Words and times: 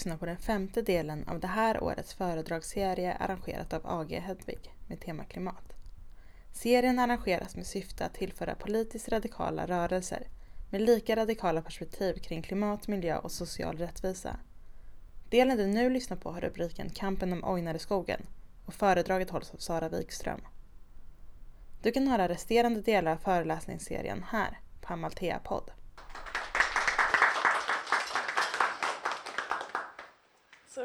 lyssna 0.00 0.18
på 0.18 0.26
den 0.26 0.36
femte 0.36 0.82
delen 0.82 1.28
av 1.28 1.40
det 1.40 1.46
här 1.46 1.82
årets 1.82 2.14
föredragsserie 2.14 3.14
arrangerat 3.14 3.72
av 3.72 3.86
AG 3.86 4.12
Hedvig 4.12 4.74
med 4.88 5.00
tema 5.00 5.24
klimat. 5.24 5.72
Serien 6.52 6.98
arrangeras 6.98 7.56
med 7.56 7.66
syfte 7.66 8.04
att 8.04 8.14
tillföra 8.14 8.54
politiskt 8.54 9.08
radikala 9.08 9.66
rörelser 9.66 10.28
med 10.70 10.80
lika 10.80 11.16
radikala 11.16 11.62
perspektiv 11.62 12.14
kring 12.14 12.42
klimat, 12.42 12.88
miljö 12.88 13.18
och 13.18 13.32
social 13.32 13.78
rättvisa. 13.78 14.36
Delen 15.30 15.56
du 15.56 15.66
nu 15.66 15.90
lyssnar 15.90 16.16
på 16.16 16.32
har 16.32 16.40
rubriken 16.40 16.90
Kampen 16.90 17.32
om 17.32 17.44
ojnade 17.44 17.78
skogen 17.78 18.26
och 18.66 18.74
föredraget 18.74 19.30
hålls 19.30 19.50
av 19.54 19.58
Sara 19.58 19.88
Wikström. 19.88 20.40
Du 21.82 21.92
kan 21.92 22.08
höra 22.08 22.28
resterande 22.28 22.80
delar 22.80 23.12
av 23.12 23.16
föreläsningsserien 23.16 24.24
här 24.28 24.60
på 24.80 24.92
Amaltea 24.92 25.38
podd. 25.38 25.70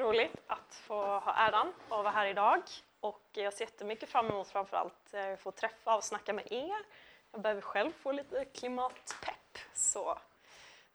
Jätteroligt 0.05 0.34
roligt 0.34 0.44
att 0.48 0.76
få 0.76 1.20
ha 1.20 1.34
äran 1.34 1.68
att 1.68 1.90
vara 1.90 2.09
här 2.09 2.26
idag 2.26 2.62
och 3.00 3.30
jag 3.32 3.54
ser 3.54 3.66
jättemycket 3.66 4.09
fram 4.09 4.27
emot 4.27 4.48
framförallt 4.48 5.13
eh, 5.13 5.34
att 5.34 5.40
få 5.40 5.52
träffa 5.52 5.96
och 5.96 6.04
snacka 6.04 6.34
med 6.34 6.52
er. 6.52 6.86
Jag 7.32 7.41
behöver 7.41 7.62
själv 7.62 7.91
få 7.91 8.12
lite 8.12 8.46
klimatpepp 8.46 9.58
så, 9.73 10.20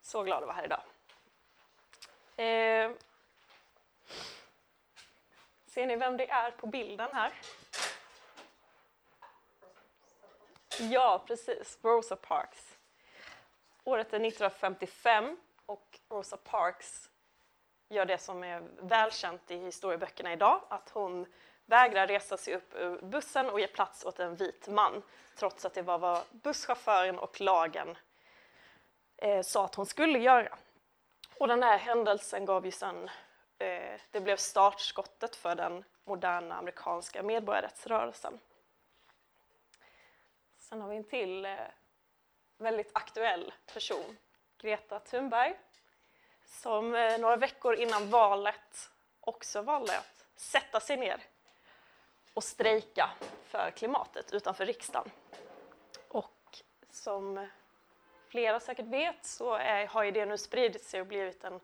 så 0.01 0.23
glad 0.23 0.43
att 0.43 0.47
vara 0.47 0.57
här 0.57 0.65
idag. 0.65 0.83
Eh, 2.37 2.97
ser 5.67 5.87
ni 5.87 5.97
vem 5.97 6.17
det 6.17 6.31
är 6.31 6.51
på 6.51 6.67
bilden 6.67 7.09
här? 7.13 7.33
Ja, 10.81 11.25
precis. 11.27 11.79
Rosa 11.83 12.17
Parks. 12.17 12.79
Året 13.85 14.07
är 14.07 14.21
1955 14.21 15.37
och 15.67 16.01
Rosa 16.09 16.37
Parks 16.37 17.10
gör 17.91 18.05
det 18.05 18.19
som 18.19 18.45
är 18.45 18.63
välkänt 18.81 19.51
i 19.51 19.57
historieböckerna 19.57 20.33
idag, 20.33 20.63
att 20.69 20.91
hon 20.91 21.27
vägrar 21.67 22.07
resa 22.07 22.37
sig 22.37 22.55
upp 22.55 22.75
ur 22.75 23.01
bussen 23.03 23.51
och 23.51 23.61
ge 23.61 23.67
plats 23.67 24.05
åt 24.05 24.21
en 24.21 24.37
vit 24.37 24.69
man, 24.69 25.03
trots 25.35 25.65
att 25.65 25.75
det 25.75 25.83
var 25.83 25.99
vad 25.99 26.23
busschauffören 26.31 27.19
och 27.19 27.41
lagen 27.41 27.99
eh, 29.17 29.43
sa 29.43 29.65
att 29.65 29.75
hon 29.75 29.87
skulle 29.87 30.19
göra. 30.19 30.59
Och 31.39 31.49
den 31.49 31.63
här 31.63 31.79
händelsen 31.79 32.45
gav 32.45 32.65
ju 32.65 32.71
sen, 32.71 33.11
eh, 33.59 34.01
det 34.11 34.21
blev 34.21 34.37
startskottet 34.37 35.37
för 35.37 35.55
den 35.55 35.85
moderna 36.05 36.55
amerikanska 36.55 37.23
medborgarrättsrörelsen. 37.23 38.39
Sen 40.59 40.81
har 40.81 40.89
vi 40.89 40.97
en 40.97 41.05
till 41.05 41.45
eh, 41.45 41.57
väldigt 42.59 42.91
aktuell 42.95 43.53
person, 43.73 44.17
Greta 44.59 45.01
Thunberg, 45.01 45.57
som 46.51 46.95
eh, 46.95 47.19
några 47.19 47.37
veckor 47.37 47.75
innan 47.75 48.11
valet 48.11 48.91
också 49.21 49.63
valde 49.63 49.99
att 49.99 50.27
sätta 50.37 50.81
sig 50.81 50.97
ner 50.97 51.23
och 52.35 52.45
strejka 52.45 53.11
för 53.45 53.71
klimatet 53.71 54.33
utanför 54.33 54.67
riksdagen. 54.67 55.11
Och 56.09 56.59
som 56.91 57.49
flera 58.29 58.61
säkert 58.61 58.87
vet 58.87 59.25
så 59.25 59.55
är, 59.55 59.87
har 59.87 60.03
ju 60.03 60.11
det 60.11 60.27
nu 60.27 60.39
spridit 60.39 60.85
sig 60.85 61.01
och 61.01 61.07
blivit 61.07 61.45
en 61.45 61.61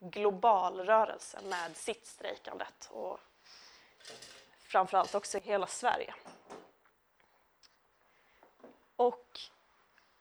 global 0.00 0.80
rörelse 0.80 1.38
med 1.44 1.76
sittstrejkandet 1.76 2.88
och 2.90 3.20
framförallt 4.58 5.14
också 5.14 5.38
i 5.38 5.40
hela 5.40 5.66
Sverige. 5.66 6.14
Och 8.96 9.40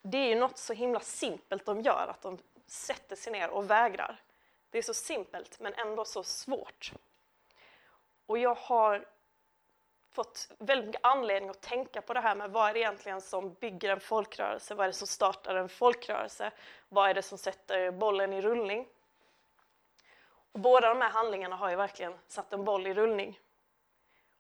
det 0.02 0.18
är 0.18 0.28
ju 0.28 0.36
något 0.36 0.58
så 0.58 0.74
himla 0.74 1.00
simpelt 1.00 1.66
de 1.66 1.82
gör, 1.82 2.08
att 2.08 2.22
de 2.22 2.38
sätter 2.68 3.16
sig 3.16 3.34
ner 3.34 3.50
och 3.50 3.70
vägrar. 3.70 4.22
Det 4.70 4.78
är 4.78 4.82
så 4.82 4.94
simpelt 4.94 5.60
men 5.60 5.74
ändå 5.74 6.06
så 6.06 6.24
svårt. 6.24 6.92
Och 8.26 8.38
jag 8.38 8.56
har 8.56 9.08
fått 10.12 10.52
väldigt 10.60 10.86
mycket 10.86 11.06
anledning 11.06 11.50
att 11.50 11.62
tänka 11.62 12.02
på 12.02 12.14
det 12.14 12.20
här 12.20 12.36
med 12.36 12.52
vad 12.52 12.70
är 12.70 12.74
det 12.74 12.80
egentligen 12.80 13.22
som 13.22 13.54
bygger 13.54 13.90
en 13.90 14.00
folkrörelse? 14.00 14.76
Vad 14.76 14.84
är 14.84 14.88
det 14.88 14.94
som 14.94 15.08
startar 15.08 15.56
en 15.56 15.70
folkrörelse? 15.70 16.52
Vad 16.90 17.10
är 17.10 17.14
det 17.14 17.22
som 17.22 17.38
sätter 17.38 17.92
bollen 17.92 18.34
i 18.34 18.42
rullning? 18.42 18.88
Och 20.52 20.60
båda 20.60 20.90
de 20.90 21.02
här 21.02 21.10
handlingarna 21.10 21.56
har 21.56 21.70
ju 21.70 21.76
verkligen 21.76 22.18
satt 22.28 22.54
en 22.54 22.66
boll 22.66 22.88
i 22.88 22.94
rullning. 22.94 23.40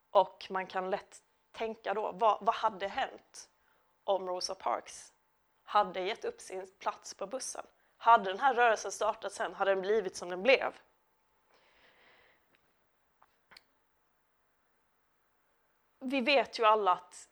Och 0.09 0.47
man 0.49 0.67
kan 0.67 0.89
lätt 0.89 1.21
tänka 1.51 1.93
då, 1.93 2.11
vad, 2.11 2.37
vad 2.41 2.55
hade 2.55 2.87
hänt 2.87 3.49
om 4.03 4.27
Rosa 4.27 4.55
Parks 4.55 5.13
hade 5.63 6.01
gett 6.01 6.25
upp 6.25 6.41
sin 6.41 6.67
plats 6.79 7.13
på 7.13 7.27
bussen? 7.27 7.65
Hade 7.97 8.31
den 8.31 8.39
här 8.39 8.53
rörelsen 8.53 8.91
startat 8.91 9.33
sen, 9.33 9.53
hade 9.53 9.71
den 9.71 9.81
blivit 9.81 10.15
som 10.15 10.29
den 10.29 10.43
blev? 10.43 10.73
Vi 15.99 16.21
vet 16.21 16.59
ju 16.59 16.65
alla 16.65 16.91
att 16.91 17.29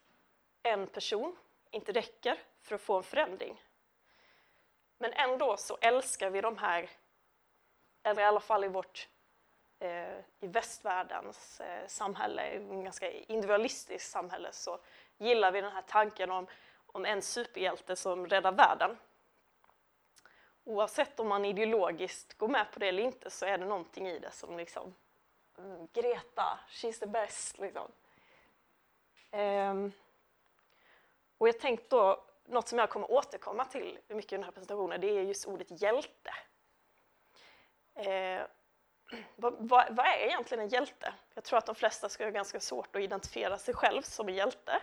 en 0.63 0.87
person 0.87 1.37
inte 1.71 1.91
räcker 1.91 2.39
för 2.61 2.75
att 2.75 2.81
få 2.81 2.97
en 2.97 3.03
förändring. 3.03 3.63
Men 4.97 5.13
ändå 5.13 5.57
så 5.57 5.77
älskar 5.81 6.29
vi 6.29 6.41
de 6.41 6.57
här, 6.57 6.89
eller 8.03 8.21
i 8.21 8.25
alla 8.25 8.39
fall 8.39 8.63
i 8.63 8.67
vårt 8.67 9.07
eh, 9.79 10.19
i 10.39 10.47
västvärldens 10.47 11.61
eh, 11.61 11.87
samhälle, 11.87 12.41
ett 12.41 12.61
ganska 12.61 13.11
individualistiskt 13.11 14.11
samhälle, 14.11 14.51
så 14.51 14.79
gillar 15.17 15.51
vi 15.51 15.61
den 15.61 15.71
här 15.71 15.83
tanken 15.87 16.31
om, 16.31 16.47
om 16.85 17.05
en 17.05 17.21
superhjälte 17.21 17.95
som 17.95 18.27
räddar 18.27 18.51
världen. 18.51 18.97
Oavsett 20.67 21.19
om 21.19 21.27
man 21.27 21.45
ideologiskt 21.45 22.37
går 22.37 22.47
med 22.47 22.71
på 22.71 22.79
det 22.79 22.87
eller 22.87 23.03
inte 23.03 23.29
så 23.29 23.45
är 23.45 23.57
det 23.57 23.65
någonting 23.65 24.07
i 24.07 24.19
det 24.19 24.31
som 24.31 24.57
liksom 24.57 24.95
mm, 25.57 25.87
Greta, 25.93 26.59
she's 26.69 26.99
the 26.99 27.05
best. 27.05 27.59
Liksom. 27.59 27.91
Um, 29.31 29.91
och 31.37 31.47
jag 31.47 31.59
tänkte 31.59 31.95
då, 31.95 32.23
något 32.45 32.67
som 32.67 32.79
jag 32.79 32.89
kommer 32.89 33.11
återkomma 33.11 33.65
till 33.65 33.99
mycket 34.07 34.33
i 34.33 34.35
den 34.35 34.43
här 34.43 34.51
presentationen, 34.51 35.01
det 35.01 35.07
är 35.07 35.21
just 35.21 35.47
ordet 35.47 35.81
hjälte. 35.81 36.33
Uh, 37.99 38.45
vad, 39.35 39.53
vad, 39.59 39.95
vad, 39.95 40.05
är 40.05 40.25
egentligen 40.25 40.63
en 40.63 40.69
hjälte? 40.69 41.13
Jag 41.33 41.43
tror 41.43 41.59
att 41.59 41.65
de 41.65 41.75
flesta 41.75 42.09
ska 42.09 42.23
ha 42.23 42.31
ganska 42.31 42.59
svårt 42.59 42.95
att 42.95 43.01
identifiera 43.01 43.57
sig 43.57 43.73
själv 43.73 44.01
som 44.01 44.27
en 44.27 44.35
hjälte. 44.35 44.81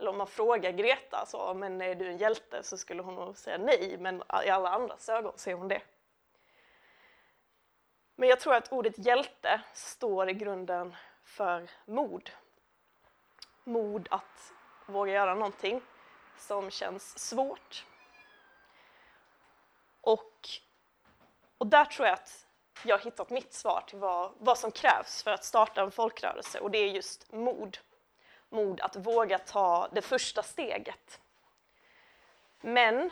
Eller 0.00 0.10
om 0.10 0.18
man 0.18 0.26
frågar 0.26 0.72
Greta, 0.72 1.26
så, 1.26 1.54
men 1.54 1.80
är 1.80 1.94
du 1.94 2.08
en 2.08 2.18
hjälte? 2.18 2.62
Så 2.62 2.78
skulle 2.78 3.02
hon 3.02 3.14
nog 3.14 3.36
säga 3.36 3.58
nej, 3.58 3.96
men 3.98 4.22
i 4.44 4.50
alla 4.50 4.68
andras 4.70 5.08
ögon 5.08 5.32
ser 5.36 5.54
hon 5.54 5.68
det. 5.68 5.82
Men 8.14 8.28
jag 8.28 8.40
tror 8.40 8.54
att 8.54 8.72
ordet 8.72 8.98
hjälte 8.98 9.60
står 9.74 10.28
i 10.28 10.32
grunden 10.34 10.96
för 11.24 11.70
mod. 11.84 12.30
Mod 13.64 14.08
att 14.10 14.52
våga 14.86 15.12
göra 15.12 15.34
någonting 15.34 15.82
som 16.38 16.70
känns 16.70 17.18
svårt. 17.18 17.86
Och, 20.00 20.48
och 21.58 21.66
där 21.66 21.84
tror 21.84 22.08
jag 22.08 22.14
att 22.14 22.46
jag 22.84 22.98
har 22.98 23.04
hittat 23.04 23.30
mitt 23.30 23.52
svar 23.52 23.84
till 23.86 23.98
vad, 23.98 24.32
vad 24.38 24.58
som 24.58 24.70
krävs 24.70 25.22
för 25.22 25.30
att 25.30 25.44
starta 25.44 25.82
en 25.82 25.90
folkrörelse 25.90 26.60
och 26.60 26.70
det 26.70 26.78
är 26.78 26.88
just 26.88 27.32
mod 27.32 27.78
mod 28.50 28.80
att 28.80 28.96
våga 28.96 29.38
ta 29.38 29.88
det 29.92 30.02
första 30.02 30.42
steget. 30.42 31.20
Men 32.60 33.10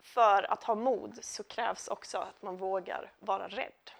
för 0.00 0.52
att 0.52 0.64
ha 0.64 0.74
mod 0.74 1.24
så 1.24 1.44
krävs 1.44 1.88
också 1.88 2.18
att 2.18 2.42
man 2.42 2.56
vågar 2.56 3.12
vara 3.18 3.48
rädd. 3.48 3.90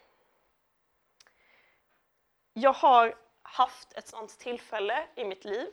Jag 2.53 2.73
har 2.73 3.15
haft 3.43 3.93
ett 3.93 4.09
sådant 4.09 4.39
tillfälle 4.39 5.07
i 5.15 5.25
mitt 5.25 5.45
liv 5.45 5.69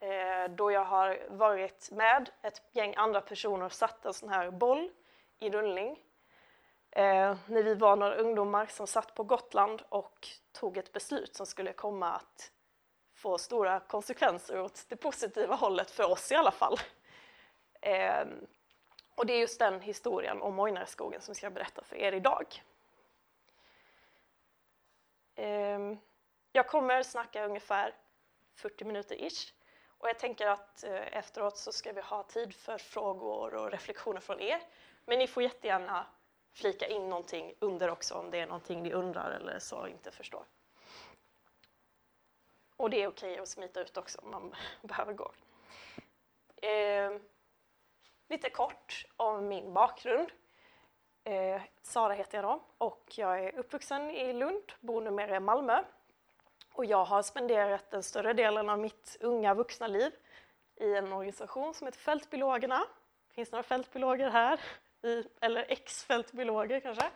eh, 0.00 0.50
då 0.50 0.72
jag 0.72 0.84
har 0.84 1.26
varit 1.30 1.90
med 1.90 2.30
ett 2.42 2.62
gäng 2.72 2.94
andra 2.96 3.20
personer 3.20 3.66
och 3.66 3.72
satt 3.72 4.06
en 4.06 4.14
sån 4.14 4.28
här 4.28 4.50
boll 4.50 4.90
i 5.38 5.50
rullning 5.50 6.05
eh, 6.96 7.36
när 7.46 7.62
vi 7.62 7.74
var 7.74 7.96
några 7.96 8.14
ungdomar 8.14 8.66
som 8.66 8.86
satt 8.86 9.14
på 9.14 9.22
Gotland 9.22 9.82
och 9.88 10.28
tog 10.52 10.76
ett 10.76 10.92
beslut 10.92 11.36
som 11.36 11.46
skulle 11.46 11.72
komma 11.72 12.12
att 12.12 12.52
få 13.14 13.38
stora 13.38 13.80
konsekvenser 13.80 14.60
åt 14.60 14.86
det 14.88 14.96
positiva 14.96 15.54
hållet, 15.54 15.90
för 15.90 16.10
oss 16.10 16.32
i 16.32 16.34
alla 16.34 16.50
fall. 16.50 16.76
Eh, 17.80 18.26
och 19.14 19.26
det 19.26 19.32
är 19.32 19.38
just 19.38 19.58
den 19.58 19.80
historien 19.80 20.42
om 20.42 20.58
Ojnareskogen 20.58 21.20
som 21.20 21.30
jag 21.30 21.36
ska 21.36 21.50
berätta 21.50 21.84
för 21.84 21.96
er 21.96 22.12
idag. 22.12 22.62
Eh, 25.34 25.78
jag 26.52 26.68
kommer 26.68 27.02
snacka 27.02 27.44
ungefär 27.44 27.94
40 28.54 28.84
minuter 28.84 29.24
ish 29.24 29.52
och 29.98 30.08
jag 30.08 30.18
tänker 30.18 30.46
att 30.46 30.84
eh, 30.84 31.16
efteråt 31.16 31.56
så 31.56 31.72
ska 31.72 31.92
vi 31.92 32.00
ha 32.00 32.22
tid 32.22 32.54
för 32.54 32.78
frågor 32.78 33.54
och 33.54 33.70
reflektioner 33.70 34.20
från 34.20 34.40
er. 34.40 34.60
Men 35.04 35.18
ni 35.18 35.26
får 35.26 35.42
jättegärna 35.42 36.06
flika 36.56 36.86
in 36.86 37.08
någonting 37.08 37.54
under 37.58 37.90
också 37.90 38.14
om 38.14 38.30
det 38.30 38.40
är 38.40 38.46
någonting 38.46 38.82
ni 38.82 38.92
undrar 38.92 39.30
eller 39.30 39.58
så 39.58 39.86
inte 39.86 40.10
förstår. 40.10 40.44
Och 42.76 42.90
det 42.90 43.02
är 43.02 43.08
okej 43.08 43.38
att 43.38 43.48
smita 43.48 43.80
ut 43.80 43.96
också 43.96 44.18
om 44.22 44.30
man 44.30 44.54
behöver 44.82 45.12
gå. 45.12 45.32
Eh, 46.56 47.20
lite 48.28 48.50
kort 48.50 49.06
om 49.16 49.48
min 49.48 49.72
bakgrund. 49.72 50.28
Eh, 51.24 51.62
Sara 51.82 52.12
heter 52.12 52.38
jag 52.38 52.44
då 52.44 52.62
och 52.78 53.12
jag 53.16 53.44
är 53.44 53.58
uppvuxen 53.58 54.10
i 54.10 54.32
Lund, 54.32 54.72
bor 54.80 55.00
numera 55.00 55.36
i 55.36 55.40
Malmö. 55.40 55.84
Och 56.72 56.84
jag 56.84 57.04
har 57.04 57.22
spenderat 57.22 57.90
den 57.90 58.02
större 58.02 58.32
delen 58.32 58.68
av 58.68 58.78
mitt 58.78 59.16
unga 59.20 59.54
vuxna 59.54 59.86
liv 59.86 60.12
i 60.76 60.94
en 60.94 61.12
organisation 61.12 61.74
som 61.74 61.86
heter 61.86 61.98
Fältbiologerna. 61.98 62.86
Finns 63.28 63.52
några 63.52 63.62
fältbiologer 63.62 64.30
här? 64.30 64.60
I, 65.02 65.24
eller 65.40 65.66
ex-fältbiologer 65.68 66.80
kanske? 66.80 67.10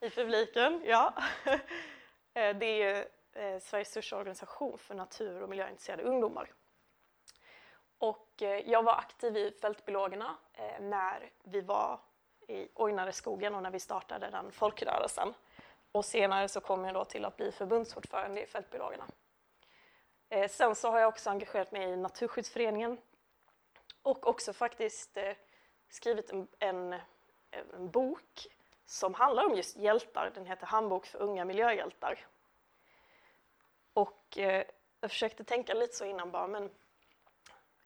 I 0.00 0.10
publiken, 0.10 0.82
ja. 0.84 1.14
Eh, 2.36 2.56
det 2.56 2.82
är 2.82 3.08
eh, 3.32 3.58
Sveriges 3.58 3.88
största 3.88 4.16
organisation 4.16 4.78
för 4.78 4.94
natur 4.94 5.42
och 5.42 5.48
miljöintresserade 5.48 6.02
ungdomar. 6.02 6.52
Och 7.98 8.42
eh, 8.42 8.70
jag 8.70 8.82
var 8.82 8.92
aktiv 8.92 9.36
i 9.36 9.50
Fältbiologerna 9.50 10.36
när 10.80 11.30
vi 11.44 11.60
var 11.60 12.00
i 12.48 12.68
Ojnareskogen 12.74 13.54
och 13.54 13.62
när 13.62 13.70
vi 13.70 13.80
startade 13.80 14.30
den 14.30 14.52
folkrörelsen. 14.52 15.34
Och 15.92 16.04
senare 16.04 16.48
så 16.48 16.60
kom 16.60 16.84
jag 16.84 16.94
då 16.94 17.04
till 17.04 17.24
att 17.24 17.36
bli 17.36 17.52
förbundsordförande 17.52 18.42
i 18.42 18.46
Fältbiologerna. 18.46 19.06
Sen 20.48 20.74
så 20.74 20.90
har 20.90 20.98
jag 20.98 21.08
också 21.08 21.30
engagerat 21.30 21.72
mig 21.72 21.82
i 21.82 21.96
Naturskyddsföreningen 21.96 22.98
och 24.02 24.26
också 24.26 24.52
faktiskt 24.52 25.18
skrivit 25.88 26.30
en, 26.30 26.48
en, 26.58 26.94
en, 27.74 27.90
bok 27.90 28.46
som 28.86 29.14
handlar 29.14 29.44
om 29.44 29.54
just 29.54 29.76
hjältar. 29.76 30.30
Den 30.34 30.46
heter 30.46 30.66
Handbok 30.66 31.06
för 31.06 31.18
unga 31.18 31.44
miljöhjältar. 31.44 32.26
Och 33.92 34.38
eh, 34.38 34.64
jag 35.00 35.10
försökte 35.10 35.44
tänka 35.44 35.74
lite 35.74 35.94
så 35.94 36.04
innan 36.04 36.30
bara, 36.30 36.46
men 36.46 36.70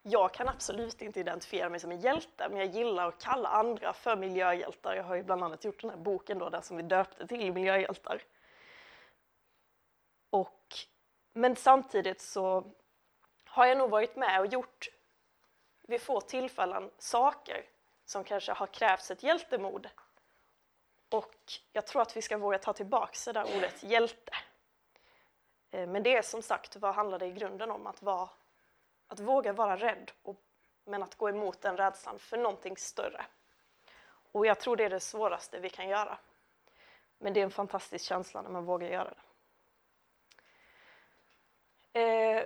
jag 0.02 0.34
kan 0.34 0.48
absolut 0.48 1.02
inte 1.02 1.20
identifiera 1.20 1.68
mig 1.68 1.80
som 1.80 1.92
en 1.92 2.00
hjälte, 2.00 2.48
men 2.48 2.58
jag 2.58 2.66
gillar 2.66 3.08
att 3.08 3.22
kalla 3.22 3.48
andra 3.48 3.92
för 3.92 4.16
miljöhjältar. 4.16 4.94
Jag 4.94 5.04
har 5.04 5.14
ju 5.14 5.22
bland 5.22 5.44
annat 5.44 5.64
gjort 5.64 5.80
den 5.80 5.90
här 5.90 5.96
boken 5.96 6.38
då, 6.38 6.48
där 6.48 6.60
som 6.60 6.76
vi 6.76 6.82
döpte 6.82 7.26
till 7.26 7.52
miljöhjältar. 7.52 8.22
Och, 10.30 10.74
men 11.32 11.56
samtidigt 11.56 12.20
så 12.20 12.72
har 13.44 13.66
jag 13.66 13.78
nog 13.78 13.90
varit 13.90 14.16
med 14.16 14.40
och 14.40 14.46
gjort 14.46 14.88
vid 15.82 16.00
få 16.00 16.20
tillfällen 16.20 16.90
saker 16.98 17.64
som 18.08 18.24
kanske 18.24 18.52
har 18.52 18.66
krävts 18.66 19.10
ett 19.10 19.22
hjältemod. 19.22 19.88
Och 21.08 21.34
jag 21.72 21.86
tror 21.86 22.02
att 22.02 22.16
vi 22.16 22.22
ska 22.22 22.38
våga 22.38 22.58
ta 22.58 22.72
tillbaka 22.72 23.12
det 23.26 23.32
där 23.32 23.56
ordet 23.56 23.82
hjälte. 23.82 24.32
Eh, 25.70 25.86
men 25.86 26.02
det 26.02 26.16
är 26.16 26.22
som 26.22 26.42
sagt, 26.42 26.76
vad 26.76 26.94
handlar 26.94 27.18
det 27.18 27.26
i 27.26 27.32
grunden 27.32 27.70
om? 27.70 27.86
Att 27.86 28.02
vara 28.02 28.28
att 29.08 29.20
våga 29.20 29.52
vara 29.52 29.76
rädd, 29.76 30.10
och, 30.22 30.36
men 30.84 31.02
att 31.02 31.14
gå 31.14 31.28
emot 31.28 31.60
den 31.60 31.76
rädslan 31.76 32.18
för 32.18 32.36
någonting 32.36 32.76
större. 32.76 33.26
Och 34.32 34.46
jag 34.46 34.60
tror 34.60 34.76
det 34.76 34.84
är 34.84 34.90
det 34.90 35.00
svåraste 35.00 35.60
vi 35.60 35.70
kan 35.70 35.88
göra. 35.88 36.18
Men 37.18 37.32
det 37.32 37.40
är 37.40 37.44
en 37.44 37.50
fantastisk 37.50 38.04
känsla 38.04 38.42
när 38.42 38.50
man 38.50 38.64
vågar 38.64 38.88
göra 38.88 39.14
det. 41.92 42.00
Eh, 42.00 42.44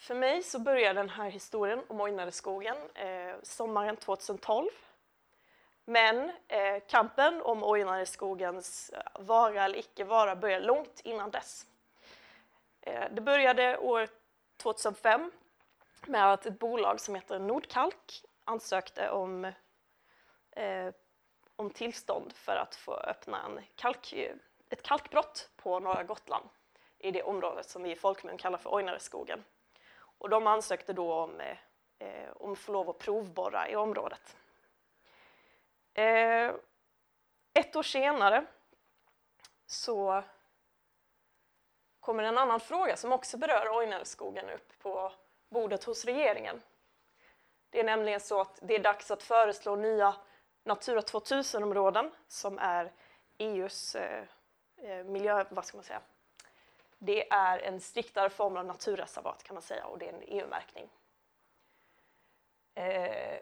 för 0.00 0.14
mig 0.14 0.42
så 0.42 0.58
började 0.58 1.00
den 1.00 1.08
här 1.08 1.30
historien 1.30 1.82
om 1.88 2.00
Ojnareskogen 2.00 2.76
eh, 2.94 3.34
sommaren 3.42 3.96
2012. 3.96 4.68
Men 5.84 6.32
eh, 6.48 6.82
kampen 6.88 7.42
om 7.42 7.64
Ojnareskogens 7.64 8.90
eh, 8.90 9.22
vara 9.22 9.64
eller 9.64 9.78
icke 9.78 10.04
vara 10.04 10.36
började 10.36 10.66
långt 10.66 11.00
innan 11.04 11.30
dess. 11.30 11.66
Eh, 12.80 13.04
det 13.10 13.20
började 13.20 13.78
år 13.78 14.08
2005 14.56 15.30
med 16.06 16.32
att 16.32 16.46
ett 16.46 16.58
bolag 16.58 17.00
som 17.00 17.14
heter 17.14 17.38
Nordkalk 17.38 18.24
ansökte 18.44 19.10
om, 19.10 19.44
eh, 20.50 20.94
om 21.56 21.70
tillstånd 21.70 22.32
för 22.32 22.56
att 22.56 22.74
få 22.74 22.94
öppna 22.94 23.44
en 23.44 23.60
kalk, 23.74 24.12
ett 24.68 24.82
kalkbrott 24.82 25.50
på 25.56 25.80
norra 25.80 26.02
Gotland 26.02 26.48
i 26.98 27.10
det 27.10 27.22
området 27.22 27.68
som 27.68 27.82
vi 27.82 27.90
i 27.90 27.96
folkmun 27.96 28.36
kallar 28.36 28.58
för 28.58 28.74
Ojnareskogen. 28.74 29.44
Och 30.20 30.28
de 30.28 30.46
ansökte 30.46 30.92
då 30.92 31.14
om, 31.14 31.40
eh, 31.40 31.56
eh 31.98 32.30
om 32.36 32.52
att 32.52 32.58
få 32.58 32.72
lov 32.72 32.90
att 32.90 32.98
provborra 32.98 33.68
i 33.68 33.76
området. 33.76 34.36
Eh, 35.94 36.54
ett 37.54 37.76
år 37.76 37.82
senare 37.82 38.46
så 39.66 40.22
kommer 42.00 42.22
en 42.22 42.38
annan 42.38 42.60
fråga 42.60 42.96
som 42.96 43.12
också 43.12 43.36
berör 43.36 43.78
Ojnareskogen 43.78 44.50
upp 44.50 44.78
på 44.78 45.12
bordet 45.48 45.84
hos 45.84 46.04
regeringen. 46.04 46.62
Det 47.70 47.80
är 47.80 47.84
nämligen 47.84 48.20
så 48.20 48.40
att 48.40 48.58
det 48.62 48.74
är 48.74 48.78
dags 48.78 49.10
att 49.10 49.22
föreslå 49.22 49.76
nya 49.76 50.14
Natura 50.64 51.00
2000-områden 51.00 52.10
som 52.28 52.58
är 52.58 52.92
EUs 53.38 53.94
eh, 53.94 54.24
eh, 54.76 55.04
miljö... 55.04 55.44
Vad 55.50 55.64
ska 55.64 55.76
man 55.76 55.84
säga? 55.84 56.02
Det 57.02 57.32
är 57.32 57.58
en 57.58 57.80
striktare 57.80 58.30
form 58.30 58.56
av 58.56 58.64
naturreservat 58.64 59.42
kan 59.42 59.54
man 59.54 59.62
säga 59.62 59.84
och 59.84 59.98
det 59.98 60.08
är 60.08 60.12
en 60.12 60.22
EU-märkning. 60.22 60.90
Eh, 62.74 63.38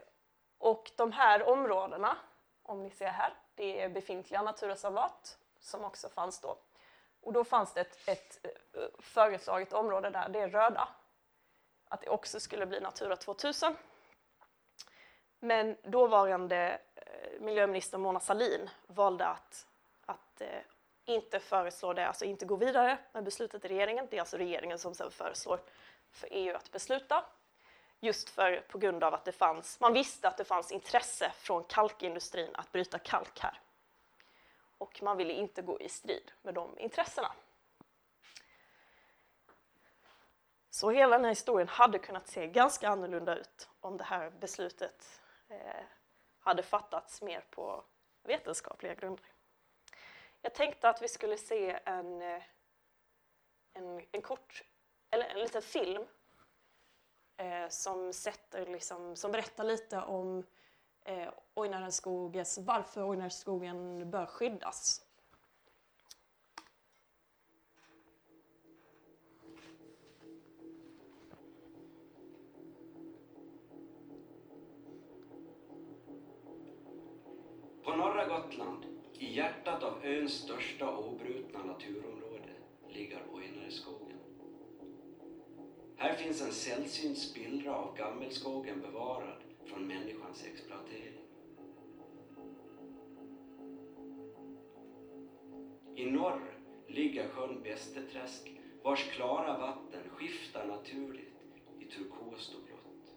och 0.57 0.91
de 0.95 1.11
här 1.11 1.43
områdena, 1.43 2.17
om 2.63 2.83
ni 2.83 2.89
ser 2.89 3.07
här, 3.07 3.33
det 3.55 3.81
är 3.81 3.89
befintliga 3.89 4.41
naturreservat 4.41 5.37
som 5.59 5.83
också 5.83 6.09
fanns 6.09 6.39
då. 6.39 6.57
Och 7.21 7.33
då 7.33 7.43
fanns 7.43 7.73
det 7.73 7.81
ett, 7.81 8.07
ett 8.07 8.45
eh, 8.45 8.81
föreslaget 8.99 9.73
område 9.73 10.09
där, 10.09 10.29
det 10.29 10.39
är 10.39 10.49
röda, 10.49 10.87
att 11.85 12.01
det 12.01 12.09
också 12.09 12.39
skulle 12.39 12.65
bli 12.65 12.79
Natura 12.79 13.15
2000. 13.15 13.75
Men 15.39 15.77
dåvarande 15.83 16.81
eh, 16.95 17.41
miljöminister 17.41 17.97
Mona 17.97 18.19
Sahlin 18.19 18.69
valde 18.87 19.27
att, 19.27 19.67
att 20.05 20.41
eh, 20.41 20.61
inte 21.09 21.39
föreslår 21.39 21.93
det, 21.93 22.07
alltså 22.07 22.25
inte 22.25 22.45
gå 22.45 22.55
vidare 22.55 22.97
med 23.11 23.23
beslutet 23.23 23.65
i 23.65 23.67
regeringen. 23.67 24.07
Det 24.09 24.17
är 24.17 24.19
alltså 24.19 24.37
regeringen 24.37 24.79
som 24.79 24.95
sedan 24.95 25.11
föreslår 25.11 25.59
för 26.11 26.27
EU 26.31 26.55
att 26.55 26.71
besluta. 26.71 27.25
Just 27.99 28.29
för, 28.29 28.65
på 28.69 28.77
grund 28.77 29.03
av 29.03 29.13
att 29.13 29.25
det 29.25 29.31
fanns, 29.31 29.79
man 29.79 29.93
visste 29.93 30.27
att 30.27 30.37
det 30.37 30.43
fanns 30.43 30.71
intresse 30.71 31.31
från 31.35 31.63
kalkindustrin 31.63 32.55
att 32.55 32.71
bryta 32.71 32.99
kalk 32.99 33.39
här. 33.39 33.59
Och 34.77 35.03
man 35.03 35.17
ville 35.17 35.33
inte 35.33 35.61
gå 35.61 35.79
i 35.79 35.89
strid 35.89 36.31
med 36.41 36.53
de 36.53 36.79
intressena. 36.79 37.31
Så 40.69 40.91
hela 40.91 41.15
den 41.15 41.25
här 41.25 41.31
historien 41.31 41.67
hade 41.67 41.99
kunnat 41.99 42.27
se 42.27 42.47
ganska 42.47 42.89
annorlunda 42.89 43.35
ut 43.35 43.69
om 43.79 43.97
det 43.97 44.03
här 44.03 44.29
beslutet 44.29 45.21
eh, 45.49 45.83
hade 46.39 46.63
fattats 46.63 47.21
mer 47.21 47.45
på 47.49 47.83
vetenskapliga 48.23 48.93
grunder. 48.93 49.25
Jag 50.41 50.53
tänkte 50.53 50.89
att 50.89 51.01
vi 51.01 51.07
skulle 51.07 51.37
se 51.37 51.79
en, 51.85 52.21
eh, 52.21 52.43
en, 53.73 54.01
en 54.11 54.21
kort, 54.21 54.63
eller 55.09 55.25
en 55.25 55.39
liten 55.39 55.61
film 55.61 56.03
eh, 57.37 57.69
som, 57.69 58.13
sätter 58.13 58.65
liksom, 58.65 59.15
som 59.15 59.31
berättar 59.31 59.63
lite 59.63 60.01
om 60.01 60.45
eh, 61.05 61.29
Ojnarenskogens, 61.53 62.57
varför 62.57 63.09
Ojnarenskogen 63.09 64.09
bör 64.11 64.25
skyddas. 64.25 65.05
På 77.83 77.95
norra 77.95 78.25
Gotland, 78.25 78.88
hjärtat 79.39 79.83
av 79.83 80.05
öns 80.05 80.31
största 80.31 80.95
obrutna 80.95 81.63
naturområde, 81.63 82.53
ligger 82.89 83.23
Ojnareskogen. 83.33 84.17
Här 85.97 86.13
finns 86.13 86.41
en 86.41 86.51
sällsynt 86.51 87.17
spillra 87.17 87.75
av 87.75 87.97
gammelskogen 87.97 88.79
bevarad 88.79 89.43
från 89.65 89.87
människans 89.87 90.45
exploatering. 90.45 91.19
I 95.95 96.05
norr 96.05 96.57
ligger 96.87 97.27
sjön 97.27 97.63
Bästeträsk 97.63 98.51
vars 98.83 99.11
klara 99.11 99.57
vatten 99.57 100.09
skiftar 100.09 100.65
naturligt 100.65 101.35
i 101.79 101.85
turkost 101.85 102.53
och 102.53 102.61
blått. 102.61 103.15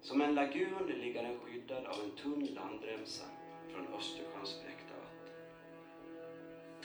Som 0.00 0.20
en 0.20 0.34
lagun 0.34 0.86
ligger 0.86 1.22
den 1.22 1.40
skyddad 1.40 1.86
av 1.86 2.00
en 2.04 2.16
tunn 2.16 2.44
landremsa 2.54 3.24
från 3.68 3.86
Östersjöns 3.86 4.60
fläkt. 4.62 4.85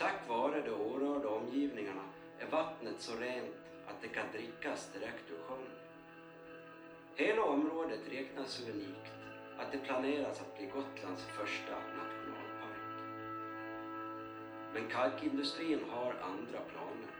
Tack 0.02 0.28
vare 0.28 0.62
de 0.62 0.70
orörda 0.70 1.28
omgivningarna 1.28 2.02
är 2.38 2.46
vattnet 2.46 3.00
så 3.00 3.12
rent 3.16 3.54
att 3.86 4.02
det 4.02 4.08
kan 4.08 4.26
drickas 4.32 4.90
direkt 4.92 5.30
ur 5.30 5.42
sjön. 5.48 5.72
Hela 7.14 7.42
området 7.42 8.00
räknas 8.10 8.50
så 8.52 8.70
unikt 8.70 9.12
att 9.58 9.72
det 9.72 9.78
planeras 9.78 10.40
att 10.40 10.56
bli 10.56 10.66
Gotlands 10.66 11.24
första 11.24 11.72
nationalpark. 11.72 12.82
Men 14.74 14.88
kalkindustrin 14.90 15.80
har 15.88 16.10
andra 16.10 16.60
planer. 16.60 17.12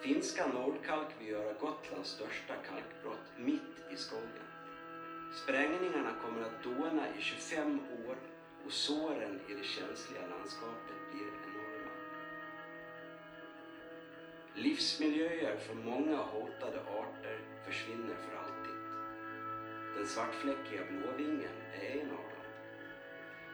Finska 0.00 0.46
Nordkalk 0.46 1.08
vill 1.18 1.28
göra 1.28 1.52
Gotlands 1.52 2.10
största 2.10 2.54
kalkbrott 2.54 3.28
mitt 3.36 3.92
i 3.92 3.96
skogen. 3.96 4.48
Sprängningarna 5.32 6.12
kommer 6.22 6.42
att 6.42 6.62
dåna 6.62 7.08
i 7.18 7.20
25 7.20 7.80
år 8.08 8.16
och 8.68 8.74
såren 8.74 9.40
i 9.48 9.54
det 9.54 9.64
känsliga 9.64 10.26
landskapet 10.30 11.00
blir 11.10 11.28
enorma. 11.46 11.92
Livsmiljöer 14.54 15.56
för 15.56 15.74
många 15.74 16.16
hotade 16.16 16.80
arter 16.80 17.38
försvinner 17.66 18.16
för 18.24 18.36
alltid. 18.36 18.78
Den 19.96 20.06
svartfläckiga 20.06 20.84
blåvingen 20.84 21.56
är 21.74 22.00
en 22.00 22.10
av 22.10 22.24
dem. 22.32 22.46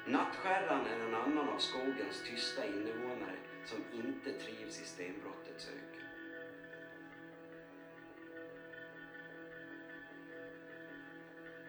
Nattskärran 0.07 0.87
är 0.87 1.01
en 1.01 1.15
annan 1.15 1.49
av 1.49 1.59
skogens 1.59 2.23
tysta 2.29 2.65
invånare 2.65 3.39
som 3.67 3.79
inte 3.93 4.31
trivs 4.45 4.81
i 4.81 4.85
stenbrottets 4.85 5.69
öken. 5.69 6.04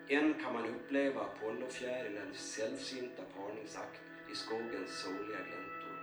Än 0.10 0.34
kan 0.34 0.54
man 0.54 0.66
uppleva 0.66 1.22
Apollofjärilens 1.22 2.38
sällsynta 2.38 3.24
parningsakt 3.38 4.02
i 4.32 4.36
skogens 4.36 5.02
soliga 5.02 5.38
gläntor. 5.48 5.96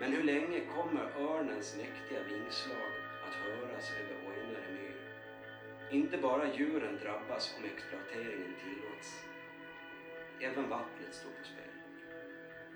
Men 0.00 0.12
hur 0.12 0.22
länge 0.22 0.60
kommer 0.74 1.10
örnens 1.18 1.76
mäktiga 1.76 2.22
vingslag 2.22 2.92
att 3.26 3.34
höras 3.34 3.90
över 3.90 4.16
Ojnare 4.28 4.70
myr? 4.72 4.96
Inte 5.90 6.18
bara 6.18 6.54
djuren 6.54 6.98
drabbas 7.02 7.54
om 7.58 7.64
exploateringen 7.64 8.54
tillåts. 8.62 9.08
Även 10.40 10.68
vattnet 10.68 11.14
står 11.14 11.30
på 11.30 11.44
spel. 11.44 11.74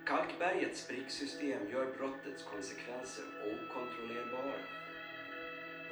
Kalkbergets 0.07 0.81
spricksystem 0.81 1.71
gör 1.71 1.87
brottets 1.99 2.43
konsekvenser 2.43 3.25
okontrollerbara. 3.53 4.61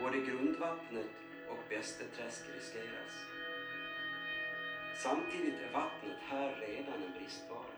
Både 0.01 0.19
grundvattnet 0.19 1.11
och 1.49 1.59
Bästeträsk 1.69 2.43
riskeras. 2.57 3.38
Samtidigt 5.03 5.61
är 5.61 5.73
vattnet 5.73 6.19
här 6.29 6.55
redan 6.61 7.03
en 7.03 7.13
bristvara. 7.19 7.75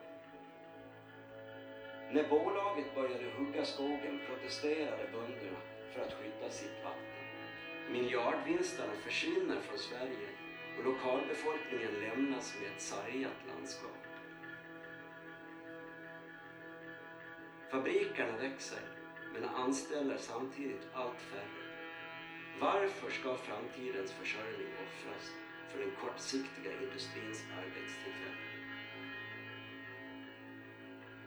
När 2.12 2.28
bolaget 2.28 2.94
började 2.94 3.26
hugga 3.30 3.64
skogen 3.64 4.20
protesterade 4.26 5.06
bönderna 5.12 5.60
för 5.92 6.00
att 6.00 6.12
skydda 6.12 6.50
sitt 6.50 6.84
vatten. 6.84 7.24
Miljardvinsterna 7.92 8.92
försvinner 9.04 9.60
från 9.60 9.78
Sverige 9.78 10.28
och 10.76 10.84
lokalbefolkningen 10.84 12.00
lämnas 12.00 12.54
med 12.60 12.68
ett 12.68 12.80
sargat 12.80 13.40
landskap. 13.48 14.02
Fabrikerna 17.70 18.36
växer, 18.36 18.84
men 19.32 19.44
anställer 19.44 20.16
samtidigt 20.16 20.86
allt 20.92 21.20
färre. 21.20 21.62
Varför 22.60 23.10
ska 23.10 23.34
framtidens 23.34 24.12
försörjning 24.12 24.72
offras 24.84 25.32
för 25.70 25.78
den 25.78 25.92
kortsiktiga 26.00 26.72
industrins 26.82 27.44
arbetstillfällen? 27.60 28.50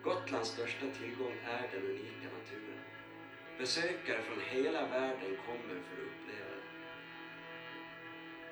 Gotlands 0.04 0.50
största 0.50 0.88
tillgång 1.00 1.36
är 1.46 1.68
den 1.72 1.86
unika 1.92 2.28
naturen. 2.38 2.84
Besökare 3.58 4.22
från 4.22 4.40
hela 4.40 4.90
världen 4.90 5.36
kommer 5.46 5.76
för 5.86 5.96
att 5.96 6.08
uppleva 6.10 6.50
den. 6.56 6.64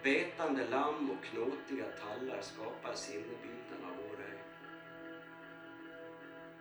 Betande 0.03 0.63
lamm 0.63 1.10
och 1.10 1.24
knåtiga 1.25 1.88
tallar 2.01 2.41
skapar 2.41 2.95
sinnebilden 2.95 3.81
av 3.89 3.95
vår 4.01 4.19
ö. 4.24 4.36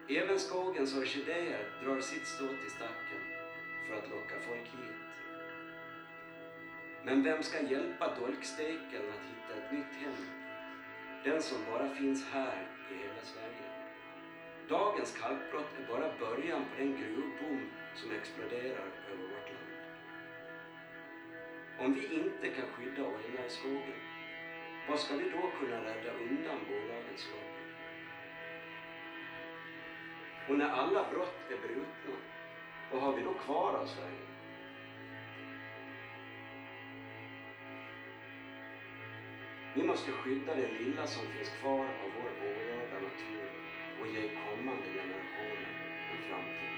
Även 0.08 0.38
skogens 0.38 0.94
orkidéer 0.94 1.64
drar 1.82 2.00
sitt 2.00 2.26
strå 2.26 2.46
till 2.46 2.70
stacken 2.70 3.22
för 3.86 3.94
att 3.94 4.10
locka 4.10 4.36
folk 4.46 4.66
hit. 4.74 5.19
Men 7.04 7.22
vem 7.22 7.42
ska 7.42 7.62
hjälpa 7.62 8.14
dolksteken 8.14 9.02
att 9.14 9.24
hitta 9.30 9.54
ett 9.58 9.72
nytt 9.72 9.94
hem? 10.02 10.14
Den 11.24 11.42
som 11.42 11.58
bara 11.70 11.88
finns 11.88 12.26
här 12.32 12.68
i 12.90 12.94
hela 12.94 13.22
Sverige. 13.22 13.70
Dagens 14.68 15.18
kalkbrott 15.20 15.78
är 15.78 15.92
bara 15.92 16.18
början 16.18 16.64
på 16.64 16.82
den 16.82 16.96
gruvboom 16.96 17.70
som 17.94 18.10
exploderar 18.12 18.88
över 19.10 19.22
vårt 19.22 19.52
land. 19.54 19.70
Om 21.78 21.94
vi 21.94 22.14
inte 22.14 22.48
kan 22.48 22.66
skydda 22.66 23.06
olja 23.06 23.46
i 23.46 23.50
skogen, 23.50 24.00
vad 24.88 24.98
ska 25.00 25.16
vi 25.16 25.30
då 25.30 25.50
kunna 25.60 25.76
rädda 25.76 26.12
undan 26.12 26.58
bolagens 26.68 27.28
lopp? 27.32 27.50
Och 30.48 30.58
när 30.58 30.68
alla 30.68 31.10
brott 31.12 31.50
är 31.50 31.68
brutna, 31.68 32.16
vad 32.92 33.02
har 33.02 33.16
vi 33.16 33.22
då 33.22 33.34
kvar 33.34 33.74
av 33.74 33.86
Sverige? 33.86 34.29
Vi 39.74 39.82
måste 39.82 40.12
skydda 40.12 40.54
det 40.54 40.68
lilla 40.68 41.06
som 41.06 41.26
finns 41.26 41.48
kvar 41.48 41.84
av 41.84 42.10
vår 42.16 42.30
orörda 42.48 42.94
natur 42.94 43.50
och 44.00 44.06
ge 44.06 44.28
kommande 44.28 44.82
generationer 44.82 45.68
en 46.12 46.28
framtid. 46.28 46.70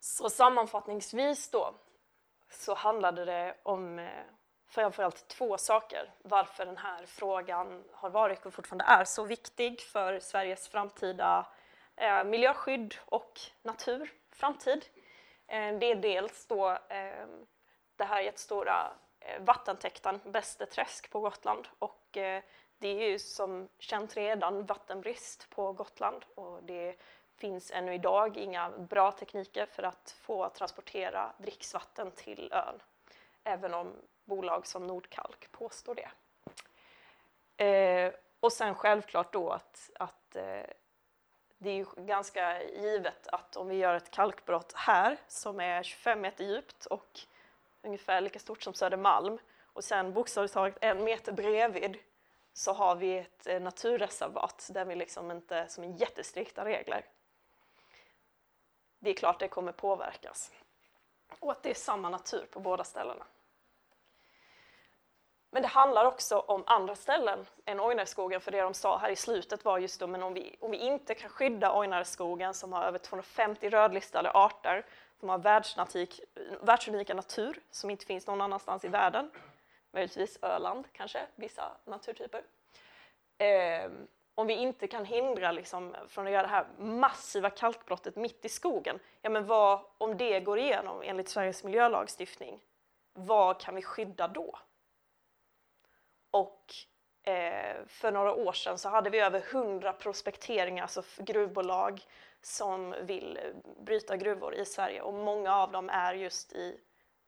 Så 0.00 0.30
sammanfattningsvis 0.30 1.50
då 1.50 1.74
så 2.50 2.74
handlade 2.74 3.24
det 3.24 3.56
om 3.62 3.98
eh, 3.98 4.08
framförallt 4.68 5.28
två 5.28 5.58
saker. 5.58 6.14
Varför 6.22 6.66
den 6.66 6.76
här 6.76 7.06
frågan 7.06 7.84
har 7.92 8.10
varit 8.10 8.46
och 8.46 8.54
fortfarande 8.54 8.84
är 8.84 9.04
så 9.04 9.24
viktig 9.24 9.80
för 9.80 10.20
Sveriges 10.20 10.68
framtida 10.68 11.46
eh, 11.96 12.24
miljöskydd 12.24 12.94
och 13.04 13.40
natur, 13.62 14.12
framtid. 14.30 14.84
Eh, 15.46 15.78
det 15.78 15.90
är 15.90 15.96
dels 15.96 16.46
då 16.46 16.78
ehm, 16.88 17.46
det 17.96 18.04
här 18.04 18.20
jättestora 18.20 18.90
eh, 19.20 19.42
vattentäkten 19.42 20.20
Bästeträsk 20.24 21.10
på 21.10 21.20
Gotland. 21.20 21.68
Och 21.78 22.16
eh, 22.16 22.42
det 22.78 22.88
är 22.88 23.08
ju 23.10 23.18
som 23.18 23.68
känt 23.78 24.16
redan 24.16 24.66
vattenbrist 24.66 25.50
på 25.50 25.72
Gotland. 25.72 26.24
Och 26.34 26.62
det 26.62 26.96
finns 27.36 27.70
ännu 27.70 27.94
idag 27.94 28.36
inga 28.36 28.70
bra 28.70 29.12
tekniker 29.12 29.66
för 29.66 29.82
att 29.82 30.16
få 30.20 30.48
transportera 30.48 31.32
dricksvatten 31.38 32.10
till 32.10 32.52
ön, 32.52 32.82
även 33.44 33.74
om 33.74 33.92
bolag 34.24 34.66
som 34.66 34.86
Nordkalk 34.86 35.52
påstår 35.52 35.94
det. 35.94 36.10
Och 38.40 38.52
sen 38.52 38.74
självklart 38.74 39.32
då 39.32 39.50
att, 39.50 39.90
att 39.94 40.36
det 41.58 41.70
är 41.70 41.74
ju 41.74 41.86
ganska 41.96 42.62
givet 42.62 43.26
att 43.26 43.56
om 43.56 43.68
vi 43.68 43.76
gör 43.76 43.94
ett 43.94 44.10
kalkbrott 44.10 44.72
här 44.72 45.16
som 45.28 45.60
är 45.60 45.82
25 45.82 46.20
meter 46.20 46.44
djupt 46.44 46.86
och 46.86 47.20
ungefär 47.82 48.20
lika 48.20 48.38
stort 48.38 48.62
som 48.62 48.74
Södermalm 48.74 49.38
och 49.62 49.84
sen 49.84 50.12
bokstavligt 50.12 50.54
taget 50.54 50.78
en 50.80 51.04
meter 51.04 51.32
bredvid 51.32 51.98
så 52.52 52.72
har 52.72 52.96
vi 52.96 53.18
ett 53.18 53.46
eh, 53.46 53.60
naturreservat 53.60 54.68
där 54.72 54.84
vi 54.84 54.94
liksom 54.94 55.30
inte, 55.30 55.68
som 55.68 55.84
är 55.84 55.88
jättestrikta 56.00 56.64
regler. 56.64 57.04
Det 58.98 59.10
är 59.10 59.14
klart 59.14 59.40
det 59.40 59.48
kommer 59.48 59.72
påverkas. 59.72 60.52
Och 61.38 61.52
att 61.52 61.62
det 61.62 61.70
är 61.70 61.74
samma 61.74 62.08
natur 62.08 62.46
på 62.50 62.60
båda 62.60 62.84
ställena. 62.84 63.24
Men 65.56 65.62
det 65.62 65.68
handlar 65.68 66.04
också 66.04 66.38
om 66.38 66.64
andra 66.66 66.94
ställen 66.94 67.46
än 67.64 67.80
Ojnareskogen, 67.80 68.40
för 68.40 68.50
det 68.50 68.60
de 68.60 68.74
sa 68.74 68.98
här 68.98 69.10
i 69.10 69.16
slutet 69.16 69.64
var 69.64 69.78
just 69.78 70.00
då, 70.00 70.06
men 70.06 70.22
om 70.22 70.34
vi, 70.34 70.56
om 70.60 70.70
vi 70.70 70.76
inte 70.76 71.14
kan 71.14 71.30
skydda 71.30 71.78
Ojnareskogen 71.78 72.54
som 72.54 72.72
har 72.72 72.84
över 72.84 72.98
250 72.98 73.70
rödlistade 73.70 74.30
arter, 74.30 74.86
som 75.20 75.28
har 75.28 75.38
världsunika 76.64 77.14
natur 77.14 77.60
som 77.70 77.90
inte 77.90 78.06
finns 78.06 78.26
någon 78.26 78.40
annanstans 78.40 78.84
i 78.84 78.88
världen, 78.88 79.30
möjligtvis 79.92 80.38
Öland 80.42 80.84
kanske, 80.92 81.20
vissa 81.34 81.72
naturtyper. 81.84 82.42
Eh, 83.38 83.90
om 84.34 84.46
vi 84.46 84.54
inte 84.54 84.86
kan 84.86 85.04
hindra 85.04 85.52
liksom, 85.52 85.96
från 86.08 86.26
att 86.26 86.32
göra 86.32 86.42
det 86.42 86.48
här 86.48 86.66
massiva 86.78 87.50
kalkbrottet 87.50 88.16
mitt 88.16 88.44
i 88.44 88.48
skogen, 88.48 88.98
ja 89.22 89.30
men 89.30 89.46
vad, 89.46 89.80
om 89.98 90.16
det 90.16 90.40
går 90.40 90.58
igenom 90.58 91.02
enligt 91.04 91.28
Sveriges 91.28 91.64
miljölagstiftning, 91.64 92.60
vad 93.12 93.60
kan 93.60 93.74
vi 93.74 93.82
skydda 93.82 94.28
då? 94.28 94.58
Och 96.36 96.74
eh, 97.32 97.76
för 97.86 98.12
några 98.12 98.34
år 98.34 98.52
sedan 98.52 98.78
så 98.78 98.88
hade 98.88 99.10
vi 99.10 99.18
över 99.18 99.42
100 99.50 99.92
prospekteringar, 99.92 100.82
alltså 100.82 101.02
gruvbolag 101.18 102.00
som 102.42 102.94
vill 103.02 103.36
eh, 103.36 103.82
bryta 103.82 104.16
gruvor 104.16 104.54
i 104.54 104.64
Sverige 104.64 105.02
och 105.02 105.14
många 105.14 105.56
av 105.56 105.72
dem 105.72 105.90
är 105.90 106.14
just 106.14 106.52
i, 106.52 106.80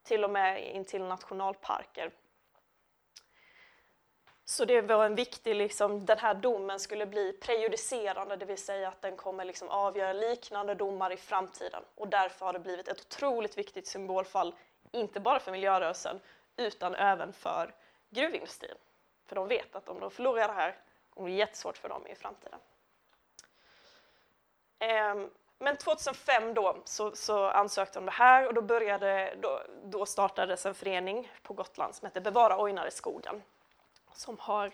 till 0.03 0.25
och 0.25 0.31
med 0.31 0.75
intill 0.75 1.03
nationalparker. 1.03 2.11
Så 4.45 4.65
det 4.65 4.81
var 4.81 5.05
en 5.05 5.15
viktig, 5.15 5.55
liksom, 5.55 6.07
den 6.07 6.19
här 6.19 6.35
domen 6.35 6.81
skulle 6.81 7.07
bli 7.07 7.33
prejudicerande, 7.33 8.37
det 8.37 8.45
vill 8.45 8.59
säga 8.59 8.89
att 8.89 9.03
den 9.03 9.17
kommer 9.17 9.45
liksom 9.45 9.69
avgöra 9.69 10.13
liknande 10.13 10.75
domar 10.75 11.13
i 11.13 11.17
framtiden. 11.17 11.83
Och 11.95 12.09
därför 12.09 12.47
har 12.47 12.53
det 12.53 12.59
blivit 12.59 12.89
ett 12.89 13.01
otroligt 13.01 13.59
viktigt 13.59 13.87
symbolfall, 13.87 14.55
inte 14.93 15.21
bara 15.21 15.41
för 15.41 15.53
miljörörelsen, 15.53 16.21
utan 16.57 16.95
även 16.95 17.33
för 17.33 17.75
gruvindustrin. 18.11 18.77
För 19.29 19.37
de 19.37 19.49
vet 19.49 19.77
att 19.77 19.89
om 19.89 20.01
de 20.01 20.11
förlorar 20.11 20.49
det 20.49 20.55
här 20.55 20.77
kommer 21.11 21.29
det 21.29 21.33
bli 21.33 21.39
jättesvårt 21.39 21.77
för 21.77 21.89
dem 21.89 22.07
i 22.07 22.15
framtiden. 22.15 22.59
Ehm, 24.79 25.31
men 25.59 25.77
2005 25.77 26.55
då 26.55 26.77
så, 26.85 27.17
så 27.17 27.49
ansökte 27.49 27.99
de 27.99 28.05
det 28.05 28.13
här 28.13 28.47
och 28.47 28.55
då, 28.55 28.63
började, 28.63 29.35
då, 29.41 29.63
då 29.85 30.07
startades 30.07 30.67
en 30.67 30.75
förening 30.75 31.33
på 31.43 31.55
Gotland 31.55 31.95
som 31.95 32.07
heter 32.07 32.21
Bevara 32.21 32.63
Ojnareskogen 32.63 33.23
skogen 33.23 33.43
som 34.13 34.39
har 34.39 34.73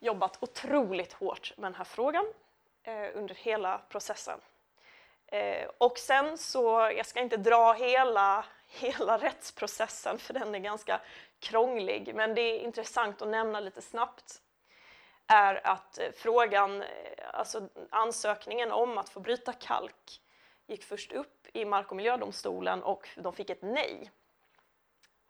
jobbat 0.00 0.42
otroligt 0.42 1.12
hårt 1.12 1.52
med 1.56 1.72
den 1.72 1.74
här 1.74 1.84
frågan 1.84 2.26
eh, 2.82 3.08
under 3.14 3.34
hela 3.34 3.78
processen. 3.88 4.40
Eh, 5.26 5.68
och 5.78 5.98
sen 5.98 6.38
så, 6.38 6.92
jag 6.96 7.06
ska 7.06 7.20
inte 7.20 7.36
dra 7.36 7.72
hela, 7.72 8.44
hela 8.68 9.18
rättsprocessen 9.22 10.18
för 10.18 10.34
den 10.34 10.54
är 10.54 10.58
ganska 10.58 11.00
krånglig, 11.40 12.14
men 12.14 12.34
det 12.34 12.40
är 12.40 12.58
intressant 12.58 13.22
att 13.22 13.28
nämna 13.28 13.60
lite 13.60 13.82
snabbt 13.82 14.42
är 15.26 15.66
att 15.66 15.98
eh, 15.98 16.10
frågan, 16.14 16.82
eh, 16.82 16.88
alltså 17.32 17.68
ansökningen 17.90 18.72
om 18.72 18.98
att 18.98 19.08
få 19.08 19.20
bryta 19.20 19.52
kalk 19.52 20.20
gick 20.66 20.84
först 20.84 21.12
upp 21.12 21.46
i 21.52 21.64
Mark 21.64 21.90
och 21.90 21.96
miljödomstolen 21.96 22.82
och 22.82 23.08
de 23.16 23.32
fick 23.32 23.50
ett 23.50 23.62
nej 23.62 24.10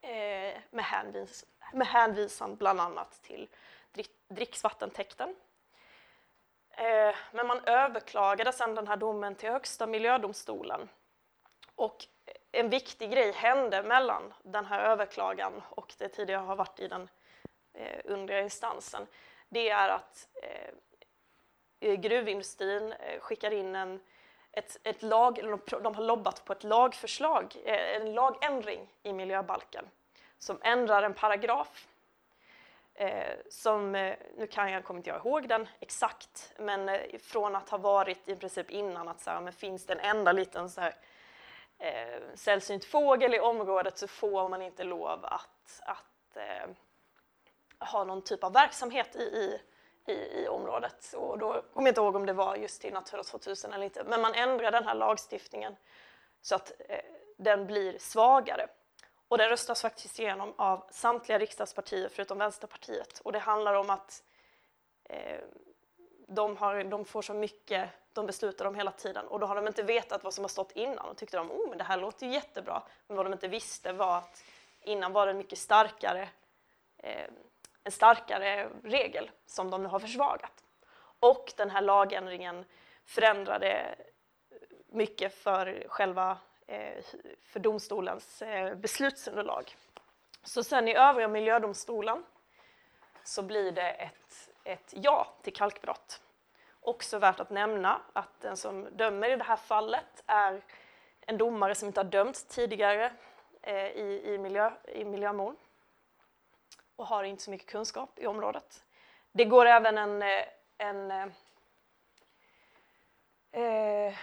eh, 0.01 0.61
med, 0.71 0.85
hänvis, 0.85 1.45
med 1.73 1.87
hänvisan 1.87 2.57
bland 2.57 2.81
annat 2.81 3.23
till 3.23 3.49
dricksvattentäkten. 4.29 5.37
Eh, 6.71 7.15
men 7.33 7.47
man 7.47 7.61
överklagade 7.67 8.53
sedan 8.53 8.75
den 8.75 8.89
här 8.89 8.97
domen 8.97 9.35
till 9.35 9.51
Högsta 9.51 9.87
miljödomstolen 9.87 10.89
och 11.75 12.07
en 12.57 12.71
viktig 12.71 13.11
grej 13.11 13.33
hände 13.33 13.83
mellan 13.83 14.35
den 14.43 14.65
här 14.65 14.81
överklagan 14.81 15.63
och 15.71 15.95
det 15.99 16.09
tidigare 16.09 16.41
har 16.41 16.57
varit 16.57 16.81
i 16.81 16.89
den 16.89 17.09
eh, 17.75 18.01
undre 18.05 18.43
instansen 18.43 19.07
det 19.49 19.69
är 19.69 19.89
att 19.89 20.29
eh, 20.43 20.71
eh 21.81 21.95
gruvindustrin 21.95 22.93
eh, 22.93 23.21
skickar 23.21 23.51
in 23.51 23.77
en, 23.77 24.01
ett, 24.53 24.79
ett 24.83 25.03
lag, 25.03 25.39
eller 25.39 25.81
de 25.83 25.95
har 25.95 26.03
lobbat 26.03 26.45
på 26.45 26.53
ett 26.53 26.65
lagförslag, 26.65 27.57
eh, 27.65 27.97
en 27.97 28.15
lagändring 28.15 28.89
i 29.03 29.13
miljöbalken 29.13 29.85
som 30.39 30.59
ändrar 30.63 31.03
en 31.03 31.15
paragraf 31.15 31.89
eh, 32.95 33.35
som, 33.51 33.95
eh, 33.95 34.17
nu 34.37 34.47
kan 34.47 34.73
jag, 34.73 34.85
kommer 34.85 34.99
inte 34.99 35.11
jag 35.11 35.19
ihåg 35.19 35.49
den 35.49 35.69
exakt, 35.81 36.53
men 36.59 36.89
eh, 36.89 37.19
från 37.19 37.57
att 37.57 37.69
ha 37.69 37.79
varit 37.79 38.29
i 38.29 38.37
princip 38.37 38.71
innan 38.71 39.09
att 39.09 39.21
så 39.21 39.31
här, 39.31 39.41
men 39.41 39.53
finns 39.53 39.87
det 39.87 39.93
en 39.93 40.17
enda 40.17 40.33
liten 40.33 40.71
så 40.71 40.81
här, 40.81 40.95
eh, 41.79 42.23
sällsynt 42.35 42.85
fågel 42.85 43.35
i 43.35 43.41
området 43.41 43.99
så 43.99 44.09
får 44.09 44.49
man 44.49 44.63
inte 44.63 44.85
lov 44.85 45.25
att, 45.25 45.81
att 45.83 46.37
eh, 46.37 46.69
ha 47.79 48.05
någon 48.05 48.23
typ 48.23 48.45
av 48.45 48.53
verksamhet 48.53 49.17
i, 49.17 49.23
i, 49.23 49.61
i, 50.07 50.43
i 50.43 50.49
området. 50.49 51.13
Och 51.17 51.39
då 51.39 51.53
kommer 51.53 51.87
jag 51.87 51.89
inte 51.89 52.01
ihåg 52.01 52.17
om 52.17 52.27
det 52.27 52.33
var 52.33 52.57
just 52.57 52.81
till 52.81 52.93
Natura 52.93 53.23
2000 53.23 53.73
eller 53.73 53.85
inte, 53.85 54.05
men 54.05 54.21
man 54.21 54.35
ändrar 54.35 54.71
den 54.71 54.85
här 54.85 54.95
lagstiftningen 54.95 55.77
så 56.41 56.55
att 56.55 56.73
eh, 56.89 57.01
den 57.37 57.67
blir 57.67 57.99
svagare. 57.99 58.69
Och 59.29 59.39
den 59.39 59.49
röstas 59.49 59.83
faktiskt 59.83 60.19
igenom 60.19 60.55
av 60.57 60.87
samtliga 60.91 61.39
riksdagspartier 61.39 62.09
förutom 62.09 62.39
Vänsterpartiet. 62.39 63.21
Och 63.21 63.33
det 63.33 63.39
handlar 63.39 63.75
om 63.75 63.91
att 63.91 64.23
eh, 65.05 65.41
de, 66.27 66.57
har, 66.57 66.85
de 66.85 67.05
får 67.05 67.23
så 67.23 67.35
mycket 67.35 67.91
de 68.13 68.27
beslutar 68.27 68.65
om 68.65 68.75
hela 68.75 68.91
tiden 68.91 69.27
och 69.27 69.41
då 69.41 69.47
har 69.47 69.55
de 69.55 69.67
inte 69.67 69.83
vetat 69.83 70.25
vad 70.25 70.35
som 70.35 70.45
har 70.45 70.49
stått 70.49 70.73
innan 70.73 71.09
och 71.09 71.17
tyckte 71.17 71.37
de 71.37 71.51
oh, 71.51 71.69
men 71.69 71.79
det 71.79 71.85
här 71.85 71.97
låter 71.97 72.27
ju 72.27 72.33
jättebra. 72.33 72.83
Men 73.07 73.17
vad 73.17 73.27
de 73.27 73.33
inte 73.33 73.49
visste 73.49 73.93
var 73.93 74.19
att 74.19 74.45
innan 74.83 75.13
var 75.13 75.27
det 75.27 75.33
en 75.33 75.39
mycket 75.39 75.59
starkare 75.59 76.29
eh, 76.99 77.27
en 77.87 77.93
starkare 77.93 78.69
regel 78.83 79.31
som 79.47 79.71
de 79.71 79.83
nu 79.83 79.89
har 79.89 79.99
försvagat. 79.99 80.65
Och 81.21 81.53
den 81.57 81.71
här 81.71 81.83
lagändringen 81.83 82.65
förändrade 83.05 83.95
mycket 84.87 85.35
för 85.35 85.85
själva 85.89 86.39
eh, 86.67 87.05
för 87.43 87.61
domstolens 87.61 88.43
eh, 88.43 88.75
beslutsunderlag. 88.75 89.77
Så 90.43 90.65
sen 90.65 90.89
i 90.89 90.95
övriga 90.95 91.29
miljödomstolen 91.29 92.25
så 93.25 93.43
blir 93.43 93.73
det 93.73 93.91
ett, 93.91 94.51
ett 94.67 94.95
ja 94.97 95.27
till 95.43 95.53
kalkbrott. 95.53 96.21
Också 96.81 97.19
värt 97.19 97.41
att 97.41 97.51
nämna 97.51 98.01
att 98.13 98.41
den 98.41 98.57
som 98.57 98.89
dömer 98.97 99.31
i 99.31 99.37
det 99.37 99.45
här 99.45 99.57
fallet 99.57 100.23
är 100.27 100.63
en 101.21 101.39
domare 101.39 101.75
som 101.75 101.89
inte 101.89 102.01
har 102.01 102.05
dömts 102.05 102.45
tidigare 102.45 103.13
eh, 103.63 103.87
i, 103.87 104.23
i, 104.25 104.39
miljö, 104.39 104.73
i 104.85 105.05
miljömål 105.05 105.55
och 106.97 107.07
har 107.07 107.25
inte 107.25 107.43
så 107.43 107.51
mycket 107.51 107.69
kunskap 107.69 108.19
i 108.19 108.27
området. 108.27 108.85
Det 109.33 109.45
går 109.45 109.67
även 109.67 109.99
en, 109.99 110.23
eh, 110.23 110.45
en 110.79 111.11
eh, 111.11 111.29
eh, 113.63 114.15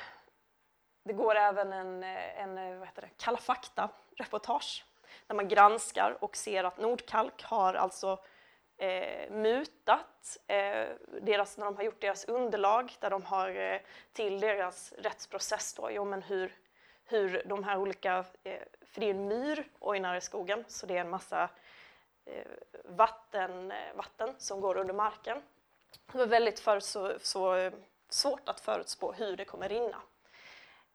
det 1.03 1.13
går 1.13 1.35
även 1.35 1.73
en, 1.73 2.03
en 2.03 2.79
vad 2.79 2.87
heter 2.87 3.01
det, 3.01 3.09
Kalla 3.17 3.37
fakta-reportage 3.37 4.85
där 5.27 5.35
man 5.35 5.47
granskar 5.47 6.17
och 6.23 6.37
ser 6.37 6.63
att 6.63 6.77
Nordkalk 6.77 7.43
har 7.43 7.73
alltså 7.73 8.19
eh, 8.77 9.31
mutat 9.31 10.37
eh, 10.47 10.87
deras, 11.21 11.57
när 11.57 11.65
de 11.65 11.75
har 11.75 11.83
gjort 11.83 12.01
deras 12.01 12.25
underlag 12.25 12.95
där 12.99 13.09
de 13.09 13.23
har 13.23 13.49
eh, 13.49 13.79
till 14.13 14.39
deras 14.39 14.93
rättsprocess 14.97 15.73
då, 15.73 15.91
jo, 15.91 16.05
men 16.05 16.21
hur, 16.21 16.55
hur 17.05 17.43
de 17.45 17.63
här 17.63 17.77
olika, 17.77 18.25
eh, 18.43 18.59
för 18.85 18.99
det 19.01 19.05
är 19.05 19.13
en 19.13 19.27
myr 19.27 19.67
i 20.17 20.21
skogen 20.21 20.63
så 20.67 20.85
det 20.85 20.97
är 20.97 21.01
en 21.01 21.09
massa 21.09 21.49
Eh, 22.25 22.45
vatten, 22.83 23.71
eh, 23.71 23.95
vatten 23.95 24.35
som 24.37 24.61
går 24.61 24.77
under 24.77 24.93
marken. 24.93 25.41
Det 26.11 26.17
var 26.17 26.25
väldigt 26.25 26.59
för, 26.59 26.79
så, 26.79 27.13
så 27.21 27.55
eh, 27.55 27.73
svårt 28.09 28.49
att 28.49 28.59
förutspå 28.59 29.13
hur 29.13 29.37
det 29.37 29.45
kommer 29.45 29.69
rinna. 29.69 30.01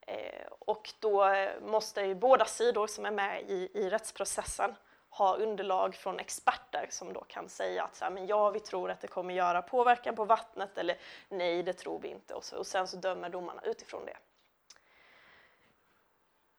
Eh, 0.01 0.47
och 0.59 0.93
då 0.99 1.35
måste 1.63 2.03
ju 2.03 2.15
båda 2.15 2.45
sidor 2.45 2.87
som 2.87 3.07
är 3.07 3.11
med 3.11 3.51
i, 3.51 3.71
i 3.75 3.91
rättsprocessen 3.91 4.75
ha 5.19 5.37
underlag 5.37 5.95
från 5.95 6.21
experter 6.21 6.87
som 6.91 7.13
då 7.13 7.21
kan 7.21 7.49
säga 7.49 7.85
att 7.85 7.97
så 7.97 8.05
här, 8.05 8.13
men 8.13 8.27
ja, 8.27 8.51
vi 8.51 8.61
tror 8.61 8.91
att 8.91 9.01
det 9.01 9.09
kommer 9.09 9.35
göra 9.35 9.63
påverkan 9.63 10.17
på 10.17 10.25
vattnet 10.25 10.79
eller 10.79 10.99
nej, 11.29 11.63
det 11.63 11.73
tror 11.73 12.01
vi 12.01 12.09
inte 12.09 12.35
och, 12.35 12.45
så, 12.45 12.57
och 12.57 12.67
sen 12.67 12.89
så 12.89 12.97
dömer 12.97 13.29
domarna 13.29 13.63
utifrån 13.65 14.07
det. 14.07 14.17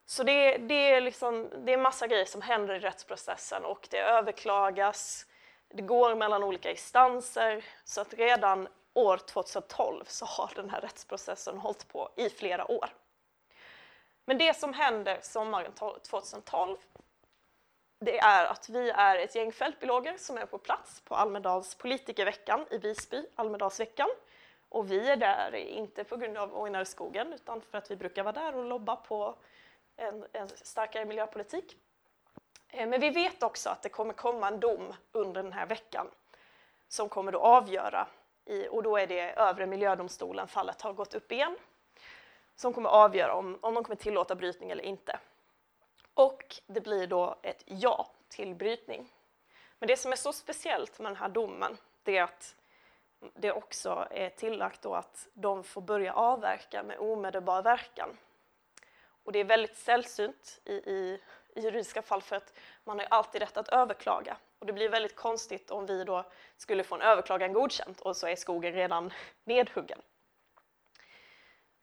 Så 0.05 0.23
det, 0.23 0.57
det, 0.57 0.93
är 0.93 1.01
liksom, 1.01 1.49
det 1.65 1.73
är 1.73 1.77
massa 1.77 2.07
grejer 2.07 2.25
som 2.25 2.41
händer 2.41 2.75
i 2.75 2.79
rättsprocessen 2.79 3.65
och 3.65 3.87
det 3.91 3.99
överklagas, 3.99 5.25
det 5.67 5.81
går 5.81 6.15
mellan 6.15 6.43
olika 6.43 6.71
instanser 6.71 7.65
så 7.83 8.01
att 8.01 8.13
redan 8.13 8.67
år 8.93 9.17
2012 9.17 10.03
så 10.07 10.25
har 10.25 10.51
den 10.55 10.69
här 10.69 10.81
rättsprocessen 10.81 11.57
hållit 11.57 11.87
på 11.87 12.09
i 12.15 12.29
flera 12.29 12.71
år. 12.71 12.89
Men 14.25 14.37
det 14.37 14.57
som 14.57 14.73
händer 14.73 15.19
sommaren 15.21 15.73
2012 15.73 16.77
det 17.99 18.19
är 18.19 18.45
att 18.45 18.69
vi 18.69 18.89
är 18.89 19.17
ett 19.17 19.35
gäng 19.35 19.51
fältbiologer 19.51 20.17
som 20.17 20.37
är 20.37 20.45
på 20.45 20.57
plats 20.57 21.01
på 21.01 21.15
Almedals 21.15 21.75
politikerveckan 21.75 22.65
i 22.71 22.77
Visby, 22.77 23.25
Almedalsveckan. 23.35 24.09
Och 24.69 24.91
vi 24.91 25.09
är 25.09 25.15
där 25.15 25.55
inte 25.55 26.03
på 26.03 26.17
grund 26.17 26.37
av 26.37 26.61
Ojnareskogen 26.61 27.33
utan 27.33 27.61
för 27.61 27.77
att 27.77 27.91
vi 27.91 27.95
brukar 27.95 28.23
vara 28.23 28.33
där 28.33 28.55
och 28.55 28.65
lobba 28.65 28.95
på 28.95 29.35
en, 29.95 30.25
en 30.31 30.49
starkare 30.49 31.05
miljöpolitik. 31.05 31.77
Eh, 32.69 32.87
men 32.87 33.01
vi 33.01 33.09
vet 33.09 33.43
också 33.43 33.69
att 33.69 33.81
det 33.81 33.89
kommer 33.89 34.13
komma 34.13 34.47
en 34.47 34.59
dom 34.59 34.93
under 35.11 35.43
den 35.43 35.53
här 35.53 35.65
veckan 35.65 36.07
som 36.87 37.09
kommer 37.09 37.33
att 37.33 37.41
avgöra, 37.41 38.07
i, 38.45 38.67
och 38.67 38.83
då 38.83 38.97
är 38.97 39.07
det 39.07 39.31
övre 39.31 39.65
miljödomstolen, 39.65 40.47
fallet 40.47 40.81
har 40.81 40.93
gått 40.93 41.13
upp 41.13 41.31
igen, 41.31 41.57
som 42.55 42.73
kommer 42.73 42.89
avgöra 42.89 43.35
om, 43.35 43.59
om 43.61 43.73
de 43.73 43.83
kommer 43.83 43.95
tillåta 43.95 44.35
brytning 44.35 44.71
eller 44.71 44.83
inte. 44.83 45.19
Och 46.19 46.55
det 46.67 46.81
blir 46.81 47.07
då 47.07 47.35
ett 47.41 47.63
ja 47.65 48.09
till 48.29 48.55
brytning. 48.55 49.13
Men 49.79 49.87
det 49.87 49.97
som 49.97 50.11
är 50.11 50.15
så 50.15 50.33
speciellt 50.33 50.99
med 50.99 51.11
den 51.11 51.15
här 51.15 51.29
domen, 51.29 51.77
det 52.03 52.17
är 52.17 52.23
att 52.23 52.55
det 53.33 53.51
också 53.51 54.07
är 54.11 54.29
tillagt 54.29 54.81
då 54.81 54.95
att 54.95 55.27
de 55.33 55.63
får 55.63 55.81
börja 55.81 56.13
avverka 56.13 56.83
med 56.83 56.99
omedelbar 56.99 57.61
verkan 57.61 58.17
och 59.23 59.31
det 59.31 59.39
är 59.39 59.43
väldigt 59.43 59.77
sällsynt 59.77 60.61
i, 60.65 60.73
i, 60.73 61.21
i 61.55 61.61
juridiska 61.61 62.01
fall 62.01 62.21
för 62.21 62.35
att 62.35 62.53
man 62.83 62.99
har 62.99 63.07
alltid 63.09 63.41
rätt 63.41 63.57
att 63.57 63.69
överklaga. 63.69 64.37
Och 64.59 64.65
det 64.65 64.73
blir 64.73 64.89
väldigt 64.89 65.15
konstigt 65.15 65.71
om 65.71 65.85
vi 65.85 66.03
då 66.03 66.23
skulle 66.57 66.83
få 66.83 66.95
en 66.95 67.01
överklagan 67.01 67.53
godkänt 67.53 68.01
och 68.01 68.17
så 68.17 68.27
är 68.27 68.35
skogen 68.35 68.73
redan 68.73 69.13
nedhuggen. 69.43 70.01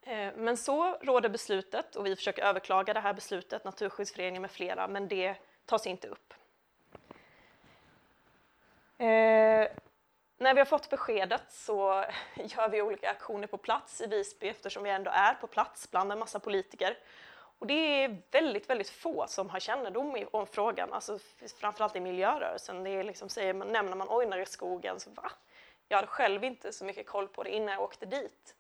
Eh, 0.07 0.33
men 0.37 0.57
så 0.57 0.97
råder 1.01 1.29
beslutet 1.29 1.97
och 1.97 2.07
vi 2.07 2.17
försöker 2.17 2.43
överklaga 2.43 2.95
det 2.95 3.01
här 3.01 3.13
beslutet, 3.13 3.65
Naturskyddsföreningen 3.65 4.43
med 4.43 4.51
flera, 4.51 4.89
men 4.89 5.09
det 5.09 5.37
tas 5.65 5.87
inte 5.87 6.09
upp. 6.09 6.35
Eh, 8.99 9.69
när 10.39 10.55
vi 10.55 10.61
har 10.61 10.65
fått 10.65 10.91
beskedet 10.91 11.43
så 11.49 12.05
gör 12.37 12.69
vi 12.69 12.83
olika 12.83 13.11
aktioner 13.11 13.47
på 13.47 13.57
plats 13.57 14.01
i 14.01 14.07
Visby 14.07 14.49
eftersom 14.49 14.83
vi 14.83 14.91
ändå 14.91 15.11
är 15.15 15.35
på 15.35 15.47
plats 15.47 15.91
bland 15.91 16.13
en 16.13 16.19
massa 16.19 16.39
politiker 16.39 16.99
och 17.59 17.67
det 17.67 18.05
är 18.05 18.23
väldigt, 18.31 18.71
väldigt 18.71 18.91
få 18.91 19.27
som 19.29 19.51
har 19.51 19.61
kännedom 19.61 20.27
om 20.31 20.47
frågan, 20.47 20.93
alltså 20.93 21.19
framförallt 21.61 21.97
i 21.97 22.01
miljörörelsen. 22.01 22.85
Det 22.85 22.91
är 22.91 23.05
liksom, 23.05 23.29
säger 23.29 23.55
man, 23.55 23.69
nämner 23.69 23.97
man 23.97 24.09
Ojnareskogen 24.11 25.01
så 25.01 25.11
va? 25.11 25.33
Jag 25.89 25.97
hade 25.97 26.09
själv 26.09 26.45
inte 26.45 26.73
så 26.73 26.85
mycket 26.85 27.07
koll 27.07 27.29
på 27.29 27.43
det 27.43 27.51
innan 27.51 27.75
jag 27.75 27.83
åkte 27.83 28.07
dit. 28.07 28.55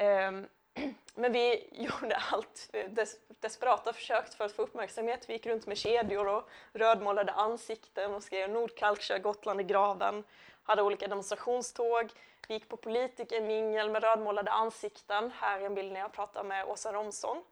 Ehm, 0.00 0.48
men 1.14 1.32
vi 1.32 1.68
gjorde 1.72 2.16
allt 2.32 2.70
eh, 2.72 2.90
des 2.90 3.16
desperata 3.40 3.92
försök 3.92 4.32
för 4.32 4.44
att 4.44 4.52
få 4.52 4.62
uppmärksamhet. 4.62 5.28
Vi 5.28 5.32
gick 5.32 5.46
runt 5.46 5.66
med 5.66 5.76
kedjor 5.76 6.28
och 6.28 6.48
rödmålade 6.72 7.32
ansikten 7.32 8.14
och 8.14 8.22
skrev 8.22 8.50
Nordkalk 8.50 9.00
kör 9.00 9.18
Gotland 9.18 9.60
i 9.60 9.64
graven. 9.64 10.24
Hade 10.62 10.82
olika 10.82 11.08
demonstrationståg. 11.08 12.12
Vi 12.48 12.54
gick 12.54 12.68
på 12.68 12.76
politikermingel 12.76 13.90
med 13.90 14.02
rödmålade 14.02 14.50
ansikten. 14.50 15.30
Här 15.30 15.60
är 15.60 15.66
en 15.66 15.74
bild 15.74 15.92
när 15.92 16.00
jag 16.00 16.12
pratar 16.12 16.44
med 16.44 16.64
Åsa 16.64 16.92
Romson 16.92 17.42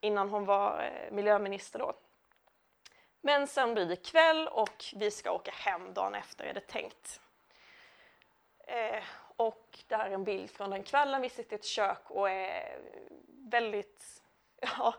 innan 0.00 0.28
hon 0.28 0.44
var 0.44 0.82
eh, 0.82 1.12
miljöminister 1.12 1.78
då. 1.78 1.92
Men 3.20 3.46
sen 3.46 3.74
blir 3.74 3.86
det 3.86 3.96
kväll 3.96 4.48
och 4.48 4.84
vi 4.96 5.10
ska 5.10 5.32
åka 5.32 5.50
hem 5.50 5.94
dagen 5.94 6.14
efter 6.14 6.44
är 6.44 6.54
det 6.54 6.66
tänkt. 6.66 7.20
Eh, 8.66 9.02
och 9.40 9.78
det 9.88 9.96
här 9.96 10.10
är 10.10 10.14
en 10.14 10.24
bild 10.24 10.50
från 10.50 10.70
den 10.70 10.82
kvällen. 10.82 11.22
Vi 11.22 11.28
sitter 11.28 11.52
i 11.52 11.58
ett 11.58 11.64
kök 11.64 12.10
och 12.10 12.30
är 12.30 12.78
väldigt, 13.50 14.22
ja, 14.60 14.94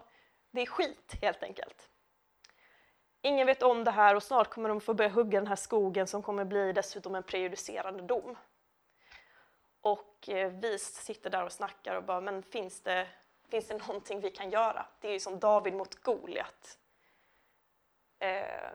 det 0.51 0.61
är 0.61 0.65
skit 0.65 1.13
helt 1.21 1.43
enkelt. 1.43 1.89
Ingen 3.21 3.47
vet 3.47 3.63
om 3.63 3.83
det 3.83 3.91
här 3.91 4.15
och 4.15 4.23
snart 4.23 4.49
kommer 4.49 4.69
de 4.69 4.81
få 4.81 4.93
börja 4.93 5.09
hugga 5.09 5.39
den 5.39 5.47
här 5.47 5.55
skogen 5.55 6.07
som 6.07 6.23
kommer 6.23 6.45
bli 6.45 6.73
dessutom 6.73 7.15
en 7.15 7.23
prejudicerande 7.23 8.03
dom. 8.03 8.37
Och 9.81 10.29
eh, 10.29 10.51
vi 10.51 10.79
sitter 10.79 11.29
där 11.29 11.45
och 11.45 11.51
snackar 11.51 11.95
och 11.95 12.03
bara, 12.03 12.21
men 12.21 12.43
finns 12.43 12.81
det, 12.81 13.07
finns 13.49 13.67
det 13.67 13.87
någonting 13.87 14.19
vi 14.19 14.31
kan 14.31 14.49
göra? 14.49 14.85
Det 14.99 15.07
är 15.07 15.13
ju 15.13 15.19
som 15.19 15.39
David 15.39 15.73
mot 15.73 15.95
Goliat. 15.95 16.79
Eh, 18.19 18.71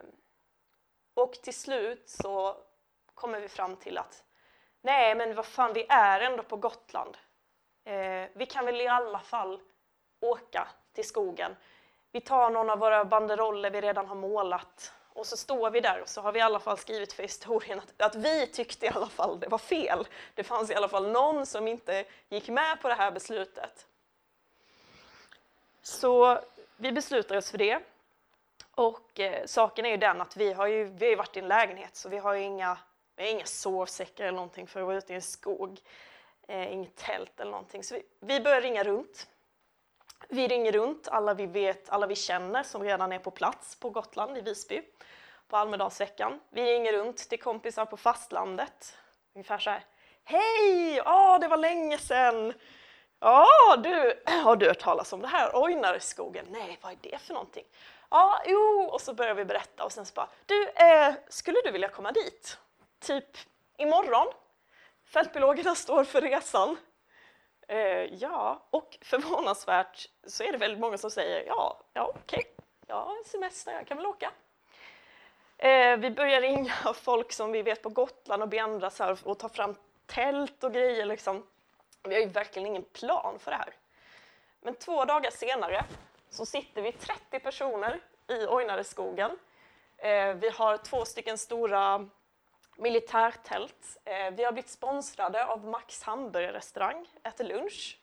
och 1.14 1.32
till 1.32 1.54
slut 1.54 2.08
så 2.08 2.56
kommer 3.14 3.40
vi 3.40 3.48
fram 3.48 3.76
till 3.76 3.98
att 3.98 4.26
nej, 4.86 5.14
men 5.14 5.34
vad 5.34 5.46
fan, 5.46 5.72
vi 5.72 5.86
är 5.88 6.20
ändå 6.20 6.42
på 6.42 6.56
Gotland. 6.56 7.16
Eh, 7.84 8.24
vi 8.32 8.46
kan 8.46 8.64
väl 8.64 8.80
i 8.80 8.88
alla 8.88 9.18
fall 9.18 9.60
åka 10.20 10.68
till 10.92 11.04
skogen. 11.06 11.56
Vi 12.12 12.20
tar 12.20 12.50
någon 12.50 12.70
av 12.70 12.78
våra 12.78 13.04
banderoller 13.04 13.70
vi 13.70 13.80
redan 13.80 14.06
har 14.06 14.14
målat 14.14 14.92
och 15.08 15.26
så 15.26 15.36
står 15.36 15.70
vi 15.70 15.80
där 15.80 16.00
och 16.02 16.08
så 16.08 16.20
har 16.20 16.32
vi 16.32 16.38
i 16.38 16.42
alla 16.42 16.60
fall 16.60 16.78
skrivit 16.78 17.12
för 17.12 17.22
historien 17.22 17.78
att, 17.78 18.02
att 18.02 18.14
vi 18.14 18.46
tyckte 18.46 18.86
i 18.86 18.88
alla 18.88 19.08
fall 19.08 19.40
det 19.40 19.48
var 19.48 19.58
fel. 19.58 20.08
Det 20.34 20.44
fanns 20.44 20.70
i 20.70 20.74
alla 20.74 20.88
fall 20.88 21.10
någon 21.10 21.46
som 21.46 21.68
inte 21.68 22.04
gick 22.28 22.48
med 22.48 22.80
på 22.80 22.88
det 22.88 22.94
här 22.94 23.10
beslutet. 23.10 23.86
Så 25.82 26.40
vi 26.76 26.92
beslutar 26.92 27.36
oss 27.36 27.50
för 27.50 27.58
det. 27.58 27.80
Och 28.74 29.20
eh, 29.20 29.46
saken 29.46 29.86
är 29.86 29.90
ju 29.90 29.96
den 29.96 30.20
att 30.20 30.36
vi 30.36 30.52
har 30.52 30.66
ju 30.66 30.84
vi 30.84 31.08
har 31.08 31.16
varit 31.16 31.36
i 31.36 31.40
en 31.40 31.48
lägenhet 31.48 31.96
så 31.96 32.08
vi 32.08 32.18
har 32.18 32.34
ju 32.34 32.42
inga, 32.42 32.78
vi 33.16 33.24
har 33.24 33.30
inga 33.30 33.46
sovsäckar 33.46 34.24
eller 34.24 34.36
någonting 34.36 34.66
för 34.66 34.80
att 34.80 34.86
vara 34.86 34.96
ute 34.96 35.12
i 35.12 35.16
en 35.16 35.22
skog. 35.22 35.80
Eh, 36.48 36.72
inget 36.72 36.96
tält 36.96 37.40
eller 37.40 37.50
någonting. 37.50 37.84
Så 37.84 37.94
vi, 37.94 38.02
vi 38.20 38.40
börjar 38.40 38.60
ringa 38.60 38.84
runt. 38.84 39.28
Vi 40.28 40.48
ringer 40.48 40.72
runt 40.72 41.08
alla 41.08 41.34
vi 41.34 41.46
vet, 41.46 41.90
alla 41.90 42.06
vi 42.06 42.16
känner 42.16 42.62
som 42.62 42.82
redan 42.82 43.12
är 43.12 43.18
på 43.18 43.30
plats 43.30 43.76
på 43.76 43.90
Gotland 43.90 44.38
i 44.38 44.40
Visby 44.40 44.82
på 45.48 45.56
Almedalsveckan. 45.56 46.40
Vi 46.50 46.72
ringer 46.72 46.92
runt 46.92 47.16
till 47.16 47.40
kompisar 47.40 47.84
på 47.84 47.96
fastlandet. 47.96 48.96
Ungefär 49.34 49.58
så 49.58 49.70
här. 49.70 49.84
Hej! 50.24 51.02
Åh, 51.06 51.40
det 51.40 51.48
var 51.48 51.56
länge 51.56 51.98
sedan! 51.98 52.52
Ja, 53.20 53.76
du, 53.76 54.22
har 54.26 54.56
du 54.56 54.66
hört 54.66 54.78
talas 54.78 55.12
om 55.12 55.20
det 55.20 55.28
här 55.28 55.50
Ojnareskogen? 55.54 56.46
Nej, 56.50 56.78
vad 56.82 56.92
är 56.92 56.98
det 57.00 57.18
för 57.18 57.34
någonting? 57.34 57.64
Ja, 58.10 58.42
jo, 58.46 58.88
och 58.92 59.00
så 59.00 59.14
börjar 59.14 59.34
vi 59.34 59.44
berätta 59.44 59.84
och 59.84 59.92
sen 59.92 60.06
så 60.06 60.14
bara, 60.14 60.28
du, 60.46 60.68
eh, 60.68 61.14
skulle 61.28 61.58
du 61.64 61.70
vilja 61.70 61.88
komma 61.88 62.12
dit? 62.12 62.58
Typ 62.98 63.36
imorgon? 63.78 64.26
Fältbiologerna 65.04 65.74
står 65.74 66.04
för 66.04 66.20
resan. 66.20 66.76
Eh, 67.68 67.78
ja, 68.14 68.66
och 68.70 68.98
förvånansvärt 69.02 70.08
så 70.26 70.44
är 70.44 70.52
det 70.52 70.58
väldigt 70.58 70.80
många 70.80 70.98
som 70.98 71.10
säger 71.10 71.44
ja, 71.46 71.80
ja 71.92 72.12
okej, 72.14 72.38
okay. 72.38 72.52
ja, 72.86 73.16
semester, 73.26 73.72
jag 73.72 73.86
kan 73.86 73.96
väl 73.96 74.06
åka. 74.06 74.32
Eh, 75.58 75.96
vi 75.96 76.10
börjar 76.10 76.40
ringa 76.40 76.72
folk 76.94 77.32
som 77.32 77.52
vi 77.52 77.62
vet 77.62 77.82
på 77.82 77.88
Gotland 77.88 78.42
och 78.42 78.48
beandra 78.48 78.90
så 78.90 79.04
här 79.04 79.18
och 79.24 79.38
ta 79.38 79.48
fram 79.48 79.74
tält 80.06 80.64
och 80.64 80.74
grejer 80.74 81.06
liksom. 81.06 81.46
Vi 82.02 82.14
har 82.14 82.22
ju 82.22 82.28
verkligen 82.28 82.66
ingen 82.66 82.84
plan 82.84 83.38
för 83.38 83.50
det 83.50 83.56
här. 83.56 83.74
Men 84.60 84.74
två 84.74 85.04
dagar 85.04 85.30
senare 85.30 85.84
så 86.30 86.46
sitter 86.46 86.82
vi 86.82 86.92
30 86.92 87.38
personer 87.38 88.00
i 88.28 88.46
Ojnareskogen. 88.46 89.38
Eh, 89.96 90.34
vi 90.34 90.50
har 90.50 90.76
två 90.76 91.04
stycken 91.04 91.38
stora 91.38 92.08
militärtält. 92.76 93.98
Eh, 94.04 94.30
vi 94.30 94.44
har 94.44 94.52
blivit 94.52 94.70
sponsrade 94.70 95.46
av 95.46 95.64
Max 95.64 96.02
hamburgerrestaurang, 96.02 97.06
äter 97.22 97.44
lunch. 97.44 97.98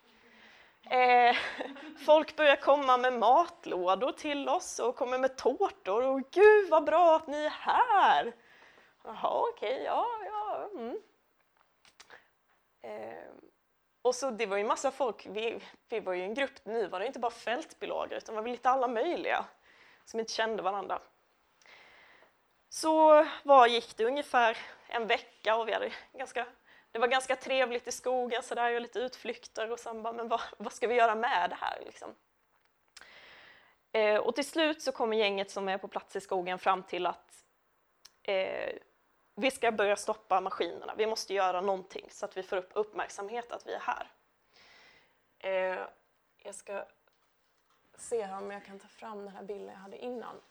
Eh, 0.90 1.36
folk 2.06 2.36
börjar 2.36 2.56
komma 2.56 2.98
med 2.98 3.14
matlådor 3.14 4.12
till 4.12 4.50
oss 4.50 4.80
och 4.80 4.96
kommer 4.96 5.18
med 5.18 5.38
tårtor 5.38 6.04
och 6.04 6.32
gud 6.32 6.70
vad 6.70 6.84
bra 6.84 7.16
att 7.16 7.28
ni 7.28 7.46
är 7.46 7.50
här! 7.50 8.34
Jaha, 9.04 9.44
okej, 9.50 9.74
okay, 9.74 9.84
ja, 9.84 10.08
ja. 10.26 10.70
Mm. 10.74 10.98
Eh, 12.82 13.34
och 14.02 14.16
så 14.16 14.32
det 14.32 14.46
var 14.46 14.58
ju 14.58 14.64
massa 14.64 14.92
folk, 14.92 15.28
vi, 15.30 15.60
vi 15.90 16.00
var 16.00 16.14
ju 16.14 16.24
en 16.24 16.34
grupp, 16.34 16.66
nu 16.66 16.88
var 16.88 17.00
det 17.00 17.08
inte 17.08 17.20
bara 17.20 17.32
fältbilagor 17.32 18.18
utan 18.18 18.36
det 18.36 18.42
var 18.42 18.50
lite 18.50 18.70
alla 18.70 18.88
möjliga 18.88 19.46
som 20.06 20.20
inte 20.20 20.34
kände 20.34 20.64
varandra. 20.64 21.00
Så 22.74 23.26
var 23.44 23.68
gick 23.68 23.98
det 23.98 24.06
ungefär 24.06 24.58
en 24.88 25.08
vecka 25.08 25.56
och 25.56 25.68
vi 25.68 25.74
hade 25.74 25.92
ganska, 26.14 26.46
det 26.92 27.00
var 27.00 27.08
ganska 27.08 27.36
trevligt 27.36 27.88
i 27.88 27.92
skogen 27.92 28.44
så 28.44 28.56
där 28.56 28.76
och 28.76 28.82
lite 28.82 29.00
utflykter 29.00 29.72
och 29.72 29.80
sen 29.80 30.04
bara, 30.04 30.14
men 30.14 30.28
vad, 30.28 30.42
vad 30.58 30.74
ska 30.74 30.88
vi 30.88 30.96
göra 30.96 31.16
med 31.16 31.50
det 31.50 31.56
här 31.56 31.82
liksom? 31.86 32.16
Eh, 33.92 34.18
och 34.18 34.36
till 34.36 34.48
slut 34.48 34.82
så 34.82 34.92
kommer 34.92 35.18
gänget 35.18 35.52
som 35.52 35.70
är 35.70 35.78
på 35.78 35.88
plats 35.88 36.16
i 36.16 36.22
skogen 36.22 36.60
fram 36.60 36.84
till 36.84 37.06
att 37.06 37.46
eh, 38.24 38.74
vi 39.36 39.52
ska 39.52 39.72
börja 39.72 39.96
stoppa 39.96 40.42
maskinerna. 40.42 40.94
Vi 40.98 41.08
måste 41.08 41.34
göra 41.34 41.62
någonting 41.62 42.08
så 42.10 42.26
att 42.26 42.38
vi 42.38 42.44
får 42.44 42.58
upp 42.58 42.72
uppmärksamhet 42.74 43.52
att 43.52 43.68
vi 43.68 43.74
är 43.74 43.80
här. 43.80 44.12
Eh, 45.40 45.88
jag 46.38 46.56
ska 46.56 46.86
se 47.98 48.24
här 48.24 48.38
om 48.38 48.52
jag 48.52 48.66
kan 48.66 48.80
ta 48.80 48.88
fram 48.88 49.26
den 49.26 49.36
här 49.36 49.44
bilden 49.44 49.70
jag 49.70 49.82
hade 49.82 49.98
innan. 49.98 50.42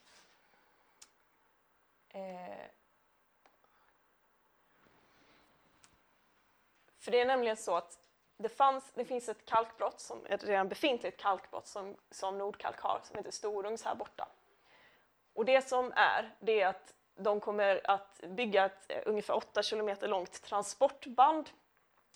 Eh, 2.12 2.66
för 6.98 7.11
det 7.11 7.20
är 7.20 7.27
nämligen 7.27 7.57
så 7.57 7.77
att 7.77 7.98
det, 8.37 8.48
fanns, 8.48 8.92
det 8.94 9.05
finns 9.05 9.29
ett 9.29 9.44
kalkbrott, 9.44 10.01
som, 10.01 10.27
ett 10.27 10.44
redan 10.44 10.68
befintligt 10.68 11.20
kalkbrott 11.20 11.66
som, 11.66 11.96
som 12.11 12.38
Nordkalk 12.38 12.81
har, 12.81 13.01
som 13.05 13.16
heter 13.16 13.31
Storungs 13.31 13.85
här 13.85 13.94
borta. 13.94 14.29
Och 15.35 15.44
det 15.44 15.68
som 15.68 15.92
är, 15.96 16.35
det 16.40 16.61
är 16.61 16.66
att 16.66 16.94
de 17.14 17.40
kommer 17.40 17.90
att 17.90 18.20
bygga 18.29 18.64
ett 18.64 18.85
eh, 18.88 19.03
ungefär 19.07 19.35
8 19.35 19.62
kilometer 19.62 20.09
långt 20.09 20.42
transportband 20.42 21.51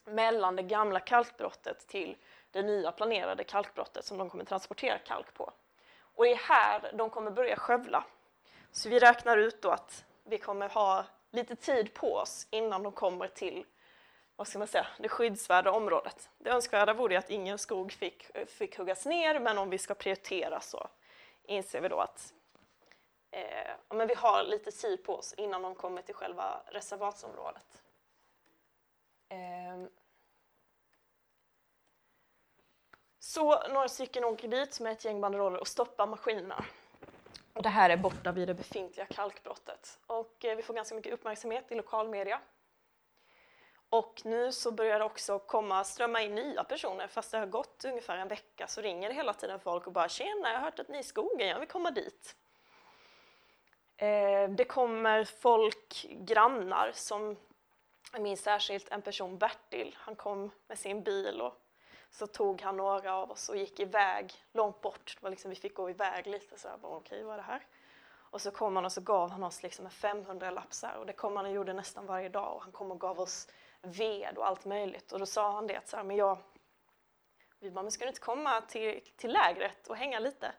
mellan 0.05 0.57
det 0.57 0.63
gamla 0.63 1.01
kalkbrottet 1.01 1.87
till 1.87 2.17
det 2.51 2.63
nya 2.63 2.93
planerade 2.93 3.45
kalkbrottet 3.45 4.05
som 4.05 4.19
de 4.19 4.31
kommer 4.31 4.45
transportera 4.45 4.99
kalk 4.99 5.35
på. 5.35 5.53
Och 5.99 6.25
det 6.25 6.33
är 6.33 6.37
här 6.37 6.93
de 6.95 7.11
kommer 7.11 7.31
börja 7.31 7.57
skövla. 7.57 8.05
Så 8.77 8.89
vi 8.89 8.99
räknar 8.99 9.37
ut 9.37 9.63
då 9.63 9.71
att 9.71 10.05
vi 10.25 10.39
kommer 10.39 10.69
ha 10.69 11.05
lite 11.31 11.57
tid 11.57 11.95
på 11.95 12.15
oss 12.15 12.47
innan 12.51 12.83
de 12.83 12.93
kommer 12.93 13.29
till 13.29 13.65
vad 14.37 14.49
ska 14.49 14.59
man 14.59 14.69
säga, 14.69 14.87
det 14.99 15.09
skyddsvärda 15.09 15.73
området. 15.73 16.31
Det 16.39 16.51
önskvärda 16.51 16.95
vore 16.95 17.19
att 17.19 17.31
ingen 17.31 17.59
skog 17.59 17.93
fick, 17.93 18.27
fick 18.47 18.79
huggas 18.79 19.07
ner 19.07 19.41
men 19.41 19.59
om 19.59 19.71
vi 19.71 19.79
ska 19.79 19.95
prioritera 19.95 20.61
så 20.61 20.89
inser 21.43 21.81
vi 21.81 21.89
då 21.89 22.01
att 22.01 22.35
eh, 23.31 23.73
men 23.89 24.09
vi 24.09 24.15
har 24.15 24.45
lite 24.45 24.71
tid 24.71 25.05
på 25.05 25.17
oss 25.17 25.35
innan 25.37 25.63
de 25.63 25.75
kommer 25.75 26.03
till 26.03 26.15
själva 26.15 26.63
reservatsområdet. 26.67 27.83
Eh, 29.29 29.87
så 33.19 33.69
några 33.69 33.89
stycken 33.89 34.25
åker 34.25 34.49
dit 34.49 34.81
med 34.81 34.93
ett 34.93 35.05
gäng 35.05 35.21
banderoller 35.21 35.61
och 35.61 35.69
stoppar 35.69 36.07
maskinerna. 36.07 36.65
Och 37.57 37.63
det 37.63 37.69
här 37.69 37.91
är 37.91 37.97
borta 37.97 38.33
vid 38.33 38.49
det 38.49 38.55
befintliga 38.55 39.07
kalkbrottet. 39.07 39.99
Och 40.07 40.45
eh, 40.45 40.57
vi 40.57 40.63
får 40.63 40.75
ganska 40.75 40.95
mycket 40.95 41.13
uppmärksamhet 41.13 41.73
i 41.73 41.75
lokalmedia. 41.75 42.41
Och 43.91 44.23
nu 44.25 44.53
så 44.53 44.73
börjar 44.73 44.99
det 44.99 45.05
också 45.05 45.39
komma, 45.39 45.85
strömma 45.85 46.23
in 46.23 46.35
nya 46.35 46.65
personer. 46.65 47.07
Fast 47.07 47.31
det 47.31 47.39
har 47.39 47.47
gått 47.47 47.85
ungefär 47.85 48.17
en 48.17 48.29
vecka 48.29 48.67
så 48.67 48.81
ringer 48.81 49.09
det 49.09 49.15
hela 49.15 49.33
tiden 49.33 49.61
folk 49.61 49.87
och 49.87 49.93
bara 49.93 50.09
“Tjena, 50.09 50.49
jag 50.49 50.59
har 50.59 50.65
hört 50.65 50.79
att 50.79 50.89
ni 50.89 50.97
är 50.97 51.01
i 51.01 51.05
skogen, 51.05 51.49
jag 51.49 51.59
vill 51.59 51.69
komma 51.69 51.91
dit”. 51.91 52.37
Eh, 53.97 54.49
det 54.49 54.65
kommer 54.65 55.25
folk, 55.25 56.07
grannar, 56.11 56.91
som 56.95 57.37
jag 58.13 58.23
minns 58.23 58.41
särskilt 58.41 58.89
en 58.89 59.03
person, 59.03 59.39
Bertil, 59.39 59.97
han 59.99 60.17
kom 60.17 60.51
med 60.67 60.79
sin 60.79 61.03
bil 61.03 61.41
och 61.41 61.66
så 62.11 62.27
tog 62.27 62.63
han 62.63 62.77
några 62.77 63.15
av 63.15 63.31
oss 63.31 63.49
och 63.49 63.57
gick 63.57 63.81
iväg 63.81 64.35
långt 64.53 64.81
bort. 64.81 65.17
Det 65.17 65.23
var 65.23 65.31
liksom, 65.31 65.51
vi 65.51 65.57
fick 65.57 65.75
gå 65.75 65.91
iväg 65.91 66.27
lite 66.27 66.59
så 66.59 66.69
jag 66.69 66.81
bara 66.81 66.97
okej, 66.97 67.23
vad 67.23 67.35
är 67.35 67.37
det 67.37 67.43
här? 67.43 67.67
Och 68.31 68.41
så 68.41 68.51
kom 68.51 68.77
han 68.77 68.85
och 68.85 68.93
så 68.93 69.01
gav 69.01 69.31
han 69.31 69.43
oss 69.43 69.63
liksom 69.63 69.85
en 69.85 69.91
500 69.91 70.51
lapsar 70.51 70.95
och 70.95 71.07
det 71.07 71.13
kom 71.13 71.37
han 71.37 71.47
och 71.47 71.53
gjorde 71.53 71.73
nästan 71.73 72.07
varje 72.07 72.29
dag 72.29 72.57
och 72.57 72.63
han 72.63 72.73
kom 72.73 72.91
och 72.91 73.01
gav 73.01 73.21
oss 73.21 73.49
ved 73.81 74.39
och 74.39 74.47
allt 74.47 74.65
möjligt 74.65 75.13
och 75.13 75.19
då 75.19 75.27
sa 75.27 75.53
han 75.53 75.67
det 75.67 75.89
så 75.89 75.97
här, 75.97 76.05
men 76.05 76.17
jag, 76.17 76.39
Vi 77.59 77.71
bara, 77.71 77.83
men 77.83 77.93
ska 77.93 78.05
du 78.05 78.09
inte 78.09 78.21
komma 78.21 78.61
till, 78.61 79.01
till 79.17 79.33
lägret 79.33 79.87
och 79.87 79.97
hänga 79.97 80.19
lite? 80.19 80.53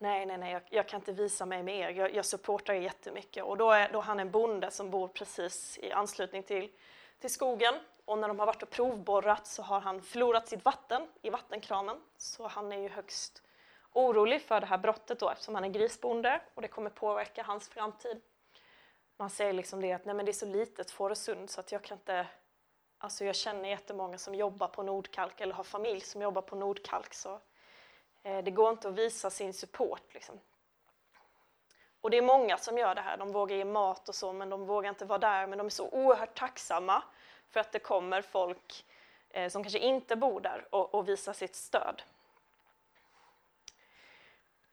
Nej, 0.00 0.26
nej, 0.26 0.38
nej, 0.38 0.52
jag, 0.52 0.62
jag 0.70 0.88
kan 0.88 1.00
inte 1.00 1.12
visa 1.12 1.46
mig 1.46 1.62
med 1.62 1.78
er. 1.78 1.90
Jag, 1.90 2.14
jag 2.14 2.24
supportar 2.24 2.74
er 2.74 2.80
jättemycket. 2.80 3.44
Och 3.44 3.56
då 3.56 3.70
är 3.70 3.92
då 3.92 4.00
han 4.00 4.20
en 4.20 4.30
bonde 4.30 4.70
som 4.70 4.90
bor 4.90 5.08
precis 5.08 5.78
i 5.78 5.92
anslutning 5.92 6.42
till, 6.42 6.70
till 7.18 7.30
skogen. 7.30 7.74
Och 8.08 8.18
när 8.18 8.28
de 8.28 8.38
har 8.38 8.46
varit 8.46 8.62
och 8.62 8.70
provborrat 8.70 9.46
så 9.46 9.62
har 9.62 9.80
han 9.80 10.02
förlorat 10.02 10.48
sitt 10.48 10.64
vatten 10.64 11.08
i 11.22 11.30
vattenkranen. 11.30 12.00
Så 12.16 12.46
han 12.46 12.72
är 12.72 12.78
ju 12.78 12.88
högst 12.88 13.42
orolig 13.92 14.42
för 14.42 14.60
det 14.60 14.66
här 14.66 14.78
brottet 14.78 15.20
då 15.20 15.30
eftersom 15.30 15.54
han 15.54 15.64
är 15.64 15.68
grisbonde 15.68 16.40
och 16.54 16.62
det 16.62 16.68
kommer 16.68 16.90
påverka 16.90 17.42
hans 17.42 17.68
framtid. 17.68 18.20
Man 19.16 19.30
säger 19.30 19.52
liksom 19.52 19.80
det 19.80 19.92
att 19.92 20.04
nej 20.04 20.14
men 20.14 20.26
det 20.26 20.30
är 20.30 20.32
så 20.32 20.46
litet 20.46 20.90
Fårösund 20.90 21.50
så 21.50 21.60
att 21.60 21.72
jag 21.72 21.82
kan 21.82 21.98
inte 21.98 22.26
Alltså 22.98 23.24
jag 23.24 23.36
känner 23.36 23.68
jättemånga 23.68 24.18
som 24.18 24.34
jobbar 24.34 24.68
på 24.68 24.82
Nordkalk 24.82 25.40
eller 25.40 25.54
har 25.54 25.64
familj 25.64 26.00
som 26.00 26.22
jobbar 26.22 26.42
på 26.42 26.56
Nordkalk 26.56 27.14
så 27.14 27.40
eh, 28.22 28.44
det 28.44 28.50
går 28.50 28.70
inte 28.70 28.88
att 28.88 28.94
visa 28.94 29.30
sin 29.30 29.54
support. 29.54 30.14
Liksom. 30.14 30.40
Och 32.00 32.10
det 32.10 32.16
är 32.16 32.22
många 32.22 32.58
som 32.58 32.78
gör 32.78 32.94
det 32.94 33.00
här, 33.00 33.16
de 33.16 33.32
vågar 33.32 33.56
ge 33.56 33.64
mat 33.64 34.08
och 34.08 34.14
så 34.14 34.32
men 34.32 34.50
de 34.50 34.66
vågar 34.66 34.88
inte 34.88 35.04
vara 35.04 35.18
där 35.18 35.46
men 35.46 35.58
de 35.58 35.66
är 35.66 35.70
så 35.70 35.88
oerhört 35.88 36.38
tacksamma 36.38 37.02
för 37.50 37.60
att 37.60 37.72
det 37.72 37.78
kommer 37.78 38.22
folk 38.22 38.84
eh, 39.30 39.48
som 39.48 39.62
kanske 39.62 39.78
inte 39.78 40.16
bor 40.16 40.40
där 40.40 40.66
och, 40.70 40.94
och 40.94 41.08
visar 41.08 41.32
sitt 41.32 41.54
stöd. 41.54 42.02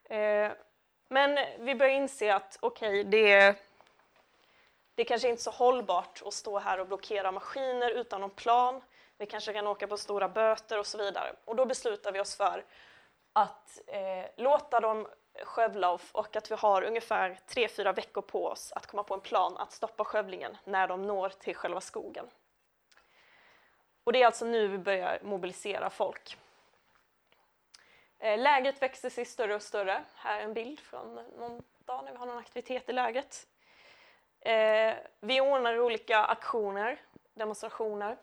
Eh, 0.03 0.51
men 1.07 1.39
vi 1.59 1.75
börjar 1.75 1.93
inse 1.93 2.35
att 2.35 2.57
okej, 2.61 2.99
okay, 2.99 3.03
det, 3.03 3.55
det 4.95 5.03
kanske 5.03 5.29
inte 5.29 5.39
är 5.39 5.43
så 5.43 5.51
hållbart 5.51 6.21
att 6.25 6.33
stå 6.33 6.59
här 6.59 6.79
och 6.79 6.87
blockera 6.87 7.31
maskiner 7.31 7.91
utan 7.91 8.21
någon 8.21 8.29
plan. 8.29 8.81
Vi 9.17 9.25
kanske 9.25 9.53
kan 9.53 9.67
åka 9.67 9.87
på 9.87 9.97
stora 9.97 10.29
böter 10.29 10.79
och 10.79 10.85
så 10.85 10.97
vidare. 10.97 11.35
Och 11.45 11.55
då 11.55 11.65
beslutar 11.65 12.11
vi 12.11 12.19
oss 12.19 12.35
för 12.35 12.65
att 13.33 13.81
eh, 13.87 14.25
låta 14.37 14.79
dem 14.79 15.07
skövla 15.43 15.91
och, 15.91 16.01
och 16.11 16.35
att 16.35 16.51
vi 16.51 16.55
har 16.55 16.81
ungefär 16.81 17.39
3-4 17.47 17.95
veckor 17.95 18.21
på 18.21 18.47
oss 18.47 18.71
att 18.71 18.85
komma 18.85 19.03
på 19.03 19.13
en 19.13 19.21
plan 19.21 19.57
att 19.57 19.71
stoppa 19.71 20.03
skövlingen 20.03 20.57
när 20.63 20.87
de 20.87 21.07
når 21.07 21.29
till 21.29 21.55
själva 21.55 21.81
skogen. 21.81 22.25
Och 24.05 24.13
det 24.13 24.21
är 24.21 24.25
alltså 24.25 24.45
nu 24.45 24.67
vi 24.67 24.77
börjar 24.77 25.19
mobilisera 25.23 25.89
folk. 25.89 26.37
Eh, 28.19 28.39
lägret 28.39 28.81
växer 28.81 29.09
sig 29.09 29.25
större 29.25 29.55
och 29.55 29.61
större. 29.61 30.03
Här 30.15 30.39
är 30.39 30.43
en 30.43 30.53
bild 30.53 30.79
från 30.79 31.15
någon 31.15 31.63
dag 31.85 32.05
när 32.05 32.11
vi 32.11 32.17
har 32.17 32.25
någon 32.25 32.37
aktivitet 32.37 32.89
i 32.89 32.93
lägret. 32.93 33.47
Eh, 34.39 34.93
vi 35.19 35.41
ordnar 35.41 35.79
olika 35.79 36.19
aktioner, 36.19 37.01
demonstrationer. 37.33 38.17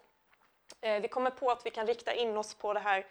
Eh, 0.81 1.03
vi 1.03 1.09
kommer 1.09 1.31
på 1.31 1.51
att 1.51 1.66
vi 1.66 1.71
kan 1.71 1.87
rikta 1.87 2.14
in 2.14 2.37
oss 2.37 2.55
på 2.55 2.73
det 2.73 2.81
här 2.81 3.07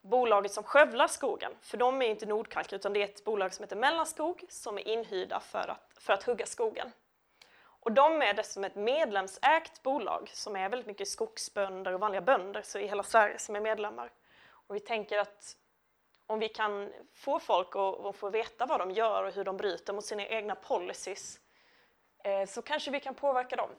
bolaget 0.00 0.52
som 0.52 0.64
skövlar 0.64 1.08
skogen. 1.08 1.52
För 1.60 1.76
de 1.76 2.02
är 2.02 2.06
inte 2.06 2.26
Nordkalk 2.26 2.72
utan 2.72 2.92
det 2.92 3.00
är 3.00 3.04
ett 3.04 3.24
bolag 3.24 3.54
som 3.54 3.62
heter 3.62 3.76
Mellanskog 3.76 4.44
som 4.48 4.78
är 4.78 4.88
inhyrda 4.88 5.40
för 5.40 5.68
att, 5.68 5.98
för 5.98 6.12
att 6.12 6.22
hugga 6.22 6.46
skogen. 6.46 6.92
Och 7.88 7.94
de 7.94 8.22
är 8.22 8.34
dessutom 8.34 8.64
ett 8.64 8.74
medlemsägt 8.74 9.82
bolag 9.82 10.30
som 10.34 10.56
är 10.56 10.68
väldigt 10.68 10.86
mycket 10.86 11.08
skogsbönder 11.08 11.92
och 11.92 12.00
vanliga 12.00 12.20
bönder 12.20 12.62
så 12.62 12.78
i 12.78 12.86
hela 12.86 13.02
Sverige 13.02 13.38
som 13.38 13.56
är 13.56 13.60
medlemmar. 13.60 14.10
Och 14.50 14.74
vi 14.74 14.80
tänker 14.80 15.18
att 15.18 15.56
om 16.26 16.38
vi 16.38 16.48
kan 16.48 16.92
få 17.14 17.38
folk 17.38 17.68
att 17.76 18.16
få 18.16 18.30
veta 18.30 18.66
vad 18.66 18.80
de 18.80 18.90
gör 18.90 19.24
och 19.24 19.32
hur 19.32 19.44
de 19.44 19.56
bryter 19.56 19.92
mot 19.92 20.04
sina 20.04 20.26
egna 20.26 20.54
policies 20.54 21.40
eh, 22.24 22.46
så 22.46 22.62
kanske 22.62 22.90
vi 22.90 23.00
kan 23.00 23.14
påverka 23.14 23.56
dem. 23.56 23.70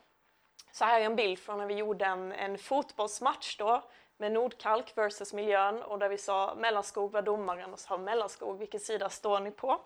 Så 0.72 0.86
här 0.86 1.02
är 1.02 1.06
en 1.06 1.15
bild 1.15 1.39
från 1.39 1.58
när 1.58 1.65
vi 1.65 1.74
gjorde 1.74 2.06
en, 2.06 2.32
en 2.32 2.58
fotbollsmatch 2.58 3.58
då 3.58 3.84
med 4.17 4.32
Nordkalk 4.32 4.98
versus 4.98 5.34
miljön 5.34 5.84
och 5.84 6.00
där 6.00 6.10
vi 6.10 6.17
sa 6.17 6.56
Mellanskog 6.58 7.12
var 7.12 7.22
domaren 7.22 7.74
och 7.74 7.80
sa 7.80 7.98
Mellanskog, 7.98 8.60
vilken 8.60 8.80
sida 8.80 9.10
står 9.10 9.39
ni 9.39 9.52
på? 9.52 9.82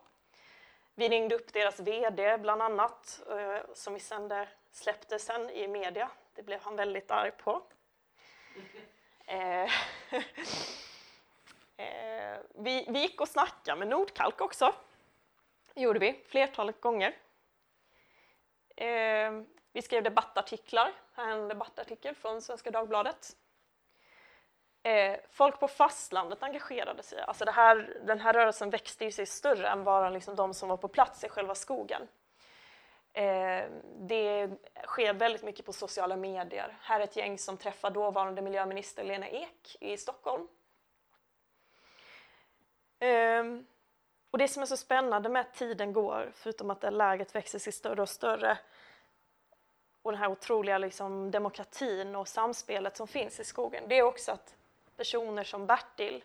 Vi 0.95 1.09
ringde 1.09 1.35
upp 1.35 1.53
deras 1.53 1.79
VD 1.79 2.37
bland 2.37 2.61
annat 2.61 3.21
eh, 3.29 3.73
som 3.73 3.93
vi 3.93 3.99
sände, 3.99 4.47
släppte 4.71 5.19
sen 5.19 5.49
i 5.49 5.67
media. 5.67 6.11
Det 6.35 6.43
blev 6.43 6.59
han 6.61 6.75
väldigt 6.75 7.11
arg 7.11 7.31
på. 7.31 7.61
Eh, 9.25 9.69
Eh, 11.77 12.37
vi, 12.55 12.85
vi 12.89 12.99
gick 12.99 13.21
och 13.21 13.27
snackade 13.27 13.79
med 13.79 13.87
Nordkalk 13.87 14.41
också. 14.41 14.75
Det 15.73 15.81
gjorde 15.81 15.99
vi 15.99 16.23
flertalet 16.27 16.81
gånger. 16.81 17.15
Eh, 18.75 19.41
vi 19.71 19.81
skrev 19.81 20.03
debattartiklar. 20.03 20.93
En 21.15 21.47
debattartikel 21.47 22.15
från 22.15 22.41
Svenska 22.41 22.71
Dagbladet. 22.71 23.35
Eh, 24.83 25.19
folk 25.29 25.59
på 25.59 25.67
fastlandet 25.67 26.43
engagerade 26.43 27.03
sig. 27.03 27.21
Alltså 27.21 27.49
här, 27.49 27.97
den 28.05 28.19
här 28.19 28.33
rörelsen 28.33 28.69
växte 28.69 29.05
ju 29.05 29.11
sig 29.11 29.25
större 29.25 29.67
än 29.67 29.83
bara 29.83 30.09
liksom 30.09 30.35
de 30.35 30.53
som 30.53 30.69
var 30.69 30.77
på 30.77 30.87
plats 30.87 31.23
i 31.23 31.29
själva 31.29 31.55
skogen. 31.55 32.07
Eh, 33.13 33.63
det 33.99 34.49
sker 34.85 35.13
väldigt 35.13 35.43
mycket 35.43 35.65
på 35.65 35.73
sociala 35.73 36.15
medier. 36.15 36.77
Här 36.81 36.99
är 36.99 37.03
ett 37.03 37.15
gäng 37.15 37.37
som 37.37 37.57
träffar 37.57 37.91
dåvarande 37.91 38.41
miljöminister 38.41 39.03
Lena 39.03 39.27
Ek 39.27 39.77
i 39.79 39.97
Stockholm 39.97 40.47
Eh, 43.03 43.43
och 44.31 44.37
det 44.37 44.47
som 44.47 44.61
är 44.61 44.67
så 44.67 44.77
spännande 44.77 45.29
med 45.29 45.41
att 45.41 45.53
tiden 45.53 45.93
går, 45.93 46.31
förutom 46.35 46.69
att 46.69 46.81
det 46.81 46.91
läget 46.91 47.35
växer 47.35 47.59
sig 47.59 47.73
större 47.73 48.01
och 48.01 48.09
större, 48.09 48.57
och 50.01 50.11
den 50.11 50.21
här 50.21 50.31
otroliga 50.31 50.77
liksom, 50.77 51.31
demokratin 51.31 52.15
och 52.15 52.27
samspelet 52.27 52.97
som 52.97 53.07
finns 53.07 53.39
i 53.39 53.43
skogen, 53.43 53.83
det 53.87 53.97
är 53.97 54.03
också 54.03 54.31
att 54.31 54.55
personer 54.97 55.43
som 55.43 55.67
Bertil, 55.67 56.23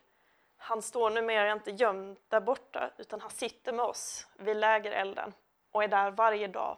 han 0.57 0.83
står 0.83 1.11
numera 1.11 1.53
inte 1.53 1.71
gömd 1.71 2.17
där 2.29 2.41
borta, 2.41 2.91
utan 2.99 3.21
han 3.21 3.31
sitter 3.31 3.73
med 3.73 3.85
oss 3.85 4.27
vid 4.37 4.57
lägerelden 4.57 5.35
och 5.71 5.85
är 5.85 5.89
där 5.89 6.11
varje 6.11 6.49
dag 6.49 6.77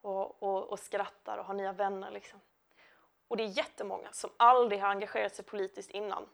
och, 0.00 0.42
och, 0.42 0.70
och 0.70 0.78
skrattar 0.78 1.38
och 1.38 1.44
har 1.44 1.54
nya 1.54 1.72
vänner. 1.72 2.10
Liksom. 2.10 2.40
Och 3.28 3.36
det 3.36 3.42
är 3.42 3.58
jättemånga 3.58 4.12
som 4.12 4.30
aldrig 4.36 4.80
har 4.80 4.88
engagerat 4.88 5.34
sig 5.34 5.44
politiskt 5.44 5.90
innan 5.90 6.28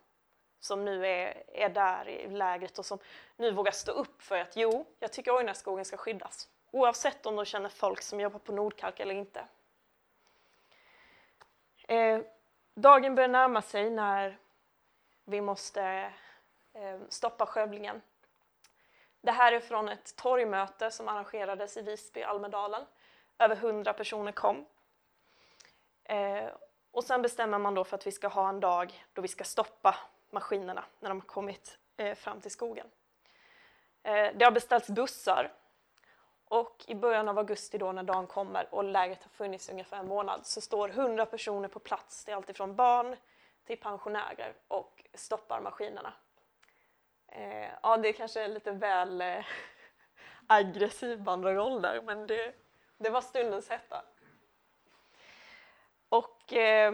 som 0.59 0.85
nu 0.85 1.07
är, 1.07 1.43
är 1.47 1.69
där 1.69 2.09
i 2.09 2.29
lägret 2.29 2.79
och 2.79 2.85
som 2.85 2.99
nu 3.35 3.51
vågar 3.51 3.71
stå 3.71 3.91
upp 3.91 4.21
för 4.21 4.37
att 4.37 4.55
jo, 4.55 4.85
jag 4.99 5.11
tycker 5.11 5.37
Ojnaskogen 5.37 5.85
ska 5.85 5.97
skyddas. 5.97 6.49
Oavsett 6.71 7.25
om 7.25 7.35
de 7.35 7.45
känner 7.45 7.69
folk 7.69 8.01
som 8.01 8.19
jobbar 8.19 8.39
på 8.39 8.51
Nordkalk 8.51 8.99
eller 8.99 9.15
inte. 9.15 9.45
Eh, 11.87 12.19
dagen 12.75 13.15
börjar 13.15 13.27
närma 13.27 13.61
sig 13.61 13.89
när 13.89 14.37
vi 15.25 15.41
måste 15.41 15.83
eh, 16.73 16.99
stoppa 17.09 17.45
skövlingen. 17.45 18.01
Det 19.21 19.31
här 19.31 19.51
är 19.51 19.59
från 19.59 19.89
ett 19.89 20.15
torgmöte 20.15 20.91
som 20.91 21.07
arrangerades 21.07 21.77
i 21.77 21.81
Visby, 21.81 22.23
Almedalen. 22.23 22.85
Över 23.39 23.55
hundra 23.55 23.93
personer 23.93 24.31
kom. 24.31 24.65
Eh, 26.03 26.49
och 26.91 27.03
sen 27.03 27.21
bestämmer 27.21 27.57
man 27.57 27.75
då 27.75 27.83
för 27.83 27.95
att 27.95 28.07
vi 28.07 28.11
ska 28.11 28.27
ha 28.27 28.49
en 28.49 28.59
dag 28.59 29.05
då 29.13 29.21
vi 29.21 29.27
ska 29.27 29.43
stoppa 29.43 29.95
maskinerna 30.29 30.85
när 30.99 31.09
de 31.09 31.19
har 31.19 31.27
kommit 31.27 31.77
eh, 31.97 32.15
fram 32.15 32.41
till 32.41 32.51
skogen. 32.51 32.87
Eh, 34.03 34.29
det 34.35 34.45
har 34.45 34.51
beställts 34.51 34.89
bussar 34.89 35.53
och 36.45 36.83
i 36.87 36.95
början 36.95 37.29
av 37.29 37.37
augusti 37.37 37.77
då 37.77 37.91
när 37.91 38.03
dagen 38.03 38.27
kommer 38.27 38.75
och 38.75 38.83
lägret 38.83 39.23
har 39.23 39.29
funnits 39.29 39.69
ungefär 39.69 39.97
en 39.97 40.07
månad 40.07 40.45
så 40.45 40.61
står 40.61 40.89
100 40.89 41.25
personer 41.25 41.67
på 41.67 41.79
plats. 41.79 42.25
Det 42.25 42.31
är 42.31 42.35
alltifrån 42.35 42.75
barn 42.75 43.15
till 43.65 43.77
pensionärer 43.77 44.55
och 44.67 45.03
stoppar 45.13 45.61
maskinerna. 45.61 46.13
Eh, 47.27 47.69
ja, 47.83 47.97
det 47.97 48.09
är 48.09 48.13
kanske 48.13 48.41
är 48.41 48.47
lite 48.47 48.71
väl 48.71 49.21
eh, 49.21 49.45
aggressiv 50.47 51.21
banderoll 51.21 51.81
där 51.81 52.01
men 52.01 52.27
det, 52.27 52.53
det 52.97 53.09
var 53.09 53.21
stundens 53.21 53.69
hetta. 53.69 54.05
Och 56.09 56.53
eh, 56.53 56.93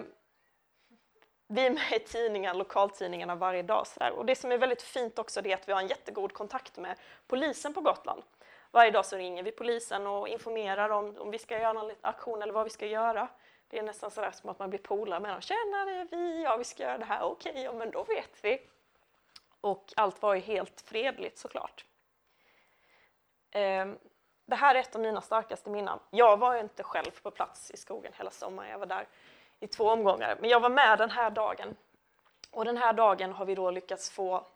vi 1.48 1.66
är 1.66 1.70
med 1.70 1.94
i 1.94 2.00
tidningar, 2.00 2.54
lokaltidningarna 2.54 3.36
varje 3.36 3.64
dag. 3.64 3.88
Så 3.88 4.00
där. 4.00 4.12
Och 4.12 4.26
det 4.26 4.36
som 4.36 4.52
är 4.52 4.58
väldigt 4.58 4.82
fint 4.82 5.20
också 5.20 5.46
är 5.46 5.54
att 5.54 5.68
vi 5.68 5.74
har 5.74 5.82
en 5.82 5.88
jättegod 5.88 6.34
kontakt 6.34 6.78
med 6.78 6.98
polisen 7.28 7.74
på 7.74 7.82
Gotland. 7.82 8.24
Varje 8.72 8.92
dag 8.92 9.06
så 9.06 9.18
ringer 9.18 9.44
vi 9.44 9.52
polisen 9.52 10.08
och 10.08 10.28
informerar 10.28 10.90
om 10.90 11.18
om 11.18 11.32
vi 11.32 11.40
ska 11.40 11.60
göra 11.60 11.74
någon 11.74 11.92
aktion 12.02 12.42
eller 12.42 12.54
vad 12.54 12.64
vi 12.64 12.70
ska 12.70 12.86
göra. 12.86 13.28
Det 13.70 13.80
är 13.80 13.84
nästan 13.84 14.12
sådär 14.12 14.32
som 14.32 14.50
att 14.50 14.60
man 14.60 14.70
blir 14.70 14.80
polare 14.80 15.20
med 15.20 15.32
dem. 15.32 15.42
Tjena, 15.42 15.86
det 15.86 15.92
är 15.92 16.08
vi, 16.12 16.44
ja 16.44 16.58
vi 16.58 16.64
ska 16.64 16.84
göra 16.84 16.98
det 16.98 17.06
här, 17.06 17.24
okej, 17.24 17.52
okay, 17.52 17.64
ja 17.64 17.74
men 17.74 17.92
då 17.92 18.04
vet 18.04 18.44
vi. 18.44 18.62
Och 19.62 19.94
allt 19.96 20.22
var 20.22 20.36
ju 20.36 20.42
helt 20.42 20.82
fredligt 20.82 21.38
såklart. 21.38 21.86
Ehm, 23.52 23.98
det 24.46 24.56
här 24.56 24.76
är 24.76 24.80
ett 24.80 24.96
av 24.96 25.02
mina 25.02 25.22
starkaste 25.22 25.70
minnen. 25.70 26.00
Jag 26.10 26.38
var 26.38 26.56
inte 26.56 26.84
själv 26.84 27.12
på 27.24 27.32
plats 27.32 27.72
i 27.72 27.78
skogen 27.78 28.14
hela 28.16 28.32
sommaren, 28.32 28.70
jag 28.70 28.80
var 28.80 28.86
där 28.86 29.08
i 29.60 29.68
två 29.68 29.90
omgångar. 29.90 30.38
Men 30.40 30.50
jag 30.50 30.60
var 30.60 30.70
med 30.70 30.98
den 30.98 31.10
här 31.10 31.30
dagen. 31.30 31.76
Och 32.52 32.66
den 32.66 32.78
här 32.78 32.94
dagen 32.94 33.34
har 33.34 33.46
vi 33.46 33.56
då 33.56 33.72
lyckats 33.72 34.10
få 34.10 34.48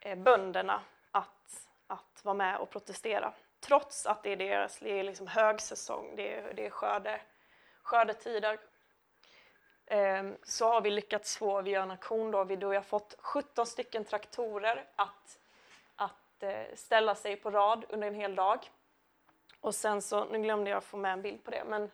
eh, 0.00 0.18
bönderna 0.18 0.80
att, 1.10 1.68
att 1.86 2.20
vara 2.24 2.34
med 2.34 2.58
och 2.58 2.70
protestera. 2.70 3.32
Trots 3.60 4.06
att 4.06 4.22
det 4.22 4.30
är 4.30 4.36
deras 4.36 4.78
det 4.78 4.90
är 5.00 5.04
liksom 5.04 5.26
högsäsong, 5.26 6.16
det 6.16 6.34
är, 6.34 6.54
det 6.54 6.66
är 6.66 6.70
skörde, 6.70 7.20
skördetider. 7.82 8.58
Ehm, 9.86 10.36
så 10.42 10.68
har 10.68 10.80
vi 10.80 10.90
lyckats 10.90 11.36
få, 11.36 11.62
vi 11.62 11.70
gör 11.70 11.82
en 11.82 11.90
aktion 11.90 12.30
då, 12.30 12.44
vi, 12.44 12.64
har 12.64 12.82
fått 12.82 13.14
17 13.18 13.66
stycken 13.66 14.04
traktorer 14.04 14.88
att, 14.96 15.38
att 15.96 16.42
eh, 16.42 16.74
ställa 16.74 17.14
sig 17.14 17.36
på 17.36 17.50
rad 17.50 17.84
under 17.88 18.08
en 18.08 18.14
hel 18.14 18.34
dag. 18.34 18.70
Och 19.60 19.74
sen 19.74 20.02
så, 20.02 20.24
nu 20.24 20.38
glömde 20.38 20.70
jag 20.70 20.84
få 20.84 20.96
med 20.96 21.12
en 21.12 21.22
bild 21.22 21.44
på 21.44 21.50
det, 21.50 21.64
men 21.64 21.90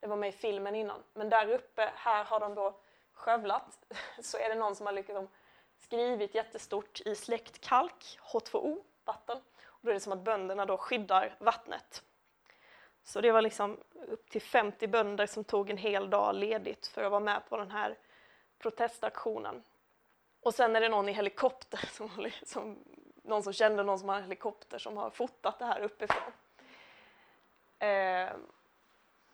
det 0.00 0.06
var 0.06 0.16
med 0.16 0.28
i 0.28 0.32
filmen 0.32 0.74
innan. 0.74 1.02
Men 1.12 1.28
där 1.28 1.50
uppe, 1.50 1.92
här 1.94 2.24
har 2.24 2.40
de 2.40 2.54
då 2.54 2.80
skövlat, 3.12 3.78
så 4.22 4.38
är 4.38 4.48
det 4.48 4.54
någon 4.54 4.76
som 4.76 4.86
har 4.86 4.92
liksom 4.92 5.28
skrivit 5.78 6.34
jättestort 6.34 7.00
i 7.00 7.14
släktkalk, 7.14 8.18
H2O, 8.32 8.82
vatten. 9.04 9.36
Och 9.64 9.80
då 9.82 9.90
är 9.90 9.94
det 9.94 10.00
som 10.00 10.12
att 10.12 10.18
bönderna 10.24 10.66
då 10.66 10.76
skyddar 10.76 11.36
vattnet. 11.38 12.02
Så 13.04 13.20
det 13.20 13.32
var 13.32 13.42
liksom 13.42 13.76
upp 14.08 14.30
till 14.30 14.42
50 14.42 14.86
bönder 14.86 15.26
som 15.26 15.44
tog 15.44 15.70
en 15.70 15.76
hel 15.76 16.10
dag 16.10 16.34
ledigt 16.34 16.86
för 16.86 17.04
att 17.04 17.10
vara 17.10 17.20
med 17.20 17.42
på 17.48 17.56
den 17.56 17.70
här 17.70 17.98
protestaktionen. 18.58 19.62
Och 20.40 20.54
sen 20.54 20.76
är 20.76 20.80
det 20.80 20.88
någon 20.88 21.08
i 21.08 21.12
helikopter, 21.12 21.86
som, 21.92 22.30
som, 22.42 22.78
någon 23.22 23.42
som 23.42 23.52
kände 23.52 23.82
någon 23.82 23.98
som 23.98 24.08
har 24.08 24.16
en 24.16 24.22
helikopter 24.22 24.78
som 24.78 24.96
har 24.96 25.10
fotat 25.10 25.58
det 25.58 25.64
här 25.64 25.80
uppifrån. 25.80 26.32
Eh, 27.78 28.30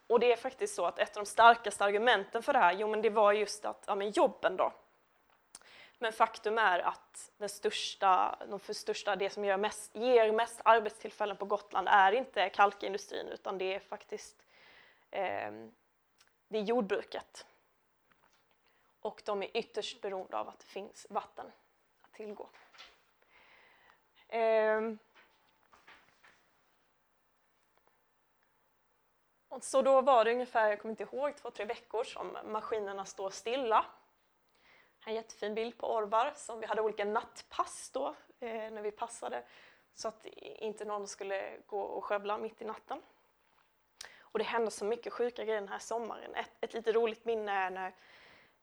och 0.07 0.21
det 0.21 0.33
är 0.33 0.37
faktiskt 0.37 0.75
så 0.75 0.87
att 0.87 0.99
ett 0.99 1.17
av 1.17 1.25
de 1.25 1.31
starkaste 1.31 1.85
argumenten 1.85 2.43
för 2.43 2.53
det 2.53 2.59
här, 2.59 2.73
jo 2.73 2.89
men 2.89 3.03
det 3.03 3.11
var 3.11 3.33
just 3.33 3.65
att, 3.65 3.85
ja 3.87 3.95
men 3.95 4.11
jobben 4.11 4.57
då. 4.57 4.73
Men 6.05 6.13
faktum 6.13 6.59
är 6.59 6.79
att 6.79 7.33
den 7.37 7.49
största, 7.49 8.39
de 8.49 8.61
för 8.61 8.73
största, 8.73 9.17
det 9.17 9.31
som 9.31 9.45
ger 9.45 9.57
mest, 9.57 9.97
ger 9.97 10.33
mest 10.33 10.61
arbetstillfällen 10.65 11.37
på 11.37 11.45
Gotland 11.45 11.89
är 11.89 12.13
inte 12.13 12.49
kalkindustrin 12.49 13.29
utan 13.29 13.59
det 13.59 13.75
är 13.75 13.81
faktiskt 13.81 14.47
eh, 15.11 15.53
det 16.49 16.59
är 16.59 16.63
jordbruket. 16.63 17.47
Och 19.01 19.23
de 19.25 19.43
är 19.43 19.57
ytterst 19.57 20.01
beroende 20.01 20.39
av 20.39 20.49
att 20.49 20.59
det 20.59 20.67
finns 20.67 21.07
vatten 21.11 21.47
att 22.03 22.13
tillgå. 22.13 22.49
Eh, 24.29 24.81
så 29.61 29.83
då 29.83 30.01
var 30.01 30.25
det 30.25 30.33
ungefär, 30.33 30.69
jag 30.69 30.81
kommer 30.81 30.93
inte 30.93 31.03
ihåg, 31.03 31.37
två, 31.37 31.51
tre 31.51 31.65
veckor 31.65 32.05
som 32.05 32.39
maskinerna 32.45 33.05
står 33.05 33.31
stilla 33.31 33.87
en 35.05 35.15
jättefin 35.15 35.55
bild 35.55 35.79
på 35.79 35.95
Orvar 35.95 36.33
som 36.37 36.61
vi 36.61 36.67
hade 36.67 36.83
olika 36.83 37.05
nattpass 37.05 37.91
då 37.91 38.15
eh, 38.41 38.71
när 38.71 38.83
vi 38.83 38.91
passade 38.91 39.43
så 39.95 40.09
att 40.09 40.27
inte 40.43 40.85
någon 40.85 41.09
skulle 41.09 41.57
gå 41.67 41.81
och 41.81 42.05
skövla 42.05 42.39
mitt 42.39 42.63
i 42.63 42.65
natten. 42.65 43.03
Och 44.21 44.39
det 44.39 44.45
hände 44.45 44.71
så 44.71 44.85
mycket 44.85 45.13
sjuka 45.13 45.45
grejer 45.45 45.61
den 45.61 45.69
här 45.69 45.79
sommaren. 45.79 46.35
Ett, 46.35 46.51
ett 46.61 46.75
lite 46.75 46.93
roligt 46.93 47.25
minne 47.25 47.53
är 47.53 47.71
när 47.71 47.95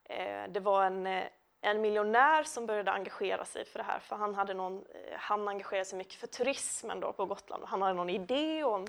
eh, 0.04 0.52
det 0.52 0.60
var 0.60 0.84
en, 0.84 1.06
eh, 1.06 1.24
en 1.60 1.80
miljonär 1.80 2.42
som 2.42 2.66
började 2.66 2.90
engagera 2.92 3.44
sig 3.44 3.64
för 3.64 3.78
det 3.78 3.84
här 3.84 3.98
för 3.98 4.16
han 4.16 4.34
hade 4.34 4.54
någon, 4.54 4.86
eh, 4.94 5.18
han 5.18 5.48
engagerade 5.48 5.84
sig 5.84 5.98
mycket 5.98 6.14
för 6.14 6.26
turismen 6.26 7.00
då 7.00 7.12
på 7.12 7.26
Gotland. 7.26 7.64
Han 7.66 7.82
hade 7.82 7.94
någon 7.94 8.10
idé 8.10 8.64
om 8.64 8.86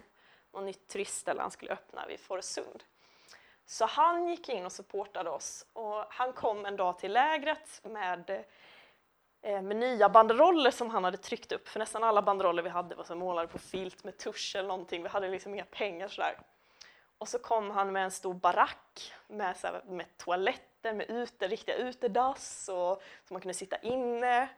något 0.52 0.63
nytt 0.63 0.88
turistställe 0.88 1.42
han 1.42 1.52
skulle 1.52 1.72
öppna 1.72 2.06
vid 2.08 2.20
Fårösund. 2.20 2.84
Så 3.65 3.86
han 3.86 4.28
gick 4.28 4.49
in 4.49 4.65
och 4.65 4.71
supportade 4.71 5.30
oss 5.30 5.65
och 5.73 6.06
han 6.10 6.34
kom 6.34 6.65
en 6.65 6.76
dag 6.76 6.99
till 6.99 7.13
lägret 7.13 7.82
med, 7.84 8.45
eh, 9.41 9.62
med 9.62 9.76
nya 9.76 10.10
banderoller 10.10 10.71
som 10.71 10.89
han 10.89 11.04
hade 11.04 11.17
tryckt 11.17 11.52
upp, 11.52 11.67
för 11.67 11.80
nästan 11.80 12.04
alla 12.04 12.21
banderoller 12.21 12.63
vi 12.63 12.69
hade 12.69 12.95
var 12.95 13.04
så 13.04 13.15
målade 13.15 13.47
på 13.47 13.60
filt 13.60 14.04
med 14.04 14.17
tusch 14.17 14.56
eller 14.56 14.67
någonting, 14.67 15.04
vi 15.04 15.10
hade 15.10 15.30
liksom 15.30 15.54
inga 15.54 15.65
pengar 15.65 16.08
sådär. 16.08 16.39
Och 17.17 17.28
så 17.28 17.39
kom 17.39 17.71
han 17.71 17.91
med 17.91 18.04
en 18.04 18.12
stor 18.12 18.34
barack 18.34 19.13
med, 19.28 19.58
så 19.58 19.67
här, 19.67 19.82
med 19.86 20.17
toaletter, 20.17 20.93
med 20.93 21.10
ute, 21.10 21.47
riktiga 21.47 21.76
utedass 21.76 22.69
och 22.69 23.02
så 23.28 23.34
man 23.34 23.41
kunde 23.41 23.54
sitta 23.54 23.78
inne. 23.78 24.49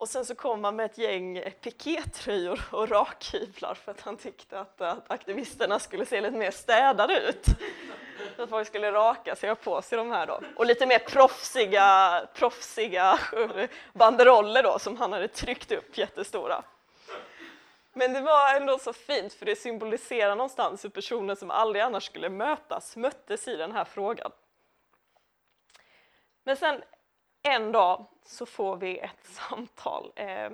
Och 0.00 0.08
sen 0.08 0.24
så 0.24 0.34
kom 0.34 0.64
han 0.64 0.76
med 0.76 0.86
ett 0.86 0.98
gäng 0.98 1.42
pikétröjor 1.60 2.60
och 2.72 2.88
rakhyvlar 2.88 3.74
för 3.74 3.92
att 3.92 4.00
han 4.00 4.16
tyckte 4.16 4.60
att, 4.60 4.80
att 4.80 5.10
aktivisterna 5.10 5.78
skulle 5.78 6.06
se 6.06 6.20
lite 6.20 6.36
mer 6.36 6.50
städade 6.50 7.20
ut. 7.20 7.46
Så 8.36 8.42
att 8.42 8.50
folk 8.50 8.68
skulle 8.68 8.92
raka 8.92 9.36
sig 9.36 9.50
och 9.50 9.58
ha 9.58 9.64
på 9.64 9.82
sig 9.82 9.98
de 9.98 10.10
här 10.10 10.26
då. 10.26 10.40
Och 10.56 10.66
lite 10.66 10.86
mer 10.86 10.98
proffsiga, 10.98 12.22
proffsiga 12.34 13.18
banderoller 13.92 14.62
då 14.62 14.78
som 14.78 14.96
han 14.96 15.12
hade 15.12 15.28
tryckt 15.28 15.72
upp 15.72 15.98
jättestora. 15.98 16.62
Men 17.92 18.12
det 18.12 18.20
var 18.20 18.54
ändå 18.54 18.78
så 18.78 18.92
fint 18.92 19.32
för 19.32 19.46
det 19.46 19.56
symboliserar 19.56 20.36
någonstans 20.36 20.84
hur 20.84 20.90
personer 20.90 21.34
som 21.34 21.50
aldrig 21.50 21.82
annars 21.82 22.06
skulle 22.06 22.28
mötas 22.28 22.96
möttes 22.96 23.48
i 23.48 23.56
den 23.56 23.72
här 23.72 23.84
frågan. 23.84 24.32
Men 26.44 26.56
sen 26.56 26.82
en 27.42 27.72
dag 27.72 28.06
så 28.24 28.46
får 28.46 28.76
vi 28.76 28.98
ett 28.98 29.24
samtal. 29.24 30.12
Eh, 30.16 30.50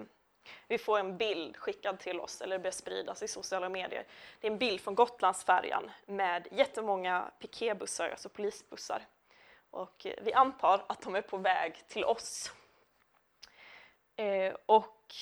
vi 0.69 0.79
får 0.79 0.99
en 0.99 1.17
bild 1.17 1.57
skickad 1.57 1.99
till 1.99 2.21
oss 2.21 2.41
eller 2.41 2.59
börjar 2.59 2.73
spridas 2.73 3.23
i 3.23 3.29
sociala 3.29 3.69
medier. 3.69 4.07
Det 4.41 4.47
är 4.47 4.51
en 4.51 4.59
bild 4.59 4.81
från 4.81 4.95
Gotlandsfärjan 4.95 5.91
med 6.07 6.49
jättemånga 6.51 7.31
piketbussar, 7.39 8.09
alltså 8.09 8.29
polisbussar. 8.29 9.03
Och 9.71 10.07
eh, 10.07 10.15
vi 10.23 10.33
antar 10.33 10.85
att 10.87 11.03
de 11.03 11.15
är 11.15 11.23
på 11.23 11.37
väg 11.37 11.89
till 11.89 12.05
oss. 12.05 12.53
Eh, 14.17 14.55
och 14.67 15.15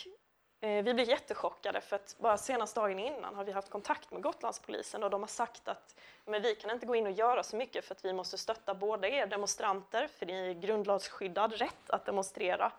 Eh, 0.64 0.83
vi 0.83 0.94
blir 0.94 1.09
jättechockade 1.09 1.81
för 1.81 1.96
att 1.96 2.16
bara 2.18 2.38
senaste 2.38 2.81
dagen 2.81 2.98
innan 2.98 3.35
har 3.35 3.44
vi 3.44 3.53
haft 3.53 3.70
kontakt 3.70 4.11
med 4.11 4.22
Gotlandspolisen 4.22 5.03
och 5.03 5.11
de 5.11 5.20
har 5.22 5.29
sagt 5.29 5.68
att 5.68 5.94
men 6.24 6.42
vi 6.42 6.55
kan 6.55 6.70
inte 6.70 6.87
gå 6.87 6.94
in 6.94 7.07
och 7.07 7.12
göra 7.12 7.42
så 7.42 7.57
mycket 7.57 7.85
för 7.85 7.94
att 7.94 8.05
vi 8.05 8.12
måste 8.12 8.38
stötta 8.38 8.74
båda 8.74 9.09
er 9.09 9.27
demonstranter 9.27 10.07
för 10.07 10.27
det 10.27 10.33
är 10.33 10.53
grundlagsskyddad 10.53 11.53
rätt 11.53 11.90
att 11.90 12.07
demonstrera 12.07 12.72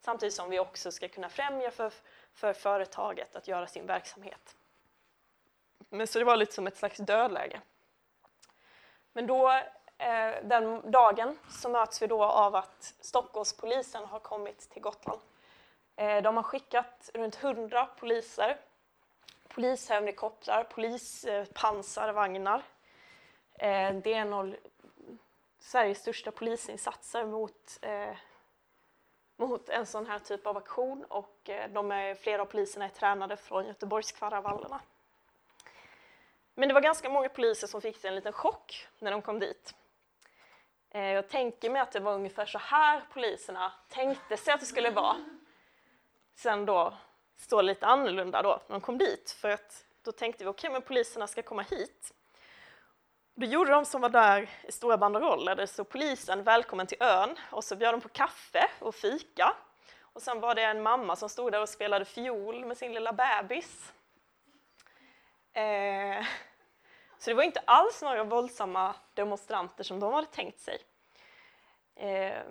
samtidigt 0.00 0.34
som 0.34 0.50
vi 0.50 0.58
också 0.58 0.92
ska 0.92 1.08
kunna 1.08 1.28
främja 1.28 1.70
för, 1.70 1.92
för 2.32 2.52
företaget 2.52 3.36
att 3.36 3.48
göra 3.48 3.66
sin 3.66 3.86
verksamhet. 3.86 4.56
Men 5.88 6.06
så 6.06 6.18
det 6.18 6.24
var 6.24 6.36
lite 6.36 6.52
som 6.52 6.66
ett 6.66 6.76
slags 6.76 6.98
dödläge. 6.98 7.60
Men 9.12 9.26
då, 9.26 9.50
eh, 9.98 10.34
den 10.42 10.90
dagen, 10.90 11.38
så 11.50 11.68
möts 11.68 12.02
vi 12.02 12.06
då 12.06 12.24
av 12.24 12.56
att 12.56 12.94
Stockholmspolisen 13.00 14.04
har 14.04 14.20
kommit 14.20 14.70
till 14.70 14.82
Gotland. 14.82 15.20
Eh, 16.00 16.22
de 16.22 16.36
har 16.36 16.42
skickat 16.42 17.10
runt 17.14 17.44
100 17.44 17.86
poliser, 17.86 18.56
polishelikoptrar, 19.48 20.64
polispansarvagnar. 20.64 22.62
Eh, 23.54 23.94
det 23.94 24.14
är 24.14 24.20
en 24.20 24.32
av 24.32 24.56
Sveriges 25.58 25.98
största 25.98 26.30
polisinsatser 26.30 27.26
mot 27.26 27.78
eh, 27.82 28.16
mot 29.36 29.68
en 29.68 29.86
sån 29.86 30.06
här 30.06 30.18
typ 30.18 30.46
av 30.46 30.56
aktion 30.56 31.04
och 31.04 31.48
eh, 31.48 31.70
de 31.70 31.92
är, 31.92 32.14
flera 32.14 32.42
av 32.42 32.46
poliserna 32.46 32.84
är 32.84 32.88
tränade 32.88 33.36
från 33.36 33.66
Göteborgskravallerna. 33.66 34.80
Men 36.54 36.68
det 36.68 36.74
var 36.74 36.80
ganska 36.80 37.08
många 37.08 37.28
poliser 37.28 37.66
som 37.66 37.80
fick 37.80 37.96
sig 37.96 38.08
en 38.08 38.14
liten 38.14 38.32
chock 38.32 38.88
när 38.98 39.10
de 39.10 39.22
kom 39.22 39.38
dit. 39.38 39.74
Eh, 40.90 41.04
jag 41.04 41.28
tänker 41.28 41.70
mig 41.70 41.82
att 41.82 41.92
det 41.92 42.00
var 42.00 42.14
ungefär 42.14 42.46
så 42.46 42.58
här 42.58 43.02
poliserna 43.12 43.72
tänkte 43.88 44.36
sig 44.36 44.54
att 44.54 44.60
det 44.60 44.66
skulle 44.66 44.90
vara. 44.90 45.16
Sen 46.42 46.66
då 46.66 46.94
står 47.36 47.62
lite 47.62 47.86
annorlunda 47.86 48.42
då 48.42 48.60
när 48.66 48.74
de 48.74 48.80
kom 48.80 48.98
dit 48.98 49.30
för 49.30 49.50
att 49.50 49.84
då 50.02 50.12
tänkte 50.12 50.44
vi 50.44 50.50
okej, 50.50 50.68
okay, 50.68 50.72
men 50.72 50.82
poliserna 50.82 51.26
ska 51.26 51.42
komma 51.42 51.62
hit. 51.62 52.12
Då 53.34 53.46
gjorde 53.46 53.70
de 53.70 53.84
som 53.84 54.00
var 54.00 54.08
där 54.08 54.50
i 54.62 54.72
stora 54.72 54.96
banderoller, 54.96 55.56
det 55.56 55.66
stod 55.66 55.88
polisen 55.88 56.42
välkommen 56.42 56.86
till 56.86 56.96
ön 57.00 57.36
och 57.50 57.64
så 57.64 57.76
bjöd 57.76 57.94
de 57.94 58.00
på 58.00 58.08
kaffe 58.08 58.70
och 58.78 58.94
fika. 58.94 59.56
Och 60.00 60.22
sen 60.22 60.40
var 60.40 60.54
det 60.54 60.62
en 60.62 60.82
mamma 60.82 61.16
som 61.16 61.28
stod 61.28 61.52
där 61.52 61.62
och 61.62 61.68
spelade 61.68 62.04
fiol 62.04 62.64
med 62.64 62.76
sin 62.76 62.92
lilla 62.92 63.12
bebis. 63.12 63.92
Eh, 65.52 66.24
så 67.18 67.30
det 67.30 67.34
var 67.34 67.42
inte 67.42 67.62
alls 67.64 68.02
några 68.02 68.24
våldsamma 68.24 68.94
demonstranter 69.14 69.84
som 69.84 70.00
de 70.00 70.12
hade 70.12 70.26
tänkt 70.26 70.60
sig. 70.60 70.78
Eh, 71.96 72.42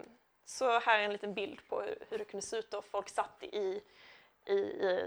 så 0.50 0.80
här 0.80 1.00
är 1.00 1.04
en 1.04 1.12
liten 1.12 1.34
bild 1.34 1.68
på 1.68 1.82
hur 2.10 2.18
det 2.18 2.26
kunde 2.26 2.45
se 2.45 2.58
ut 2.58 2.72
då. 2.72 2.82
Folk 2.82 3.10
satt 3.10 3.43
i, 3.43 3.82
i, 4.45 4.54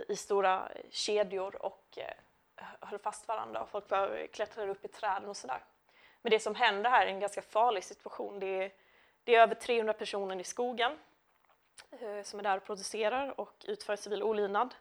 i 0.08 0.16
stora 0.16 0.68
kedjor 0.90 1.62
och 1.62 1.98
eh, 1.98 2.14
höll 2.80 2.98
fast 2.98 3.28
varandra 3.28 3.62
och 3.62 3.68
folk 3.68 3.84
klättrade 4.32 4.70
upp 4.70 4.84
i 4.84 4.88
träden 4.88 5.28
och 5.28 5.36
sådär. 5.36 5.64
Men 6.22 6.30
det 6.30 6.40
som 6.40 6.54
händer 6.54 6.90
här 6.90 7.06
är 7.06 7.10
en 7.10 7.20
ganska 7.20 7.42
farlig 7.42 7.84
situation. 7.84 8.40
Det 8.40 8.46
är, 8.46 8.72
det 9.24 9.34
är 9.34 9.40
över 9.40 9.54
300 9.54 9.92
personer 9.92 10.40
i 10.40 10.44
skogen 10.44 10.98
eh, 11.90 12.22
som 12.22 12.38
är 12.38 12.42
där 12.42 12.56
och 12.56 12.64
producerar 12.64 13.40
och 13.40 13.64
utför 13.68 13.96
civil 13.96 14.22
olydnad. 14.22 14.74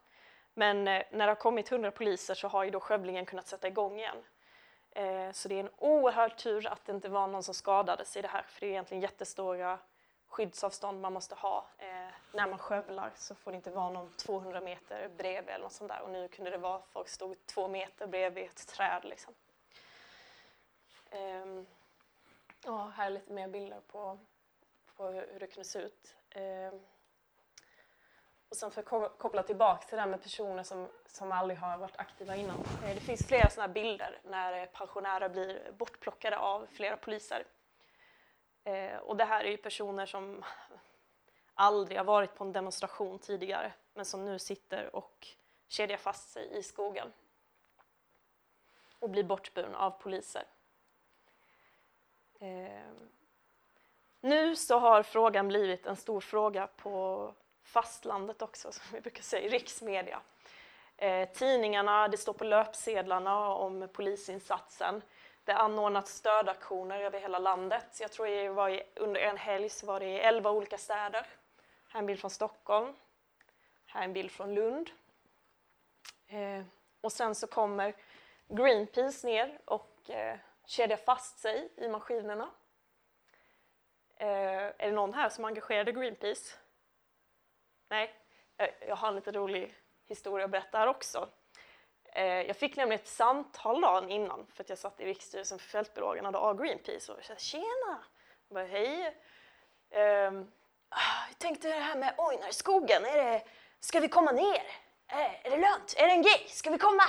Men 0.54 0.88
eh, 0.88 1.04
när 1.12 1.26
det 1.26 1.32
har 1.32 1.36
kommit 1.36 1.72
100 1.72 1.92
poliser 1.92 2.34
så 2.34 2.48
har 2.48 2.64
ju 2.64 2.70
då 2.70 2.80
skövlingen 2.80 3.26
kunnat 3.26 3.48
sätta 3.48 3.68
igång 3.68 4.00
igen. 4.00 4.24
Eh, 4.92 5.32
så 5.32 5.48
det 5.48 5.56
är 5.56 5.60
en 5.60 5.70
oerhörd 5.78 6.38
tur 6.38 6.68
att 6.68 6.86
det 6.86 6.92
inte 6.92 7.10
var 7.10 7.28
någon 7.28 7.44
som 7.44 7.54
skadades 7.54 8.18
i 8.18 8.22
det 8.22 8.28
här, 8.28 8.46
för 8.48 8.60
det 8.62 8.66
är 8.66 8.70
egentligen 8.70 9.02
jättestora 9.02 9.80
skyddsavstånd 10.32 11.02
man 11.02 11.14
måste 11.14 11.36
ha. 11.36 11.66
Eh, 11.78 12.14
när 12.34 12.48
man 12.48 12.60
skövlar 12.60 13.12
så 13.16 13.36
får 13.36 13.52
det 13.52 13.56
inte 13.56 13.72
vara 13.72 13.90
någon 13.90 14.14
200 14.18 14.62
meter 14.62 15.10
bredvid 15.18 15.50
eller 15.50 15.64
något 15.64 15.72
sånt 15.72 15.92
där. 15.92 16.02
Och 16.02 16.10
nu 16.10 16.28
kunde 16.28 16.52
det 16.52 16.58
vara 16.58 16.82
folk 16.92 17.10
stod 17.10 17.46
två 17.46 17.68
meter 17.68 18.08
bredvid 18.08 18.46
ett 18.46 18.68
träd. 18.68 19.02
Liksom. 19.06 19.34
Eh, 21.10 21.64
och 22.72 22.92
här 22.92 23.06
är 23.06 23.10
lite 23.10 23.34
mer 23.34 23.48
bilder 23.48 23.82
på, 23.88 24.20
på 24.96 25.08
hur 25.08 25.40
det 25.40 25.48
kunde 25.48 25.70
se 25.70 25.80
ut. 25.80 26.16
Eh, 26.30 26.74
och 28.50 28.58
sen 28.58 28.72
för 28.72 28.82
att 28.82 29.18
koppla 29.18 29.44
tillbaka 29.44 29.88
till 29.88 29.96
det 29.96 30.02
här 30.02 30.10
med 30.10 30.24
personer 30.24 30.64
som, 30.64 30.88
som 31.06 31.32
aldrig 31.32 31.60
har 31.60 31.78
varit 31.78 31.98
aktiva 31.98 32.36
innan. 32.36 32.58
Eh, 32.84 32.96
det 32.96 33.02
finns 33.02 33.28
flera 33.28 33.50
sådana 33.50 33.74
bilder 33.74 34.20
när 34.24 34.62
eh, 34.62 34.66
pensionärer 34.66 35.30
blir 35.30 35.72
bortplockade 35.72 36.38
av 36.38 36.68
flera 36.72 36.98
poliser. 36.98 37.46
Eh, 38.64 38.98
och 38.98 39.18
det 39.18 39.26
här 39.26 39.44
är 39.44 39.50
ju 39.50 39.58
personer 39.58 40.06
som 40.06 40.44
aldrig 41.54 41.98
har 41.98 42.06
varit 42.06 42.36
på 42.36 42.44
en 42.44 42.52
demonstration 42.52 43.20
tidigare 43.20 43.74
men 43.94 44.06
som 44.06 44.26
nu 44.26 44.40
sitter 44.40 44.96
och 44.96 45.28
kedjar 45.68 45.98
fast 45.98 46.30
sig 46.30 46.58
i 46.58 46.64
skogen 46.64 47.14
och 49.00 49.10
blir 49.10 49.24
bortburna 49.24 49.78
av 49.78 49.92
poliser. 49.92 50.44
Eh, 52.40 52.92
nu 54.22 54.56
så 54.56 54.80
har 54.80 55.04
frågan 55.04 55.48
blivit 55.48 55.86
en 55.86 55.96
stor 55.96 56.22
fråga 56.22 56.68
på 56.68 57.34
fastlandet 57.64 58.42
också, 58.42 58.72
som 58.72 58.84
vi 58.94 59.02
brukar 59.02 59.24
säga, 59.24 59.46
i 59.46 59.50
riksmedia. 59.50 60.22
Eh, 60.98 61.30
tidningarna, 61.30 62.08
det 62.08 62.18
står 62.18 62.34
på 62.34 62.44
löpsedlarna 62.44 63.50
om 63.50 63.88
polisinsatsen. 63.94 65.02
Det 65.52 65.56
anordnats 65.56 66.14
stödaktioner 66.16 67.00
över 67.00 67.20
hela 67.20 67.40
landet. 67.40 67.98
Jag 68.02 68.12
tror 68.12 68.26
det 68.26 68.50
var 68.50 68.70
i, 68.70 68.84
under 68.96 69.22
en 69.22 69.38
helg 69.38 69.70
så 69.70 69.86
var 69.86 70.00
det 70.00 70.06
i 70.06 70.20
elva 70.20 70.52
olika 70.52 70.78
städer. 70.78 71.28
Här 71.88 71.96
är 71.96 72.00
en 72.00 72.06
bild 72.06 72.20
från 72.20 72.30
Stockholm. 72.30 72.94
Här 73.86 74.02
är 74.02 74.06
en 74.06 74.14
bild 74.14 74.32
från 74.32 74.56
Lund. 74.56 74.90
Eh, 76.28 76.64
och 77.02 77.12
sen 77.12 77.36
så 77.36 77.48
kommer 77.48 77.94
Greenpeace 78.48 79.28
ner 79.28 79.60
och 79.66 80.10
eh, 80.10 80.38
kedjar 80.66 80.98
fast 80.98 81.40
sig 81.40 81.70
i 81.76 81.88
maskinerna. 81.88 82.50
Eh, 84.16 84.28
är 84.28 84.86
det 84.86 84.92
någon 84.92 85.14
här 85.14 85.30
som 85.30 85.44
är 85.44 85.48
engagerad 85.48 85.90
i 85.90 85.92
Greenpeace? 85.92 86.58
Nej, 87.88 88.16
eh, 88.58 88.70
jag 88.88 88.96
har 88.96 89.08
en 89.08 89.16
lite 89.16 89.32
rolig 89.32 89.74
historia 90.08 90.46
att 90.46 90.52
berätta 90.52 90.78
här 90.78 90.88
också. 90.88 91.30
Eh, 92.12 92.24
jag 92.24 92.56
fick 92.56 92.76
nämligen 92.76 93.02
ett 93.02 93.08
samtal 93.08 93.82
dagen 93.82 94.10
innan 94.10 94.46
för 94.54 94.64
att 94.64 94.70
jag 94.70 94.78
satt 94.78 95.00
i 95.00 95.06
riksstyrelsen 95.06 95.60
för 95.60 95.70
fältbiologerna 95.70 96.38
av 96.38 96.64
Greenpeace 96.64 97.12
och 97.12 97.18
jag 97.18 97.26
sa 97.26 97.36
tjena! 97.36 98.04
Jag 98.48 98.56
bara, 98.56 98.66
hej! 98.66 99.18
Um, 100.28 100.52
jag 101.30 101.38
tänkte 101.38 101.68
det 101.68 101.80
här 101.80 101.96
med 101.96 102.14
Ojnarskogen, 102.18 103.06
är 103.06 103.18
det, 103.18 103.44
ska 103.80 104.00
vi 104.00 104.08
komma 104.08 104.32
ner? 104.32 104.64
Är, 105.08 105.42
är 105.44 105.50
det 105.50 105.58
lönt? 105.58 105.94
Är 105.98 106.08
det 106.08 106.14
en 106.14 106.22
grej? 106.22 106.46
Ska 106.48 106.70
vi 106.70 106.78
komma? 106.78 107.04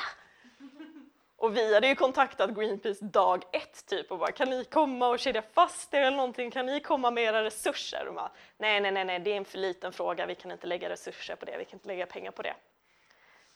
Och 1.37 1.57
vi 1.57 1.75
hade 1.75 1.87
ju 1.87 1.95
kontaktat 1.95 2.51
Greenpeace 2.51 3.05
dag 3.05 3.45
ett 3.53 3.87
typ 3.87 4.11
och 4.11 4.19
bara 4.19 4.33
kan 4.33 4.51
ni 4.51 4.65
komma 4.65 5.09
och 5.09 5.19
kedja 5.19 5.43
fast 5.43 5.95
er 5.95 6.01
eller 6.01 6.17
någonting? 6.17 6.51
Kan 6.51 6.67
ni 6.67 6.81
komma 6.81 7.11
med 7.11 7.25
era 7.25 7.45
resurser? 7.45 8.07
Och 8.09 8.15
bara, 8.15 8.31
nej, 8.57 8.81
nej, 8.81 8.93
nej, 8.93 9.05
nej, 9.05 9.19
det 9.21 9.33
är 9.33 9.37
en 9.37 9.45
för 9.45 9.59
liten 9.59 9.93
fråga. 9.93 10.27
Vi 10.27 10.35
kan 10.35 10.51
inte 10.51 10.67
lägga 10.67 10.89
resurser 10.89 11.37
på 11.37 11.45
det. 11.45 11.59
Vi 11.59 11.65
kan 11.65 11.73
inte 11.73 11.89
lägga 11.89 12.07
pengar 12.07 12.31
på 12.31 12.43
det. 12.43 12.55